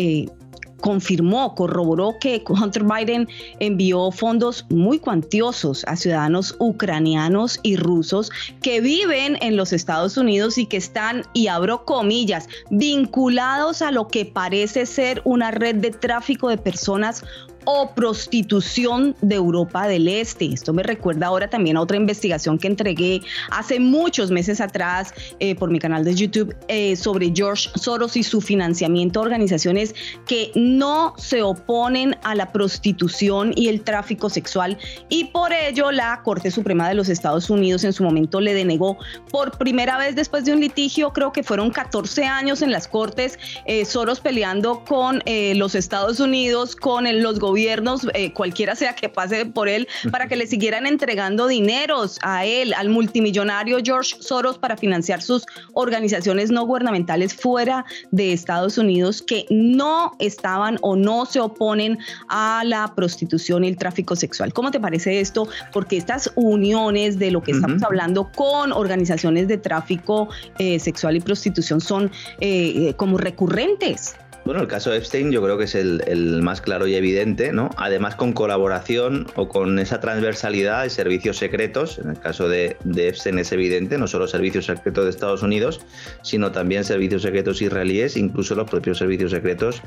confirmó, 0.80 1.56
corroboró 1.56 2.18
que 2.20 2.44
Hunter 2.48 2.84
Biden 2.84 3.28
envió 3.60 4.12
fondos 4.12 4.66
muy 4.70 5.00
cuantiosos 5.00 5.84
a 5.88 5.96
ciudadanos 5.96 6.56
ucranianos 6.60 7.60
y 7.64 7.76
rusos 7.76 8.32
que 8.62 8.82
viven 8.82 9.38
en 9.42 9.58
los 9.58 9.74
Estados 9.74 10.18
Unidos 10.18 10.58
y 10.58 10.66
que 10.66 10.78
están, 10.78 11.24
y 11.34 11.48
abro 11.48 11.86
comillas, 11.86 12.48
vinculados 12.70 13.82
a 13.82 13.92
lo 13.92 14.08
que 14.08 14.26
parece 14.26 14.86
ser 14.86 15.22
una 15.26 15.52
red 15.52 15.76
de 15.76 15.92
tráfico 15.92 16.50
de 16.50 16.58
personas 16.58 17.24
o 17.72 17.92
prostitución 17.94 19.16
de 19.22 19.36
Europa 19.36 19.88
del 19.88 20.08
Este. 20.08 20.46
Esto 20.46 20.74
me 20.74 20.82
recuerda 20.82 21.28
ahora 21.28 21.52
también 21.52 21.78
a 21.78 21.82
otra 21.82 21.98
investigación 21.98 22.58
que 22.58 22.66
entregué 22.66 23.22
hace 23.52 23.80
muchos 23.80 24.32
meses 24.32 24.60
atrás 24.60 25.14
eh, 25.40 25.54
por 25.54 25.70
mi 25.70 25.78
canal 25.78 26.04
de 26.04 26.16
YouTube 26.16 26.56
eh, 26.68 26.96
sobre 26.96 27.32
George 27.32 27.70
Soros 27.76 28.18
y 28.18 28.24
su 28.24 28.42
financiamiento 28.42 29.20
a 29.20 29.24
organizaciones 29.24 29.94
que 30.26 30.52
no 30.56 31.14
se 31.18 31.44
oponen 31.44 32.18
a 32.24 32.34
la 32.34 32.52
prostitución 32.52 33.54
y 33.56 33.68
el 33.68 33.82
tráfico 33.82 34.32
sexual 34.32 34.76
y 35.08 35.26
por 35.26 35.54
ello 35.54 35.92
la 35.92 36.24
Corte 36.24 36.50
Suprema 36.50 36.90
de 36.90 36.96
los 36.96 37.08
Estados 37.08 37.52
Unidos 37.52 37.84
en 37.84 37.94
su 37.94 38.04
momento 38.04 38.42
le 38.42 38.56
denegó 38.56 38.98
por 39.30 39.60
primera 39.60 39.96
vez 40.00 40.16
después 40.16 40.44
de 40.44 40.54
un 40.54 40.60
litigio, 40.60 41.14
creo 41.14 41.32
que 41.32 41.44
fueron 41.44 41.70
14 41.70 42.24
años 42.26 42.64
en 42.64 42.72
las 42.72 42.88
Cortes, 42.88 43.38
eh, 43.66 43.86
Soros 43.86 44.20
peleando 44.20 44.84
con 44.86 45.22
los 45.56 45.76
Estados 45.76 46.20
Unidos, 46.20 46.76
con 46.76 47.06
los 47.22 47.40
gobiernos 47.40 47.59
gobiernos, 47.60 48.08
eh, 48.14 48.32
cualquiera 48.32 48.74
sea 48.74 48.96
que 48.96 49.10
pase 49.10 49.46
por 49.46 49.68
él, 49.68 49.86
para 50.12 50.30
que 50.30 50.38
le 50.38 50.48
siguieran 50.48 50.88
entregando 50.88 51.46
dineros 51.46 52.18
a 52.22 52.46
él, 52.46 52.74
al 52.74 52.88
multimillonario 52.88 53.80
George 53.84 54.16
Soros, 54.22 54.58
para 54.58 54.78
financiar 54.78 55.22
sus 55.22 55.46
organizaciones 55.74 56.52
no 56.52 56.66
gubernamentales 56.66 57.34
fuera 57.34 57.86
de 58.12 58.32
Estados 58.32 58.78
Unidos 58.78 59.22
que 59.22 59.46
no 59.50 60.14
estaban 60.20 60.78
o 60.82 60.96
no 60.96 61.26
se 61.26 61.42
oponen 61.42 61.98
a 62.30 62.64
la 62.66 62.94
prostitución 62.96 63.66
y 63.66 63.68
el 63.68 63.76
tráfico 63.76 64.16
sexual. 64.16 64.54
¿Cómo 64.54 64.72
te 64.72 64.80
parece 64.80 65.20
esto? 65.20 65.50
Porque 65.74 65.98
estas 65.98 66.32
uniones 66.36 67.20
de 67.20 67.30
lo 67.30 67.44
que 67.44 67.52
estamos 67.52 67.84
hablando 67.84 68.32
con 68.32 68.72
organizaciones 68.72 69.50
de 69.50 69.58
tráfico 69.58 70.30
eh, 70.60 70.80
sexual 70.80 71.18
y 71.18 71.20
prostitución 71.20 71.82
son 71.82 72.10
eh, 72.40 72.94
como 72.96 73.18
recurrentes. 73.18 74.16
Bueno, 74.50 74.64
el 74.64 74.68
caso 74.68 74.92
Epstein 74.92 75.30
yo 75.30 75.44
creo 75.44 75.60
que 75.60 75.66
es 75.66 75.76
el, 75.76 76.42
más 76.42 76.60
claro 76.60 76.88
y 76.88 76.96
evidente, 76.96 77.54
¿no? 77.54 77.70
Además 77.78 78.16
con 78.16 78.34
colaboración 78.34 79.28
o 79.36 79.48
con 79.48 79.78
esa 79.78 80.00
transversalidad 80.00 80.82
de 80.82 80.90
servicios 80.90 81.38
secretos, 81.38 82.00
en 82.00 82.10
el 82.10 82.20
caso 82.20 82.50
de, 82.50 82.76
Epstein 82.98 83.38
es 83.38 83.52
evidente, 83.52 84.00
no 84.00 84.08
solo 84.08 84.28
servicios 84.28 84.66
secretos 84.66 85.04
de 85.04 85.12
Estados 85.12 85.44
Unidos, 85.44 85.82
sino 86.24 86.52
también 86.52 86.84
servicios 86.84 87.22
secretos 87.22 87.62
israelíes, 87.62 88.18
incluso 88.18 88.56
los 88.56 88.68
propios 88.68 88.98
servicios 88.98 89.30
secretos 89.30 89.84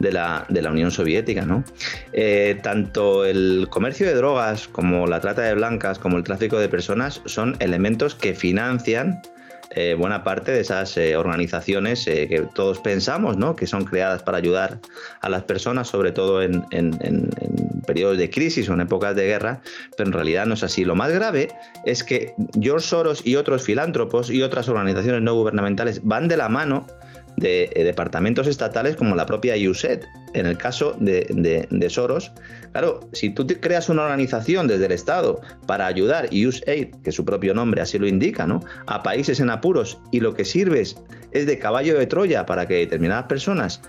de 0.00 0.10
la, 0.10 0.44
de 0.48 0.60
la 0.60 0.72
Unión 0.72 0.90
Soviética, 0.90 1.42
¿no? 1.42 1.62
Eh, 2.12 2.58
tanto 2.64 3.24
el 3.24 3.68
comercio 3.70 4.08
de 4.08 4.14
drogas 4.14 4.66
como 4.66 5.06
la 5.06 5.20
trata 5.20 5.42
de 5.42 5.54
blancas, 5.54 6.00
como 6.00 6.16
el 6.16 6.24
tráfico 6.24 6.58
de 6.58 6.68
personas 6.68 7.22
son 7.26 7.54
elementos 7.60 8.16
que 8.16 8.34
financian 8.34 9.22
eh, 9.72 9.94
buena 9.94 10.24
parte 10.24 10.50
de 10.50 10.60
esas 10.60 10.96
eh, 10.96 11.16
organizaciones 11.16 12.04
eh, 12.08 12.26
que 12.28 12.40
todos 12.40 12.80
pensamos 12.80 13.36
¿no? 13.36 13.54
que 13.54 13.68
son 13.68 13.84
creadas 13.84 14.20
para 14.24 14.38
ayudar 14.38 14.80
a 15.20 15.28
las 15.28 15.44
personas, 15.44 15.86
sobre 15.86 16.10
todo 16.10 16.42
en, 16.42 16.64
periodos 17.86 18.18
de 18.18 18.30
crisis 18.30 18.68
o 18.68 18.74
en 18.74 18.80
épocas 18.80 19.14
de 19.14 19.26
guerra, 19.26 19.60
pero 19.96 20.08
en 20.08 20.12
realidad 20.12 20.46
no 20.46 20.54
es 20.54 20.64
así. 20.64 20.84
Lo 20.84 20.96
más 20.96 21.12
grave 21.12 21.48
es 21.84 22.02
que 22.02 22.34
George 22.60 22.86
Soros 22.86 23.24
y 23.24 23.36
otros 23.36 23.62
filántropos 23.62 24.28
y 24.30 24.42
otras 24.42 24.68
organizaciones 24.68 25.22
no 25.22 25.34
gubernamentales 25.34 26.00
van 26.02 26.26
de 26.26 26.36
la 26.36 26.48
mano 26.48 26.86
de 27.40 27.70
eh, 27.74 27.84
departamentos 27.84 28.46
estatales 28.46 28.96
como 28.96 29.16
la 29.16 29.26
propia 29.26 29.54
USED. 29.68 30.02
En 30.34 30.46
el 30.46 30.56
caso 30.56 30.94
de, 31.00 31.26
de, 31.70 31.90
Soros, 31.90 32.30
claro, 32.70 33.00
si 33.12 33.30
tú 33.30 33.44
creas 33.60 33.88
una 33.88 34.02
organización 34.02 34.68
desde 34.68 34.86
el 34.86 34.92
Estado 34.92 35.40
para 35.66 35.86
ayudar 35.86 36.28
USAID, 36.32 36.94
que 37.02 37.10
su 37.10 37.24
propio 37.24 37.52
nombre 37.52 37.80
así 37.80 37.98
lo 37.98 38.06
indica, 38.06 38.46
¿no? 38.46 38.60
a 38.86 39.02
países 39.02 39.40
en 39.40 39.50
apuros 39.50 39.98
y 40.12 40.20
lo 40.20 40.34
que 40.34 40.44
sirves 40.44 40.96
es 41.32 41.46
de 41.46 41.58
caballo 41.58 41.98
de 41.98 42.06
Troya 42.06 42.46
para 42.46 42.66
que 42.66 42.74
determinadas 42.74 43.24
personas 43.24 43.82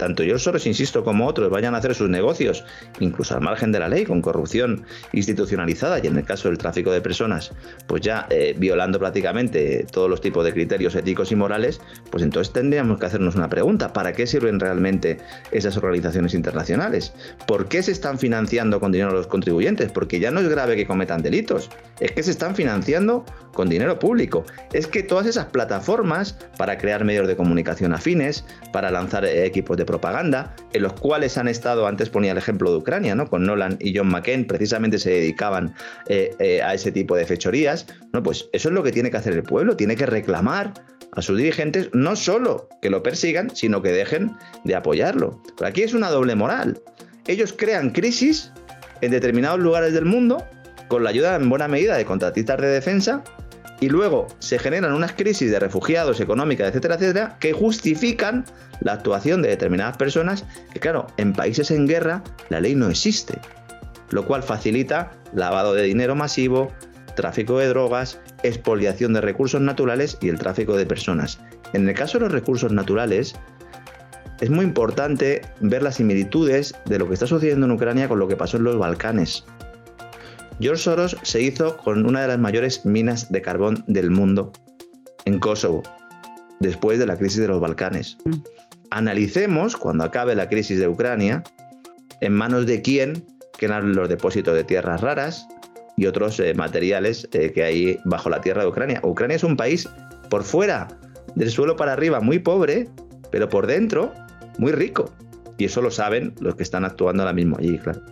tanto 0.00 0.22
yo 0.22 0.38
Soros, 0.38 0.66
insisto, 0.66 1.04
como 1.04 1.26
otros 1.26 1.50
vayan 1.50 1.74
a 1.74 1.78
hacer 1.78 1.94
sus 1.94 2.08
negocios, 2.08 2.64
incluso 3.00 3.34
al 3.34 3.42
margen 3.42 3.70
de 3.70 3.80
la 3.80 3.86
ley, 3.86 4.06
con 4.06 4.22
corrupción 4.22 4.86
institucionalizada 5.12 5.98
y 6.02 6.06
en 6.06 6.16
el 6.16 6.24
caso 6.24 6.48
del 6.48 6.56
tráfico 6.56 6.90
de 6.90 7.02
personas, 7.02 7.52
pues 7.86 8.00
ya 8.00 8.26
eh, 8.30 8.54
violando 8.56 8.98
prácticamente 8.98 9.84
todos 9.92 10.08
los 10.08 10.22
tipos 10.22 10.42
de 10.42 10.54
criterios 10.54 10.94
éticos 10.94 11.32
y 11.32 11.36
morales, 11.36 11.82
pues 12.10 12.22
entonces 12.22 12.50
tendríamos 12.50 12.98
que 12.98 13.04
hacernos 13.04 13.34
una 13.34 13.50
pregunta, 13.50 13.92
¿para 13.92 14.14
qué 14.14 14.26
sirven 14.26 14.58
realmente 14.58 15.18
esas 15.50 15.76
organizaciones 15.76 16.32
internacionales? 16.32 17.12
¿Por 17.46 17.68
qué 17.68 17.82
se 17.82 17.92
están 17.92 18.18
financiando 18.18 18.80
con 18.80 18.92
dinero 18.92 19.10
a 19.10 19.14
los 19.14 19.26
contribuyentes? 19.26 19.92
Porque 19.92 20.18
ya 20.18 20.30
no 20.30 20.40
es 20.40 20.48
grave 20.48 20.76
que 20.76 20.86
cometan 20.86 21.20
delitos, 21.20 21.68
es 22.00 22.12
que 22.12 22.22
se 22.22 22.30
están 22.30 22.56
financiando 22.56 23.26
con 23.52 23.68
dinero 23.68 23.98
público. 23.98 24.46
Es 24.72 24.86
que 24.86 25.02
todas 25.02 25.26
esas 25.26 25.46
plataformas 25.46 26.38
para 26.56 26.78
crear 26.78 27.04
medios 27.04 27.28
de 27.28 27.36
comunicación 27.36 27.92
afines, 27.92 28.46
para 28.72 28.90
lanzar 28.90 29.24
eh, 29.24 29.44
equipos 29.44 29.76
de 29.76 29.84
propaganda, 29.90 30.54
en 30.72 30.82
los 30.82 30.92
cuales 30.92 31.36
han 31.36 31.48
estado, 31.48 31.88
antes 31.88 32.08
ponía 32.10 32.30
el 32.30 32.38
ejemplo 32.38 32.70
de 32.70 32.76
Ucrania, 32.76 33.16
¿no? 33.16 33.28
Con 33.28 33.44
Nolan 33.44 33.76
y 33.80 33.96
John 33.96 34.08
McCain, 34.08 34.46
precisamente 34.46 35.00
se 35.00 35.10
dedicaban 35.10 35.74
eh, 36.06 36.32
eh, 36.38 36.62
a 36.62 36.74
ese 36.74 36.92
tipo 36.92 37.16
de 37.16 37.26
fechorías. 37.26 37.86
No, 38.12 38.22
pues 38.22 38.48
eso 38.52 38.68
es 38.68 38.74
lo 38.74 38.84
que 38.84 38.92
tiene 38.92 39.10
que 39.10 39.16
hacer 39.16 39.32
el 39.32 39.42
pueblo, 39.42 39.76
tiene 39.76 39.96
que 39.96 40.06
reclamar 40.06 40.72
a 41.12 41.22
sus 41.22 41.36
dirigentes 41.36 41.90
no 41.92 42.14
solo 42.14 42.68
que 42.80 42.88
lo 42.88 43.02
persigan, 43.02 43.50
sino 43.54 43.82
que 43.82 43.90
dejen 43.90 44.36
de 44.64 44.76
apoyarlo. 44.76 45.42
Pero 45.56 45.68
aquí 45.68 45.82
es 45.82 45.92
una 45.92 46.08
doble 46.08 46.36
moral. 46.36 46.80
Ellos 47.26 47.52
crean 47.52 47.90
crisis 47.90 48.52
en 49.00 49.10
determinados 49.10 49.58
lugares 49.58 49.92
del 49.92 50.04
mundo 50.04 50.46
con 50.86 51.02
la 51.02 51.10
ayuda 51.10 51.34
en 51.34 51.48
buena 51.48 51.66
medida 51.66 51.96
de 51.96 52.04
contratistas 52.04 52.60
de 52.60 52.68
defensa 52.68 53.24
y 53.80 53.88
luego 53.88 54.26
se 54.38 54.58
generan 54.58 54.92
unas 54.92 55.12
crisis 55.12 55.50
de 55.50 55.58
refugiados 55.58 56.20
económicas, 56.20 56.68
etcétera, 56.68 56.96
etcétera, 56.96 57.36
que 57.40 57.52
justifican 57.52 58.44
la 58.80 58.92
actuación 58.92 59.42
de 59.42 59.48
determinadas 59.48 59.96
personas 59.96 60.44
que, 60.72 60.80
claro, 60.80 61.06
en 61.16 61.32
países 61.32 61.70
en 61.70 61.86
guerra 61.86 62.22
la 62.50 62.60
ley 62.60 62.74
no 62.74 62.88
existe, 62.88 63.38
lo 64.10 64.26
cual 64.26 64.42
facilita 64.42 65.12
lavado 65.32 65.74
de 65.74 65.82
dinero 65.82 66.14
masivo, 66.14 66.72
tráfico 67.16 67.58
de 67.58 67.68
drogas, 67.68 68.20
expoliación 68.42 69.12
de 69.14 69.20
recursos 69.20 69.60
naturales 69.60 70.18
y 70.20 70.28
el 70.28 70.38
tráfico 70.38 70.76
de 70.76 70.86
personas. 70.86 71.40
En 71.72 71.88
el 71.88 71.94
caso 71.94 72.18
de 72.18 72.24
los 72.24 72.32
recursos 72.32 72.72
naturales, 72.72 73.34
es 74.40 74.50
muy 74.50 74.64
importante 74.64 75.42
ver 75.60 75.82
las 75.82 75.96
similitudes 75.96 76.74
de 76.86 76.98
lo 76.98 77.08
que 77.08 77.14
está 77.14 77.26
sucediendo 77.26 77.66
en 77.66 77.72
Ucrania 77.72 78.08
con 78.08 78.18
lo 78.18 78.26
que 78.26 78.36
pasó 78.36 78.56
en 78.56 78.64
los 78.64 78.78
Balcanes. 78.78 79.44
George 80.60 80.82
Soros 80.82 81.16
se 81.22 81.40
hizo 81.40 81.78
con 81.78 82.04
una 82.04 82.20
de 82.20 82.28
las 82.28 82.38
mayores 82.38 82.84
minas 82.84 83.32
de 83.32 83.40
carbón 83.40 83.82
del 83.86 84.10
mundo 84.10 84.52
en 85.24 85.38
Kosovo, 85.38 85.82
después 86.60 86.98
de 86.98 87.06
la 87.06 87.16
crisis 87.16 87.40
de 87.40 87.48
los 87.48 87.60
Balcanes. 87.60 88.18
Mm. 88.26 88.34
Analicemos, 88.90 89.76
cuando 89.76 90.04
acabe 90.04 90.34
la 90.34 90.50
crisis 90.50 90.78
de 90.78 90.86
Ucrania, 90.86 91.42
en 92.20 92.34
manos 92.34 92.66
de 92.66 92.82
quién 92.82 93.24
quedan 93.58 93.94
los 93.94 94.08
depósitos 94.10 94.54
de 94.54 94.64
tierras 94.64 95.00
raras 95.00 95.48
y 95.96 96.04
otros 96.04 96.38
eh, 96.40 96.52
materiales 96.52 97.26
eh, 97.32 97.52
que 97.52 97.64
hay 97.64 97.98
bajo 98.04 98.28
la 98.28 98.42
tierra 98.42 98.62
de 98.62 98.68
Ucrania. 98.68 99.00
Ucrania 99.02 99.36
es 99.36 99.44
un 99.44 99.56
país 99.56 99.88
por 100.28 100.44
fuera, 100.44 100.88
del 101.36 101.50
suelo 101.50 101.76
para 101.76 101.94
arriba, 101.94 102.20
muy 102.20 102.38
pobre, 102.38 102.88
pero 103.30 103.48
por 103.48 103.66
dentro, 103.66 104.12
muy 104.58 104.72
rico. 104.72 105.10
Y 105.56 105.64
eso 105.64 105.80
lo 105.80 105.90
saben 105.90 106.34
los 106.40 106.54
que 106.56 106.62
están 106.62 106.84
actuando 106.84 107.22
ahora 107.22 107.32
mismo 107.32 107.56
allí, 107.58 107.78
claro. 107.78 108.02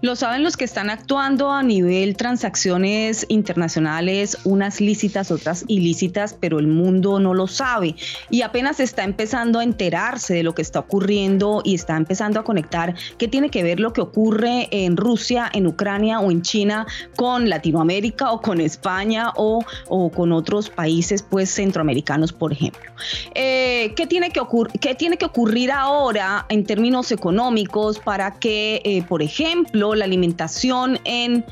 Lo 0.00 0.14
saben 0.14 0.44
los 0.44 0.56
que 0.56 0.64
están 0.64 0.90
actuando 0.90 1.50
a 1.50 1.64
nivel 1.64 2.16
transacciones 2.16 3.26
internacionales, 3.28 4.38
unas 4.44 4.80
lícitas, 4.80 5.32
otras 5.32 5.64
ilícitas, 5.66 6.36
pero 6.38 6.60
el 6.60 6.68
mundo 6.68 7.18
no 7.18 7.34
lo 7.34 7.48
sabe 7.48 7.96
y 8.30 8.42
apenas 8.42 8.78
está 8.78 9.02
empezando 9.02 9.58
a 9.58 9.64
enterarse 9.64 10.34
de 10.34 10.44
lo 10.44 10.54
que 10.54 10.62
está 10.62 10.78
ocurriendo 10.78 11.62
y 11.64 11.74
está 11.74 11.96
empezando 11.96 12.38
a 12.38 12.44
conectar 12.44 12.94
qué 13.18 13.26
tiene 13.26 13.50
que 13.50 13.64
ver 13.64 13.80
lo 13.80 13.92
que 13.92 14.00
ocurre 14.00 14.68
en 14.70 14.96
Rusia, 14.96 15.50
en 15.52 15.66
Ucrania 15.66 16.20
o 16.20 16.30
en 16.30 16.42
China 16.42 16.86
con 17.16 17.48
Latinoamérica 17.48 18.30
o 18.30 18.40
con 18.40 18.60
España 18.60 19.32
o, 19.34 19.64
con 20.14 20.30
otros 20.32 20.70
países 20.70 21.22
pues 21.22 21.50
centroamericanos, 21.50 22.32
por 22.32 22.52
ejemplo. 22.52 22.92
Eh, 23.34 23.94
¿qué, 23.96 24.06
tiene 24.06 24.30
que 24.30 24.40
¿Qué 24.80 24.94
tiene 24.94 25.16
que 25.16 25.24
ocurrir 25.24 25.72
ahora 25.72 26.46
en 26.48 26.64
términos 26.64 27.10
económicos 27.10 27.98
para 27.98 28.38
que, 28.38 28.80
eh, 28.84 29.02
por 29.02 29.22
ejemplo, 29.22 29.87
la 29.94 30.04
alimentación 30.04 31.00
en 31.04 31.44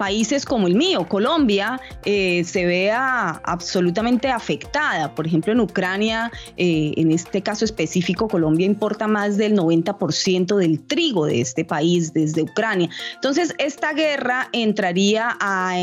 países 0.00 0.46
como 0.46 0.66
el 0.66 0.76
mío, 0.76 1.06
Colombia, 1.06 1.78
eh, 2.06 2.42
se 2.44 2.64
vea 2.64 3.42
absolutamente 3.44 4.28
afectada. 4.28 5.14
Por 5.14 5.26
ejemplo, 5.26 5.52
en 5.52 5.60
Ucrania, 5.60 6.32
eh, 6.56 6.94
en 6.96 7.12
este 7.12 7.42
caso 7.42 7.66
específico, 7.66 8.26
Colombia 8.26 8.64
importa 8.64 9.06
más 9.06 9.36
del 9.36 9.54
90% 9.54 10.56
del 10.56 10.80
trigo 10.80 11.26
de 11.26 11.42
este 11.42 11.66
país 11.66 12.14
desde 12.14 12.40
Ucrania. 12.40 12.88
Entonces, 13.16 13.54
esta 13.58 13.92
guerra 13.92 14.48
entraría 14.54 15.36
a, 15.38 15.76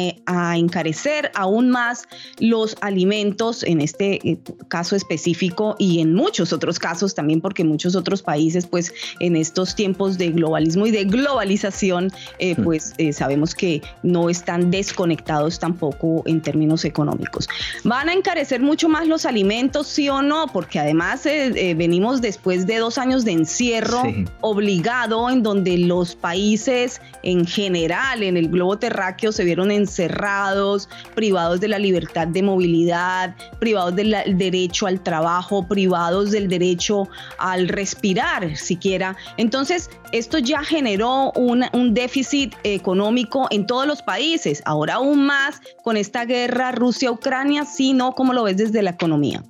encarecer 0.58 1.30
aún 1.36 1.70
más 1.70 2.06
los 2.40 2.76
alimentos, 2.82 3.62
en 3.62 3.82
este 3.82 4.16
eh, 4.28 4.40
caso 4.68 4.96
específico 4.96 5.76
y 5.78 6.00
en 6.00 6.16
muchos 6.16 6.54
otros 6.54 6.80
casos 6.80 7.14
también, 7.14 7.40
porque 7.40 7.64
muchos 7.64 7.96
otros 7.96 8.24
países, 8.24 8.66
pues 8.66 8.92
en 9.20 9.36
estos 9.36 9.76
tiempos 9.76 10.18
de 10.18 10.32
globalismo 10.32 10.88
y 10.88 10.92
de 10.92 11.04
globalización, 11.04 12.08
hmm. 12.40 12.64
pues 12.64 12.96
sabemos 13.12 13.54
que 13.54 13.84
no 14.08 14.30
están 14.30 14.72
desconectados 14.72 15.60
tampoco 15.60 16.24
en 16.26 16.42
términos 16.42 16.86
económicos. 16.86 17.48
¿Van 17.84 18.10
a 18.10 18.14
encarecer 18.14 18.62
mucho 18.62 18.90
más 18.90 19.08
los 19.08 19.26
alimentos, 19.26 19.88
sí 19.88 20.10
o 20.10 20.22
no? 20.22 20.48
Porque 20.48 20.80
además 20.80 21.26
eh, 21.26 21.52
eh, 21.56 21.74
venimos 21.74 22.22
después 22.22 22.66
de 22.66 22.78
dos 22.78 22.98
años 22.98 23.26
de 23.26 23.34
encierro 23.34 24.04
obligado 24.42 25.30
en 25.30 25.44
donde 25.44 25.78
los 25.78 26.16
países 26.16 27.02
en 27.24 27.46
general 27.46 28.24
en 28.24 28.38
el 28.38 28.50
globo 28.50 28.78
terráqueo 28.78 29.32
se 29.32 29.44
vieron 29.44 29.72
encerrados, 29.72 30.90
privados 31.16 31.60
de 31.60 31.68
la 31.68 31.80
libertad 31.80 32.28
de 32.28 32.44
movilidad, 32.44 33.36
privados 33.60 33.96
del 33.96 34.16
derecho 34.38 34.88
al 34.88 35.02
trabajo, 35.02 35.68
privados 35.68 36.32
del 36.32 36.48
derecho 36.48 37.10
al 37.38 37.68
respirar 37.68 38.56
siquiera. 38.56 39.16
Entonces, 39.38 39.90
esto 40.12 40.38
ya 40.38 40.64
generó 40.64 41.32
un 41.36 41.94
déficit 41.94 42.54
económico 42.64 43.48
en 43.50 43.66
todos 43.66 43.87
los 43.88 44.02
países, 44.02 44.62
ahora 44.66 44.96
aún 44.96 45.26
más 45.26 45.62
con 45.84 45.98
esta 45.98 46.26
guerra 46.26 46.72
Rusia-Ucrania, 46.72 47.66
sino 47.66 48.14
como 48.14 48.34
lo 48.34 48.44
ves 48.44 48.58
desde 48.58 48.82
la 48.82 48.92
economía. 48.92 49.44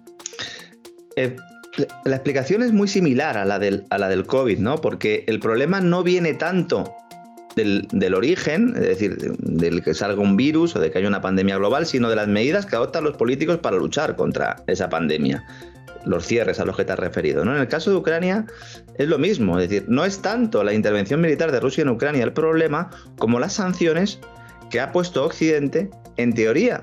Eh, 1.16 1.36
la 2.06 2.16
explicación 2.16 2.64
es 2.64 2.72
muy 2.72 2.88
similar 2.88 3.38
a 3.38 3.46
la, 3.46 3.60
del, 3.60 3.86
a 3.90 3.98
la 3.98 4.10
del 4.10 4.26
COVID, 4.26 4.60
¿no? 4.60 4.78
Porque 4.78 5.24
el 5.28 5.40
problema 5.40 5.82
no 5.82 6.04
viene 6.04 6.34
tanto 6.34 6.96
del, 7.56 7.88
del, 7.92 8.14
origen, 8.14 8.74
es 8.76 8.82
decir, 8.82 9.18
del 9.40 9.84
que 9.84 9.94
salga 9.94 10.22
un 10.22 10.38
virus 10.38 10.76
o 10.76 10.80
de 10.80 10.92
que 10.92 11.00
haya 11.00 11.08
una 11.08 11.22
pandemia 11.22 11.58
global, 11.58 11.86
sino 11.86 12.10
de 12.10 12.16
las 12.16 12.28
medidas 12.28 12.66
que 12.66 12.76
adoptan 12.76 13.04
los 13.04 13.18
políticos 13.18 13.58
para 13.58 13.78
luchar 13.78 14.16
contra 14.16 14.64
esa 14.68 14.90
pandemia 14.90 15.44
los 16.08 16.26
cierres 16.26 16.60
a 16.60 16.66
los 16.66 16.76
que 16.76 16.86
te 16.86 16.94
has 16.94 17.00
referido. 17.00 17.46
¿no? 17.46 17.56
En 17.56 17.62
el 17.62 17.68
caso 17.68 17.92
de 17.92 17.98
Ucrania 17.98 18.46
es 18.98 19.08
lo 19.08 19.18
mismo, 19.18 19.60
es 19.60 19.70
decir, 19.70 19.86
no 19.88 20.06
es 20.06 20.22
tanto 20.22 20.64
la 20.64 20.74
intervención 20.74 21.22
militar 21.22 21.52
de 21.52 21.60
Rusia 21.60 21.84
en 21.84 21.90
Ucrania 21.90 22.24
el 22.24 22.34
problema 22.34 22.90
como 23.18 23.40
las 23.40 23.54
sanciones 23.54 24.20
que 24.70 24.80
ha 24.80 24.92
puesto 24.92 25.24
Occidente, 25.24 25.90
en 26.18 26.34
teoría, 26.34 26.82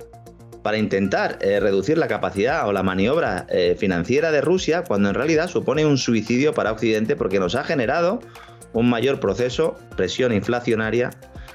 para 0.63 0.79
intentar 0.79 1.39
eh, 1.43 1.61
reducir 1.61 1.99
la 1.99 2.09
capacidad 2.09 2.67
o 2.67 2.73
la 2.73 2.83
maniobra 2.83 3.47
eh, 3.51 3.77
financiera 3.79 4.33
de 4.33 4.41
Rusia, 4.41 4.83
cuando 4.83 5.11
en 5.11 5.15
realidad 5.15 5.49
supone 5.49 5.85
un 5.85 5.99
suicidio 5.99 6.55
para 6.55 6.73
Occidente 6.73 7.17
porque 7.17 7.39
nos 7.39 7.55
ha 7.55 7.65
generado 7.65 8.21
un 8.73 8.89
mayor 8.89 9.21
proceso, 9.21 9.77
presión 9.97 10.33
inflacionaria 10.33 11.11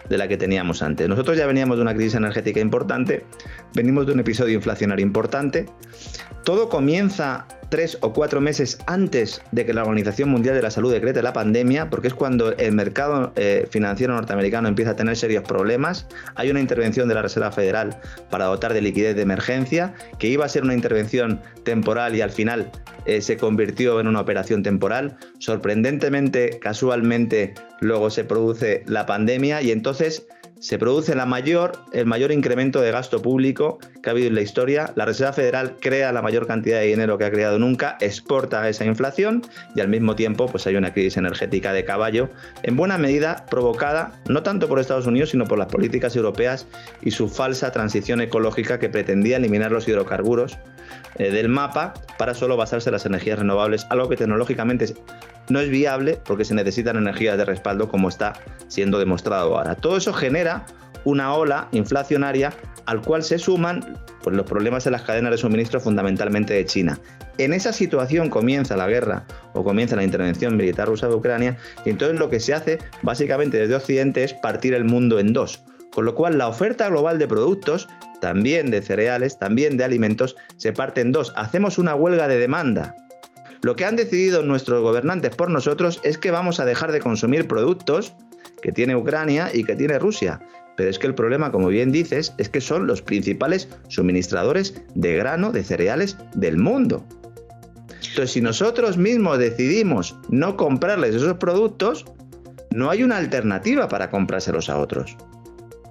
de 0.09 0.17
la 0.17 0.27
que 0.27 0.37
teníamos 0.37 0.81
antes. 0.81 1.07
Nosotros 1.07 1.37
ya 1.37 1.45
veníamos 1.45 1.77
de 1.77 1.83
una 1.83 1.93
crisis 1.93 2.15
energética 2.15 2.59
importante, 2.59 3.25
venimos 3.73 4.05
de 4.07 4.13
un 4.13 4.19
episodio 4.19 4.55
inflacionario 4.55 5.05
importante. 5.05 5.67
Todo 6.43 6.69
comienza 6.69 7.45
tres 7.69 7.97
o 8.01 8.13
cuatro 8.13 8.41
meses 8.41 8.79
antes 8.87 9.41
de 9.51 9.65
que 9.65 9.73
la 9.73 9.83
Organización 9.83 10.29
Mundial 10.29 10.55
de 10.55 10.61
la 10.61 10.71
Salud 10.71 10.91
decrete 10.91 11.21
la 11.21 11.33
pandemia, 11.33 11.89
porque 11.89 12.07
es 12.07 12.13
cuando 12.13 12.55
el 12.57 12.73
mercado 12.73 13.31
eh, 13.35 13.67
financiero 13.69 14.13
norteamericano 14.13 14.67
empieza 14.67 14.91
a 14.91 14.95
tener 14.95 15.15
serios 15.15 15.43
problemas. 15.43 16.07
Hay 16.35 16.49
una 16.49 16.59
intervención 16.59 17.07
de 17.07 17.15
la 17.15 17.21
Reserva 17.21 17.51
Federal 17.51 17.99
para 18.29 18.45
dotar 18.45 18.73
de 18.73 18.81
liquidez 18.81 19.15
de 19.15 19.21
emergencia, 19.21 19.93
que 20.17 20.27
iba 20.27 20.45
a 20.45 20.49
ser 20.49 20.63
una 20.63 20.73
intervención 20.73 21.41
temporal 21.63 22.15
y 22.15 22.21
al 22.21 22.31
final 22.31 22.71
eh, 23.05 23.21
se 23.21 23.37
convirtió 23.37 23.99
en 23.99 24.07
una 24.07 24.21
operación 24.21 24.63
temporal. 24.63 25.17
Sorprendentemente, 25.37 26.59
casualmente, 26.59 27.53
luego 27.79 28.09
se 28.09 28.23
produce 28.23 28.83
la 28.87 29.05
pandemia 29.05 29.61
y 29.61 29.71
entonces 29.71 30.27
se 30.59 30.77
produce 30.77 31.13
el 31.13 32.05
mayor 32.05 32.31
incremento 32.31 32.81
de 32.81 32.91
gasto 32.91 33.21
público 33.21 33.79
que 34.03 34.09
ha 34.09 34.11
habido 34.11 34.27
en 34.27 34.35
la 34.35 34.41
historia. 34.41 34.91
La 34.95 35.05
Reserva 35.05 35.33
Federal 35.33 35.77
crea 35.79 36.11
la 36.11 36.21
mayor 36.21 36.47
cantidad 36.47 36.79
de 36.79 36.87
dinero 36.87 37.17
que 37.17 37.25
ha 37.25 37.31
creado 37.31 37.59
nunca, 37.59 37.97
exporta 38.01 38.67
esa 38.67 38.85
inflación 38.85 39.41
y 39.75 39.79
al 39.79 39.87
mismo 39.87 40.15
tiempo 40.15 40.47
pues 40.47 40.67
hay 40.67 40.75
una 40.75 40.93
crisis 40.93 41.17
energética 41.17 41.73
de 41.73 41.85
caballo, 41.85 42.29
en 42.63 42.75
buena 42.75 42.97
medida 42.97 43.45
provocada 43.49 44.21
no 44.27 44.43
tanto 44.43 44.67
por 44.67 44.79
Estados 44.79 45.07
Unidos, 45.07 45.29
sino 45.29 45.45
por 45.45 45.57
las 45.57 45.67
políticas 45.67 46.15
europeas 46.15 46.67
y 47.01 47.11
su 47.11 47.29
falsa 47.29 47.71
transición 47.71 48.21
ecológica 48.21 48.79
que 48.79 48.89
pretendía 48.89 49.37
eliminar 49.37 49.71
los 49.71 49.87
hidrocarburos 49.87 50.57
eh, 51.15 51.31
del 51.31 51.49
mapa 51.49 51.93
para 52.17 52.33
solo 52.33 52.57
basarse 52.57 52.89
en 52.89 52.93
las 52.93 53.05
energías 53.05 53.39
renovables, 53.39 53.87
algo 53.89 54.09
que 54.09 54.17
tecnológicamente 54.17 54.93
no 55.49 55.59
es 55.59 55.69
viable 55.69 56.19
porque 56.25 56.45
se 56.45 56.53
necesitan 56.53 56.97
energías 56.97 57.37
de 57.37 57.45
respaldo 57.45 57.89
como 57.89 58.09
está 58.09 58.33
siendo 58.67 58.99
demostrado 58.99 59.57
ahora. 59.57 59.75
Todo 59.75 59.97
eso 59.97 60.13
genera 60.13 60.65
una 61.03 61.33
ola 61.33 61.67
inflacionaria 61.71 62.53
al 62.85 63.01
cual 63.01 63.23
se 63.23 63.37
suman 63.37 63.97
pues, 64.23 64.35
los 64.35 64.45
problemas 64.45 64.85
en 64.85 64.93
las 64.93 65.03
cadenas 65.03 65.31
de 65.31 65.37
suministro 65.37 65.79
fundamentalmente 65.79 66.53
de 66.53 66.65
China. 66.65 66.99
En 67.37 67.53
esa 67.53 67.71
situación 67.71 68.29
comienza 68.29 68.75
la 68.75 68.87
guerra 68.87 69.25
o 69.53 69.63
comienza 69.63 69.95
la 69.95 70.03
intervención 70.03 70.57
militar 70.57 70.87
rusa 70.87 71.07
de 71.07 71.15
Ucrania 71.15 71.57
y 71.85 71.89
entonces 71.89 72.19
lo 72.19 72.29
que 72.29 72.39
se 72.39 72.53
hace 72.53 72.79
básicamente 73.01 73.57
desde 73.57 73.75
Occidente 73.75 74.23
es 74.23 74.33
partir 74.33 74.73
el 74.73 74.85
mundo 74.85 75.19
en 75.19 75.33
dos. 75.33 75.63
Con 75.93 76.05
lo 76.05 76.15
cual 76.15 76.37
la 76.37 76.47
oferta 76.47 76.87
global 76.89 77.17
de 77.17 77.27
productos, 77.27 77.87
también 78.21 78.69
de 78.69 78.81
cereales, 78.81 79.39
también 79.39 79.77
de 79.77 79.83
alimentos, 79.83 80.35
se 80.57 80.71
parte 80.71 81.01
en 81.01 81.11
dos. 81.11 81.33
Hacemos 81.35 81.77
una 81.77 81.95
huelga 81.95 82.27
de 82.27 82.37
demanda 82.37 82.95
lo 83.61 83.75
que 83.75 83.85
han 83.85 83.95
decidido 83.95 84.41
nuestros 84.43 84.81
gobernantes 84.81 85.35
por 85.35 85.49
nosotros 85.49 85.99
es 86.03 86.17
que 86.17 86.31
vamos 86.31 86.59
a 86.59 86.65
dejar 86.65 86.91
de 86.91 86.99
consumir 86.99 87.47
productos 87.47 88.13
que 88.61 88.71
tiene 88.71 88.95
Ucrania 88.95 89.49
y 89.53 89.63
que 89.63 89.75
tiene 89.75 89.99
Rusia. 89.99 90.39
Pero 90.77 90.89
es 90.89 90.97
que 90.97 91.07
el 91.07 91.15
problema, 91.15 91.51
como 91.51 91.67
bien 91.67 91.91
dices, 91.91 92.33
es 92.37 92.47
que 92.47 92.61
son 92.61 92.87
los 92.87 93.01
principales 93.01 93.67
suministradores 93.89 94.81
de 94.95 95.17
grano, 95.17 95.51
de 95.51 95.63
cereales 95.63 96.17
del 96.35 96.57
mundo. 96.57 97.05
Entonces, 98.09 98.31
si 98.31 98.41
nosotros 98.41 98.97
mismos 98.97 99.39
decidimos 99.39 100.15
no 100.29 100.55
comprarles 100.55 101.15
esos 101.15 101.37
productos, 101.37 102.05
no 102.71 102.89
hay 102.89 103.03
una 103.03 103.17
alternativa 103.17 103.89
para 103.89 104.09
comprárselos 104.09 104.69
a 104.69 104.77
otros. 104.77 105.17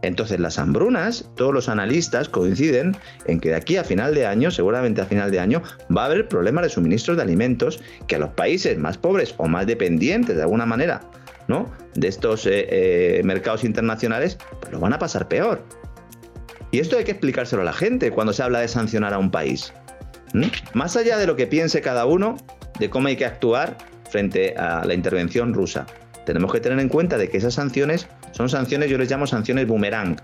Entonces 0.03 0.39
las 0.39 0.59
hambrunas, 0.59 1.29
todos 1.37 1.53
los 1.53 1.69
analistas 1.69 2.29
coinciden 2.29 2.97
en 3.27 3.41
que 3.41 3.51
de 3.51 3.57
aquí 3.57 3.77
a 3.77 3.85
final 3.85 4.15
de 4.15 4.27
año, 4.27 4.51
seguramente 4.51 5.01
a 5.01 5.07
final 5.07 5.31
de 5.31 5.41
año, 5.41 5.63
va 5.95 6.03
a 6.03 6.07
haber 6.07 6.29
problemas 6.29 6.65
de 6.65 6.71
suministros 6.71 7.17
de 7.17 7.23
alimentos 7.25 7.81
que 8.07 8.17
a 8.17 8.19
los 8.19 8.31
países 8.31 8.79
más 8.79 8.97
pobres 8.97 9.35
o 9.39 9.49
más 9.49 9.67
dependientes 9.67 10.37
de 10.37 10.43
alguna 10.43 10.67
manera 10.67 11.01
¿no? 11.49 11.73
de 11.95 12.09
estos 12.09 12.47
eh, 12.47 12.67
eh, 12.71 13.23
mercados 13.25 13.65
internacionales, 13.65 14.39
pues 14.61 14.73
lo 14.73 14.79
van 14.79 14.93
a 14.93 14.99
pasar 14.99 15.27
peor. 15.27 15.65
Y 16.71 16.81
esto 16.81 16.99
hay 16.99 17.05
que 17.05 17.13
explicárselo 17.13 17.63
a 17.63 17.65
la 17.65 17.73
gente 17.73 18.11
cuando 18.11 18.33
se 18.33 18.43
habla 18.43 18.61
de 18.61 18.69
sancionar 18.69 19.15
a 19.15 19.19
un 19.19 19.31
país. 19.31 19.73
Más 20.75 20.97
allá 20.97 21.17
de 21.17 21.27
lo 21.27 21.35
que 21.35 21.47
piense 21.47 21.81
cada 21.81 22.05
uno 22.05 22.37
de 22.79 22.91
cómo 22.91 23.09
hay 23.09 23.17
que 23.17 23.25
actuar 23.25 23.79
frente 24.11 24.55
a 24.57 24.85
la 24.85 24.93
intervención 24.93 25.55
rusa, 25.55 25.87
tenemos 26.27 26.53
que 26.53 26.61
tener 26.61 26.79
en 26.79 26.91
cuenta 26.91 27.17
de 27.17 27.31
que 27.31 27.39
esas 27.39 27.55
sanciones 27.55 28.07
son 28.33 28.49
sanciones, 28.49 28.91
yo 28.91 28.99
les 28.99 29.11
llamo 29.11 29.27
sanciones 29.27 29.67
boomerang, 29.67 30.17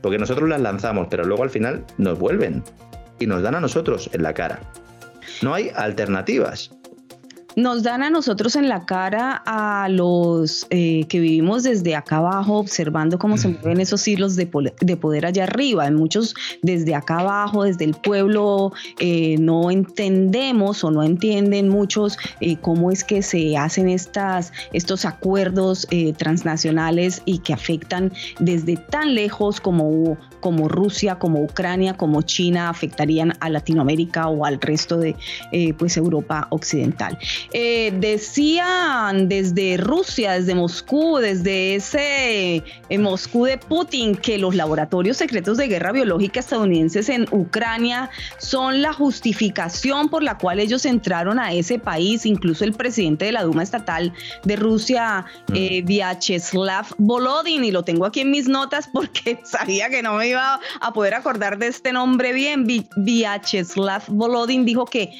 porque 0.00 0.18
nosotros 0.18 0.48
las 0.48 0.60
lanzamos, 0.60 1.06
pero 1.10 1.24
luego 1.24 1.42
al 1.42 1.50
final 1.50 1.84
nos 1.98 2.18
vuelven 2.18 2.62
y 3.18 3.26
nos 3.26 3.42
dan 3.42 3.54
a 3.54 3.60
nosotros 3.60 4.10
en 4.12 4.22
la 4.22 4.34
cara. 4.34 4.60
No 5.42 5.54
hay 5.54 5.70
alternativas 5.74 6.70
nos 7.56 7.82
dan 7.82 8.02
a 8.02 8.10
nosotros 8.10 8.56
en 8.56 8.68
la 8.68 8.84
cara 8.86 9.42
a 9.46 9.88
los 9.88 10.66
eh, 10.70 11.04
que 11.08 11.20
vivimos 11.20 11.62
desde 11.62 11.94
acá 11.94 12.16
abajo, 12.16 12.58
observando 12.58 13.18
cómo 13.18 13.36
se 13.36 13.48
mueven 13.48 13.80
esos 13.80 14.06
hilos 14.06 14.36
de, 14.36 14.46
poder 14.46 15.26
allá 15.26 15.44
arriba. 15.44 15.90
Muchos 15.90 16.34
desde 16.62 16.94
acá 16.94 17.20
abajo, 17.20 17.64
desde 17.64 17.84
el 17.84 17.94
pueblo, 17.94 18.72
eh, 18.98 19.36
no 19.38 19.70
entendemos 19.70 20.84
o 20.84 20.90
no 20.90 21.02
entienden 21.02 21.68
muchos 21.68 22.18
eh, 22.40 22.56
cómo 22.56 22.90
es 22.90 23.04
que 23.04 23.22
se 23.22 23.56
hacen 23.56 23.88
estas, 23.88 24.52
estos 24.72 25.04
acuerdos 25.04 25.86
transnacionales 26.16 27.22
y 27.24 27.38
que 27.38 27.52
afectan 27.52 28.12
desde 28.38 28.76
tan 28.76 29.14
lejos 29.14 29.60
como, 29.60 30.16
como 30.42 30.68
Rusia, 30.68 31.14
como 31.14 31.42
Ucrania, 31.42 31.94
como 31.94 32.20
China, 32.20 32.68
afectarían 32.68 33.32
a 33.40 33.48
Latinoamérica 33.48 34.28
o 34.28 34.44
al 34.44 34.60
resto 34.60 34.98
de 34.98 35.16
pues 35.78 35.96
Europa 35.96 36.48
occidental. 36.50 37.18
Eh, 37.52 37.92
decían 37.98 39.28
desde 39.28 39.76
Rusia, 39.76 40.32
desde 40.32 40.54
Moscú, 40.54 41.18
desde 41.18 41.76
ese 41.76 42.64
eh, 42.88 42.98
Moscú 42.98 43.44
de 43.44 43.58
Putin, 43.58 44.14
que 44.14 44.38
los 44.38 44.54
laboratorios 44.54 45.16
secretos 45.16 45.56
de 45.56 45.68
guerra 45.68 45.92
biológica 45.92 46.40
estadounidenses 46.40 47.08
en 47.08 47.26
Ucrania 47.30 48.10
son 48.38 48.82
la 48.82 48.92
justificación 48.92 50.08
por 50.08 50.22
la 50.22 50.38
cual 50.38 50.60
ellos 50.60 50.84
entraron 50.84 51.38
a 51.38 51.52
ese 51.52 51.78
país. 51.78 52.26
Incluso 52.26 52.64
el 52.64 52.72
presidente 52.72 53.26
de 53.26 53.32
la 53.32 53.42
Duma 53.42 53.62
Estatal 53.62 54.12
de 54.44 54.56
Rusia, 54.56 55.24
mm. 55.48 55.52
eh, 55.54 55.82
Vyacheslav 55.84 56.86
Volodin, 56.98 57.64
y 57.64 57.70
lo 57.70 57.82
tengo 57.82 58.06
aquí 58.06 58.20
en 58.20 58.30
mis 58.30 58.48
notas 58.48 58.88
porque 58.92 59.40
sabía 59.44 59.88
que 59.88 60.02
no 60.02 60.14
me 60.14 60.26
iba 60.32 60.60
a 60.80 60.92
poder 60.92 61.14
acordar 61.14 61.58
de 61.58 61.68
este 61.68 61.92
nombre 61.92 62.32
bien. 62.32 62.66
Vyacheslav 62.96 64.04
Volodin 64.08 64.64
dijo 64.64 64.84
que 64.84 65.12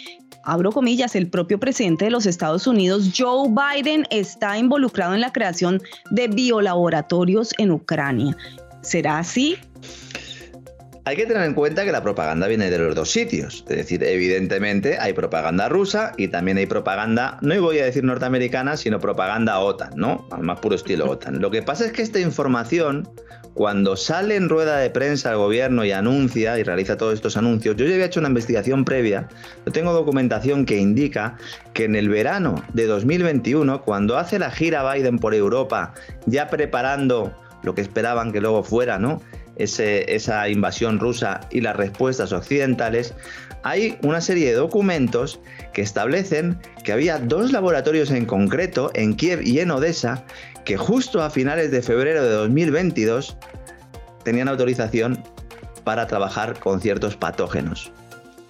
abro 0.45 0.73
comillas, 0.73 1.15
el 1.15 1.29
propio 1.29 1.59
presidente 1.59 2.07
de 2.07 2.11
los 2.11 2.27
Estados 2.27 2.67
Unidos, 2.67 3.11
Joe 3.17 3.49
Biden, 3.49 4.07
está 4.11 4.59
involucrado 4.59 5.15
en 5.15 5.21
la 5.21 5.33
creación 5.33 5.81
de 6.11 6.29
biolaboratorios 6.29 7.55
en 7.59 7.71
Ucrania. 7.71 8.37
¿Será 8.83 9.19
así? 9.19 9.57
Hay 11.05 11.17
que 11.17 11.27
tener 11.27 11.43
en 11.43 11.55
cuenta 11.55 11.85
que 11.85 11.91
la 11.91 12.01
propaganda 12.01 12.47
viene 12.47 12.71
de 12.71 12.79
los 12.79 12.95
dos 12.95 13.11
sitios. 13.11 13.65
Es 13.69 13.77
decir, 13.77 14.05
evidentemente 14.05 14.99
hay 15.01 15.13
propaganda 15.13 15.69
rusa 15.69 16.13
y 16.17 16.29
también 16.29 16.59
hay 16.59 16.67
propaganda, 16.67 17.39
no 17.41 17.61
voy 17.61 17.81
a 17.81 17.85
decir 17.85 18.05
norteamericana, 18.05 18.77
sino 18.77 19.01
propaganda 19.01 19.59
OTAN, 19.59 19.95
¿no? 19.97 20.29
Al 20.31 20.45
más 20.45 20.61
puro 20.61 20.77
estilo 20.77 21.07
OTAN. 21.11 21.41
Lo 21.41 21.51
que 21.51 21.61
pasa 21.61 21.87
es 21.87 21.93
que 21.93 22.03
esta 22.03 22.21
información 22.21 23.09
cuando 23.55 23.97
sale 23.97 24.37
en 24.37 24.49
rueda 24.49 24.79
de 24.79 24.91
prensa 24.91 25.33
el 25.33 25.39
gobierno 25.39 25.85
y 25.85 25.91
anuncia 25.91 26.59
y 26.59 26.63
realiza 26.63 26.97
todos 26.97 27.15
estos 27.15 27.37
anuncios, 27.37 27.77
yo 27.77 27.85
ya 27.85 27.95
había 27.95 28.07
hecho 28.07 28.21
una 28.21 28.29
investigación 28.29 28.85
previa, 28.85 29.29
yo 29.67 29.73
tengo 29.73 29.93
documentación 29.93 30.65
que 30.65 30.79
indica 30.79 31.37
que 31.75 31.85
en 31.85 31.97
el 31.97 32.09
verano 32.09 32.63
de 32.73 32.87
2021, 32.87 33.83
cuando 33.83 34.17
hace 34.17 34.39
la 34.39 34.51
gira 34.51 34.91
Biden 34.91 35.19
por 35.19 35.35
Europa, 35.35 35.95
ya 36.27 36.49
preparando 36.49 37.37
lo 37.63 37.75
que 37.75 37.83
esperaban 37.83 38.33
que 38.33 38.41
luego 38.41 38.63
fuera, 38.63 38.99
¿no? 38.99 39.21
Esa 39.57 40.49
invasión 40.49 40.99
rusa 40.99 41.41
y 41.51 41.61
las 41.61 41.77
respuestas 41.77 42.33
occidentales, 42.33 43.15
hay 43.63 43.99
una 44.03 44.21
serie 44.21 44.47
de 44.47 44.55
documentos 44.55 45.41
que 45.73 45.83
establecen 45.83 46.59
que 46.85 46.93
había 46.93 47.19
dos 47.19 47.53
laboratorios 47.53 48.11
en 48.11 48.27
concreto, 48.27 48.91
en 48.95 49.15
Kiev 49.15 49.43
y 49.43 49.61
en 49.61 49.71
Odessa, 49.71 50.25
que 50.65 50.77
justo 50.77 51.23
a 51.23 51.31
finales 51.31 51.71
de 51.71 51.83
febrero 51.83 52.23
de 52.25 52.31
2022 52.31 53.37
tenían 54.25 54.49
autorización 54.49 55.23
para 55.85 56.07
trabajar 56.07 56.59
con 56.59 56.81
ciertos 56.81 57.17
patógenos. 57.17 57.93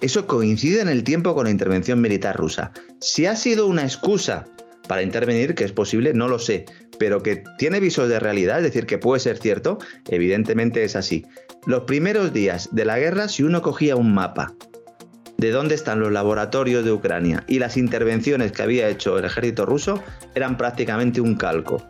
Eso 0.01 0.27
coincide 0.27 0.81
en 0.81 0.89
el 0.89 1.03
tiempo 1.03 1.33
con 1.33 1.45
la 1.45 1.51
intervención 1.51 2.01
militar 2.01 2.35
rusa. 2.35 2.71
Si 2.99 3.25
ha 3.25 3.35
sido 3.35 3.67
una 3.67 3.83
excusa 3.83 4.45
para 4.87 5.01
intervenir, 5.01 5.55
que 5.55 5.63
es 5.63 5.71
posible, 5.71 6.13
no 6.13 6.27
lo 6.27 6.39
sé, 6.39 6.65
pero 7.03 7.21
que 7.21 7.43
tiene 7.57 7.81
visos 7.81 8.07
de 8.07 8.17
realidad, 8.17 8.59
es 8.59 8.63
decir, 8.63 8.85
que 8.85 8.97
puede 8.97 9.19
ser 9.19 9.37
cierto, 9.37 9.77
evidentemente 10.07 10.85
es 10.85 10.95
así. 10.95 11.25
Los 11.65 11.83
primeros 11.83 12.31
días 12.31 12.69
de 12.71 12.85
la 12.85 12.97
guerra, 12.97 13.27
si 13.27 13.43
uno 13.43 13.61
cogía 13.61 13.97
un 13.97 14.13
mapa 14.13 14.53
de 15.35 15.51
dónde 15.51 15.75
están 15.75 15.99
los 15.99 16.13
laboratorios 16.13 16.85
de 16.85 16.93
Ucrania 16.93 17.43
y 17.45 17.59
las 17.59 17.75
intervenciones 17.75 18.53
que 18.53 18.61
había 18.61 18.87
hecho 18.87 19.19
el 19.19 19.25
ejército 19.25 19.65
ruso, 19.65 20.01
eran 20.33 20.55
prácticamente 20.55 21.19
un 21.19 21.35
calco. 21.35 21.85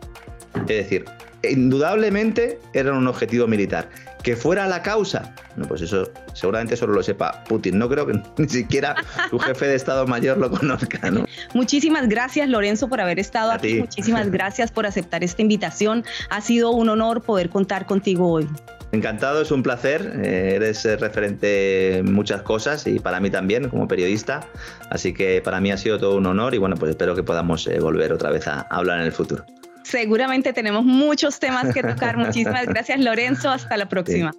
Es 0.62 0.78
decir, 0.78 1.04
indudablemente 1.48 2.58
era 2.72 2.92
un 2.92 3.06
objetivo 3.06 3.46
militar. 3.46 3.90
Que 4.24 4.34
fuera 4.34 4.66
la 4.66 4.82
causa, 4.82 5.32
no, 5.56 5.66
pues 5.66 5.82
eso 5.82 6.10
seguramente 6.32 6.76
solo 6.76 6.94
lo 6.94 7.02
sepa 7.02 7.44
Putin. 7.48 7.78
No 7.78 7.88
creo 7.88 8.06
que 8.06 8.20
ni 8.38 8.48
siquiera 8.48 8.94
su 9.30 9.38
jefe 9.38 9.66
de 9.66 9.74
Estado 9.74 10.06
Mayor 10.06 10.38
lo 10.38 10.50
conozca, 10.50 11.10
¿no? 11.10 11.24
Muchísimas 11.54 12.08
gracias, 12.08 12.48
Lorenzo, 12.48 12.88
por 12.88 13.00
haber 13.00 13.18
estado 13.18 13.52
aquí. 13.52 13.80
Muchísimas 13.80 14.30
gracias 14.32 14.70
por 14.70 14.86
aceptar 14.86 15.24
esta 15.24 15.42
invitación. 15.42 16.04
Ha 16.30 16.40
sido 16.40 16.70
un 16.70 16.88
honor 16.88 17.22
poder 17.22 17.48
contar 17.50 17.86
contigo 17.86 18.30
hoy. 18.30 18.48
Encantado, 18.92 19.42
es 19.42 19.50
un 19.50 19.62
placer. 19.62 20.20
Eh, 20.22 20.52
eres 20.54 20.84
eh, 20.84 20.96
referente 20.96 21.98
en 21.98 22.12
muchas 22.12 22.42
cosas 22.42 22.86
y 22.86 23.00
para 23.00 23.18
mí 23.18 23.28
también 23.28 23.68
como 23.68 23.88
periodista. 23.88 24.46
Así 24.90 25.12
que 25.12 25.42
para 25.42 25.60
mí 25.60 25.72
ha 25.72 25.76
sido 25.76 25.98
todo 25.98 26.16
un 26.16 26.26
honor 26.26 26.54
y 26.54 26.58
bueno, 26.58 26.76
pues 26.76 26.90
espero 26.90 27.14
que 27.14 27.24
podamos 27.24 27.66
eh, 27.66 27.80
volver 27.80 28.12
otra 28.12 28.30
vez 28.30 28.46
a 28.46 28.62
hablar 28.70 29.00
en 29.00 29.06
el 29.06 29.12
futuro. 29.12 29.44
Seguramente 29.82 30.52
tenemos 30.52 30.84
muchos 30.84 31.38
temas 31.40 31.74
que 31.74 31.82
tocar. 31.82 32.16
Muchísimas 32.24 32.66
gracias, 32.66 33.00
Lorenzo. 33.00 33.50
Hasta 33.50 33.76
la 33.76 33.88
próxima. 33.88 34.32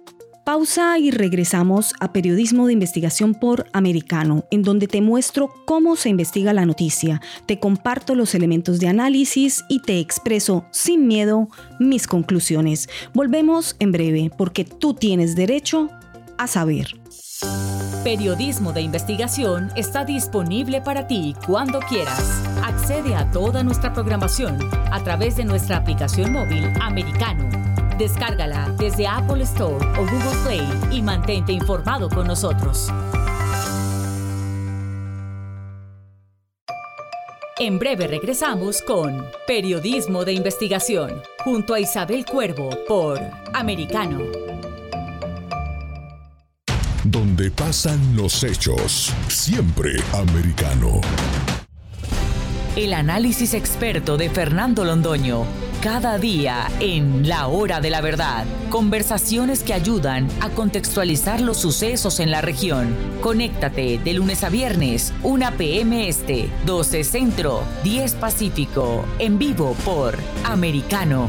Pausa 0.46 0.96
y 1.00 1.10
regresamos 1.10 1.92
a 1.98 2.12
Periodismo 2.12 2.68
de 2.68 2.72
Investigación 2.72 3.34
por 3.34 3.66
Americano, 3.72 4.44
en 4.52 4.62
donde 4.62 4.86
te 4.86 5.00
muestro 5.00 5.52
cómo 5.64 5.96
se 5.96 6.08
investiga 6.08 6.52
la 6.52 6.64
noticia, 6.64 7.20
te 7.46 7.58
comparto 7.58 8.14
los 8.14 8.32
elementos 8.32 8.78
de 8.78 8.86
análisis 8.86 9.64
y 9.68 9.80
te 9.80 9.98
expreso 9.98 10.64
sin 10.70 11.08
miedo 11.08 11.48
mis 11.80 12.06
conclusiones. 12.06 12.88
Volvemos 13.12 13.74
en 13.80 13.90
breve 13.90 14.30
porque 14.38 14.64
tú 14.64 14.94
tienes 14.94 15.34
derecho 15.34 15.90
a 16.38 16.46
saber. 16.46 16.94
Periodismo 18.04 18.72
de 18.72 18.82
investigación 18.82 19.72
está 19.74 20.04
disponible 20.04 20.80
para 20.80 21.08
ti 21.08 21.34
cuando 21.44 21.80
quieras. 21.80 22.40
Accede 22.62 23.16
a 23.16 23.32
toda 23.32 23.64
nuestra 23.64 23.92
programación 23.92 24.60
a 24.92 25.02
través 25.02 25.36
de 25.36 25.44
nuestra 25.44 25.78
aplicación 25.78 26.32
móvil 26.32 26.66
americano 26.80 27.66
Descárgala 27.98 28.68
desde 28.78 29.06
Apple 29.06 29.42
Store 29.44 29.86
o 29.98 30.02
Google 30.02 30.38
Play 30.44 30.80
y 30.90 31.00
mantente 31.00 31.52
informado 31.52 32.10
con 32.10 32.26
nosotros. 32.26 32.88
En 37.58 37.78
breve 37.78 38.06
regresamos 38.06 38.82
con 38.82 39.24
Periodismo 39.46 40.26
de 40.26 40.34
Investigación 40.34 41.22
junto 41.42 41.72
a 41.72 41.80
Isabel 41.80 42.26
Cuervo 42.26 42.68
por 42.86 43.18
Americano. 43.54 44.20
Donde 47.02 47.50
pasan 47.50 48.14
los 48.14 48.44
hechos, 48.44 49.10
siempre 49.28 49.92
americano. 50.12 51.00
El 52.76 52.92
análisis 52.92 53.54
experto 53.54 54.18
de 54.18 54.28
Fernando 54.28 54.84
Londoño 54.84 55.46
cada 55.82 56.18
día 56.18 56.68
en 56.80 57.28
La 57.28 57.46
Hora 57.48 57.80
de 57.80 57.90
la 57.90 58.00
Verdad. 58.00 58.44
Conversaciones 58.70 59.62
que 59.62 59.74
ayudan 59.74 60.28
a 60.40 60.50
contextualizar 60.50 61.40
los 61.40 61.58
sucesos 61.58 62.20
en 62.20 62.30
la 62.30 62.40
región. 62.40 62.94
Conéctate 63.20 63.98
de 63.98 64.12
lunes 64.12 64.44
a 64.44 64.48
viernes, 64.48 65.12
1 65.22 65.52
p.m. 65.56 66.08
Este, 66.08 66.50
12 66.64 67.04
Centro, 67.04 67.62
10 67.84 68.14
Pacífico, 68.14 69.04
en 69.18 69.38
vivo 69.38 69.74
por 69.84 70.16
Americano. 70.44 71.28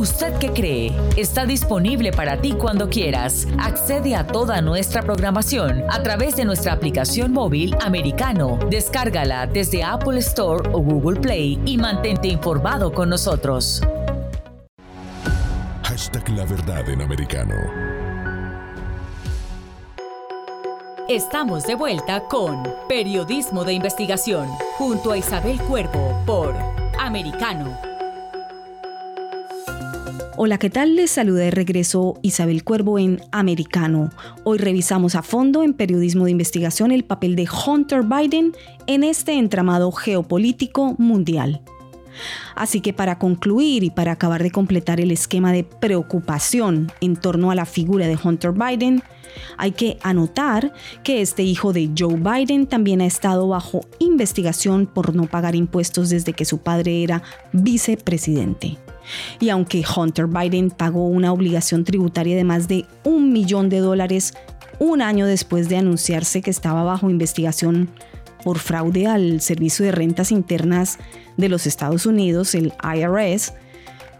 ¿Usted 0.00 0.32
qué 0.38 0.50
cree? 0.50 0.96
Está 1.18 1.44
disponible 1.44 2.10
para 2.10 2.40
ti 2.40 2.52
cuando 2.52 2.88
quieras. 2.88 3.46
Accede 3.58 4.16
a 4.16 4.26
toda 4.26 4.62
nuestra 4.62 5.02
programación 5.02 5.84
a 5.90 6.02
través 6.02 6.36
de 6.36 6.46
nuestra 6.46 6.72
aplicación 6.72 7.32
móvil 7.32 7.76
americano. 7.82 8.58
Descárgala 8.70 9.46
desde 9.46 9.84
Apple 9.84 10.18
Store 10.20 10.70
o 10.72 10.80
Google 10.80 11.20
Play 11.20 11.60
y 11.66 11.76
mantente 11.76 12.28
informado 12.28 12.94
con 12.94 13.10
nosotros. 13.10 13.82
Hashtag 15.82 16.30
La 16.30 16.46
Verdad 16.46 16.88
en 16.88 17.02
Americano. 17.02 17.54
Estamos 21.10 21.64
de 21.64 21.74
vuelta 21.74 22.22
con 22.26 22.62
Periodismo 22.88 23.64
de 23.64 23.74
Investigación 23.74 24.48
junto 24.78 25.12
a 25.12 25.18
Isabel 25.18 25.60
Cuervo 25.60 26.22
por 26.24 26.54
Americano. 26.98 27.89
Hola, 30.42 30.56
¿qué 30.56 30.70
tal? 30.70 30.96
Les 30.96 31.10
saluda 31.10 31.42
de 31.42 31.50
regreso 31.50 32.18
Isabel 32.22 32.64
Cuervo 32.64 32.98
en 32.98 33.20
Americano. 33.30 34.08
Hoy 34.42 34.56
revisamos 34.56 35.14
a 35.14 35.22
fondo 35.22 35.62
en 35.62 35.74
periodismo 35.74 36.24
de 36.24 36.30
investigación 36.30 36.92
el 36.92 37.04
papel 37.04 37.36
de 37.36 37.46
Hunter 37.46 38.04
Biden 38.04 38.54
en 38.86 39.04
este 39.04 39.34
entramado 39.34 39.92
geopolítico 39.92 40.94
mundial. 40.96 41.60
Así 42.54 42.80
que 42.80 42.94
para 42.94 43.18
concluir 43.18 43.84
y 43.84 43.90
para 43.90 44.12
acabar 44.12 44.42
de 44.42 44.50
completar 44.50 44.98
el 44.98 45.10
esquema 45.10 45.52
de 45.52 45.62
preocupación 45.62 46.90
en 47.02 47.16
torno 47.16 47.50
a 47.50 47.54
la 47.54 47.66
figura 47.66 48.08
de 48.08 48.16
Hunter 48.16 48.52
Biden, 48.52 49.02
hay 49.58 49.72
que 49.72 49.98
anotar 50.02 50.72
que 51.04 51.20
este 51.20 51.42
hijo 51.42 51.74
de 51.74 51.90
Joe 51.94 52.16
Biden 52.16 52.66
también 52.66 53.02
ha 53.02 53.06
estado 53.06 53.46
bajo 53.46 53.82
investigación 53.98 54.86
por 54.86 55.14
no 55.14 55.26
pagar 55.26 55.54
impuestos 55.54 56.08
desde 56.08 56.32
que 56.32 56.46
su 56.46 56.62
padre 56.62 57.02
era 57.02 57.22
vicepresidente. 57.52 58.78
Y 59.40 59.48
aunque 59.48 59.84
Hunter 59.96 60.26
Biden 60.26 60.70
pagó 60.70 61.06
una 61.06 61.32
obligación 61.32 61.84
tributaria 61.84 62.36
de 62.36 62.44
más 62.44 62.68
de 62.68 62.86
un 63.04 63.32
millón 63.32 63.68
de 63.68 63.78
dólares 63.78 64.34
un 64.78 65.02
año 65.02 65.26
después 65.26 65.68
de 65.68 65.76
anunciarse 65.76 66.42
que 66.42 66.50
estaba 66.50 66.82
bajo 66.82 67.10
investigación 67.10 67.90
por 68.42 68.58
fraude 68.58 69.06
al 69.06 69.40
Servicio 69.40 69.84
de 69.84 69.92
Rentas 69.92 70.32
Internas 70.32 70.98
de 71.36 71.48
los 71.48 71.66
Estados 71.66 72.06
Unidos, 72.06 72.54
el 72.54 72.72
IRS, 72.82 73.52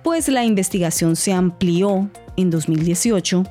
pues 0.03 0.29
la 0.29 0.45
investigación 0.45 1.17
se 1.17 1.33
amplió 1.33 2.11
en 2.37 2.51
2018 2.51 3.45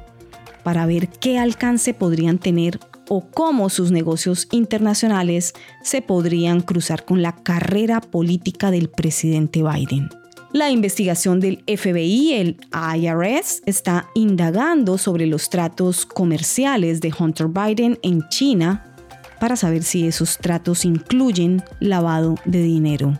para 0.63 0.85
ver 0.85 1.09
qué 1.09 1.39
alcance 1.39 1.93
podrían 1.93 2.37
tener 2.37 2.79
o 3.07 3.21
cómo 3.21 3.69
sus 3.69 3.91
negocios 3.91 4.47
internacionales 4.51 5.53
se 5.83 6.01
podrían 6.01 6.61
cruzar 6.61 7.05
con 7.05 7.21
la 7.21 7.35
carrera 7.35 8.01
política 8.01 8.69
del 8.71 8.89
presidente 8.89 9.63
Biden. 9.63 10.09
La 10.51 10.71
investigación 10.71 11.39
del 11.39 11.63
FBI, 11.67 12.33
el 12.33 12.57
IRS, 12.73 13.61
está 13.67 14.07
indagando 14.15 14.97
sobre 14.97 15.27
los 15.27 15.51
tratos 15.51 16.07
comerciales 16.07 17.01
de 17.01 17.13
Hunter 17.17 17.47
Biden 17.49 17.99
en 18.01 18.27
China 18.29 18.95
para 19.39 19.55
saber 19.55 19.83
si 19.83 20.07
esos 20.07 20.39
tratos 20.39 20.85
incluyen 20.85 21.63
lavado 21.79 22.33
de 22.45 22.63
dinero. 22.63 23.19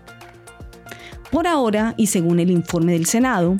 Por 1.30 1.46
ahora, 1.46 1.94
y 1.98 2.08
según 2.08 2.40
el 2.40 2.50
informe 2.50 2.94
del 2.94 3.06
Senado, 3.06 3.58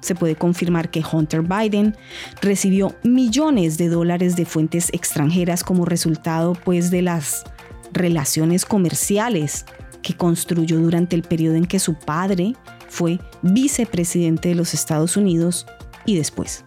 se 0.00 0.14
puede 0.14 0.34
confirmar 0.34 0.90
que 0.90 1.04
Hunter 1.04 1.42
Biden 1.42 1.94
recibió 2.40 2.94
millones 3.02 3.76
de 3.76 3.88
dólares 3.90 4.34
de 4.34 4.46
fuentes 4.46 4.88
extranjeras 4.94 5.62
como 5.62 5.84
resultado 5.84 6.54
pues 6.64 6.90
de 6.90 7.02
las 7.02 7.44
relaciones 7.92 8.64
comerciales 8.64 9.66
que 10.00 10.16
construyó 10.16 10.78
durante 10.78 11.16
el 11.16 11.22
periodo 11.22 11.56
en 11.56 11.66
que 11.66 11.78
su 11.78 11.92
padre 11.94 12.54
fue 12.90 13.18
vicepresidente 13.42 14.50
de 14.50 14.54
los 14.56 14.74
Estados 14.74 15.16
Unidos 15.16 15.66
y 16.04 16.16
después. 16.16 16.64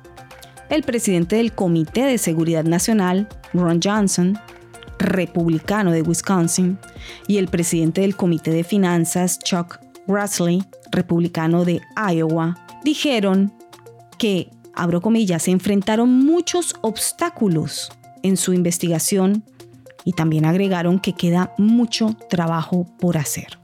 El 0.70 0.84
presidente 0.84 1.36
del 1.36 1.54
Comité 1.54 2.04
de 2.04 2.18
Seguridad 2.18 2.64
Nacional, 2.64 3.28
Ron 3.54 3.80
Johnson, 3.84 4.40
republicano 4.98 5.92
de 5.92 6.02
Wisconsin, 6.02 6.80
y 7.28 7.38
el 7.38 7.50
presidente 7.50 8.02
del 8.02 8.16
Comité 8.16 8.52
de 8.52 8.64
Finanzas, 8.64 9.38
Chuck 9.40 9.80
Grassley, 10.08 10.64
republicano 10.92 11.66
de 11.66 11.82
Iowa, 12.12 12.58
dijeron 12.84 13.54
que 14.18 14.50
abro 14.74 15.02
comillas, 15.02 15.44
se 15.44 15.52
enfrentaron 15.52 16.26
muchos 16.26 16.76
obstáculos 16.82 17.92
en 18.24 18.38
su 18.38 18.54
investigación 18.54 19.44
y 20.06 20.14
también 20.14 20.46
agregaron 20.46 21.00
que 21.00 21.14
queda 21.14 21.54
mucho 21.58 22.16
trabajo 22.30 22.88
por 23.00 23.18
hacer. 23.18 23.63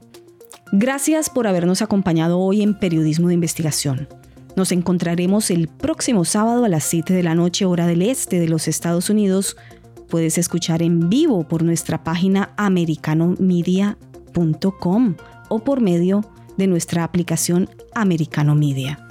Gracias 0.72 1.30
por 1.30 1.48
habernos 1.48 1.82
acompañado 1.82 2.38
hoy 2.38 2.62
en 2.62 2.78
Periodismo 2.78 3.26
de 3.26 3.34
Investigación. 3.34 4.06
Nos 4.54 4.70
encontraremos 4.70 5.50
el 5.50 5.66
próximo 5.66 6.24
sábado 6.24 6.64
a 6.64 6.68
las 6.68 6.84
7 6.84 7.12
de 7.12 7.24
la 7.24 7.34
noche 7.34 7.64
hora 7.64 7.88
del 7.88 8.02
este 8.02 8.38
de 8.38 8.48
los 8.48 8.68
Estados 8.68 9.10
Unidos. 9.10 9.56
Puedes 10.08 10.38
escuchar 10.38 10.80
en 10.82 11.10
vivo 11.10 11.48
por 11.48 11.64
nuestra 11.64 12.04
página 12.04 12.54
americanomedia.com 12.56 15.16
o 15.48 15.58
por 15.58 15.80
medio 15.80 16.20
de 16.56 16.68
nuestra 16.68 17.02
aplicación 17.02 17.68
Americano 17.92 18.54
Media. 18.54 19.08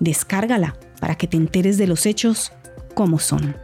Descárgala 0.00 0.78
para 0.98 1.16
que 1.16 1.26
te 1.26 1.36
enteres 1.36 1.76
de 1.76 1.88
los 1.88 2.06
hechos 2.06 2.52
como 2.94 3.18
son. 3.18 3.54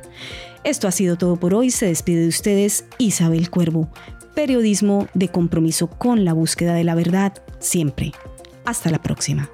Esto 0.64 0.86
ha 0.86 0.92
sido 0.92 1.16
todo 1.16 1.36
por 1.36 1.54
hoy. 1.54 1.70
Se 1.70 1.86
despide 1.86 2.20
de 2.20 2.28
ustedes 2.28 2.84
Isabel 2.98 3.48
Cuervo. 3.48 3.88
Periodismo 4.38 5.08
de 5.14 5.30
compromiso 5.30 5.88
con 5.88 6.24
la 6.24 6.32
búsqueda 6.32 6.74
de 6.74 6.84
la 6.84 6.94
verdad 6.94 7.32
siempre. 7.58 8.12
Hasta 8.64 8.88
la 8.88 9.02
próxima. 9.02 9.50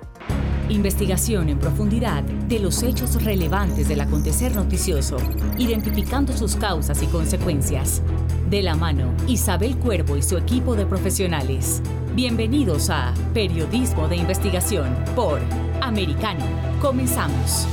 Investigación 0.69 1.49
en 1.49 1.59
profundidad 1.59 2.23
de 2.23 2.59
los 2.59 2.83
hechos 2.83 3.25
relevantes 3.25 3.89
del 3.89 4.03
acontecer 4.03 4.55
noticioso, 4.55 5.17
identificando 5.57 6.37
sus 6.37 6.57
causas 6.57 7.03
y 7.03 7.07
consecuencias. 7.07 8.03
De 8.51 8.63
la 8.63 8.75
mano, 8.75 9.15
Isabel 9.27 9.79
Cuervo 9.79 10.19
y 10.19 10.23
su 10.23 10.37
equipo 10.37 10.77
de 10.77 10.85
profesionales. 10.85 11.81
Bienvenidos 12.15 12.91
a 12.91 13.15
Periodismo 13.33 14.07
de 14.07 14.17
Investigación 14.17 14.95
por 15.17 15.41
Americano. 15.81 16.45
Comenzamos. 16.83 17.67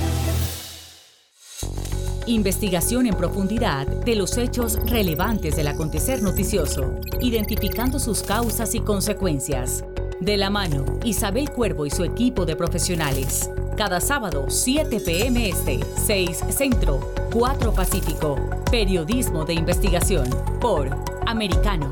Investigación 2.28 3.08
en 3.08 3.16
profundidad 3.16 3.88
de 3.88 4.16
los 4.16 4.38
hechos 4.38 4.78
relevantes 4.86 5.56
del 5.56 5.68
acontecer 5.68 6.22
noticioso, 6.22 7.00
identificando 7.20 8.00
sus 8.00 8.22
causas 8.22 8.76
y 8.76 8.80
consecuencias. 8.80 9.84
De 10.20 10.38
la 10.38 10.52
mano, 10.52 10.86
Isabel 11.04 11.50
Cuervo 11.50 11.88
y 11.88 11.90
su 11.90 12.04
equipo 12.04 12.46
de 12.46 12.56
profesionales. 12.56 13.50
Cada 13.76 14.00
sábado, 14.00 14.46
7 14.50 15.00
p.m. 15.00 15.50
Este, 15.50 15.80
6 16.06 16.44
Centro, 16.50 17.12
4 17.34 17.74
Pacífico. 17.74 18.36
Periodismo 18.70 19.44
de 19.44 19.56
investigación 19.56 20.30
por 20.60 20.96
Americano. 21.26 21.92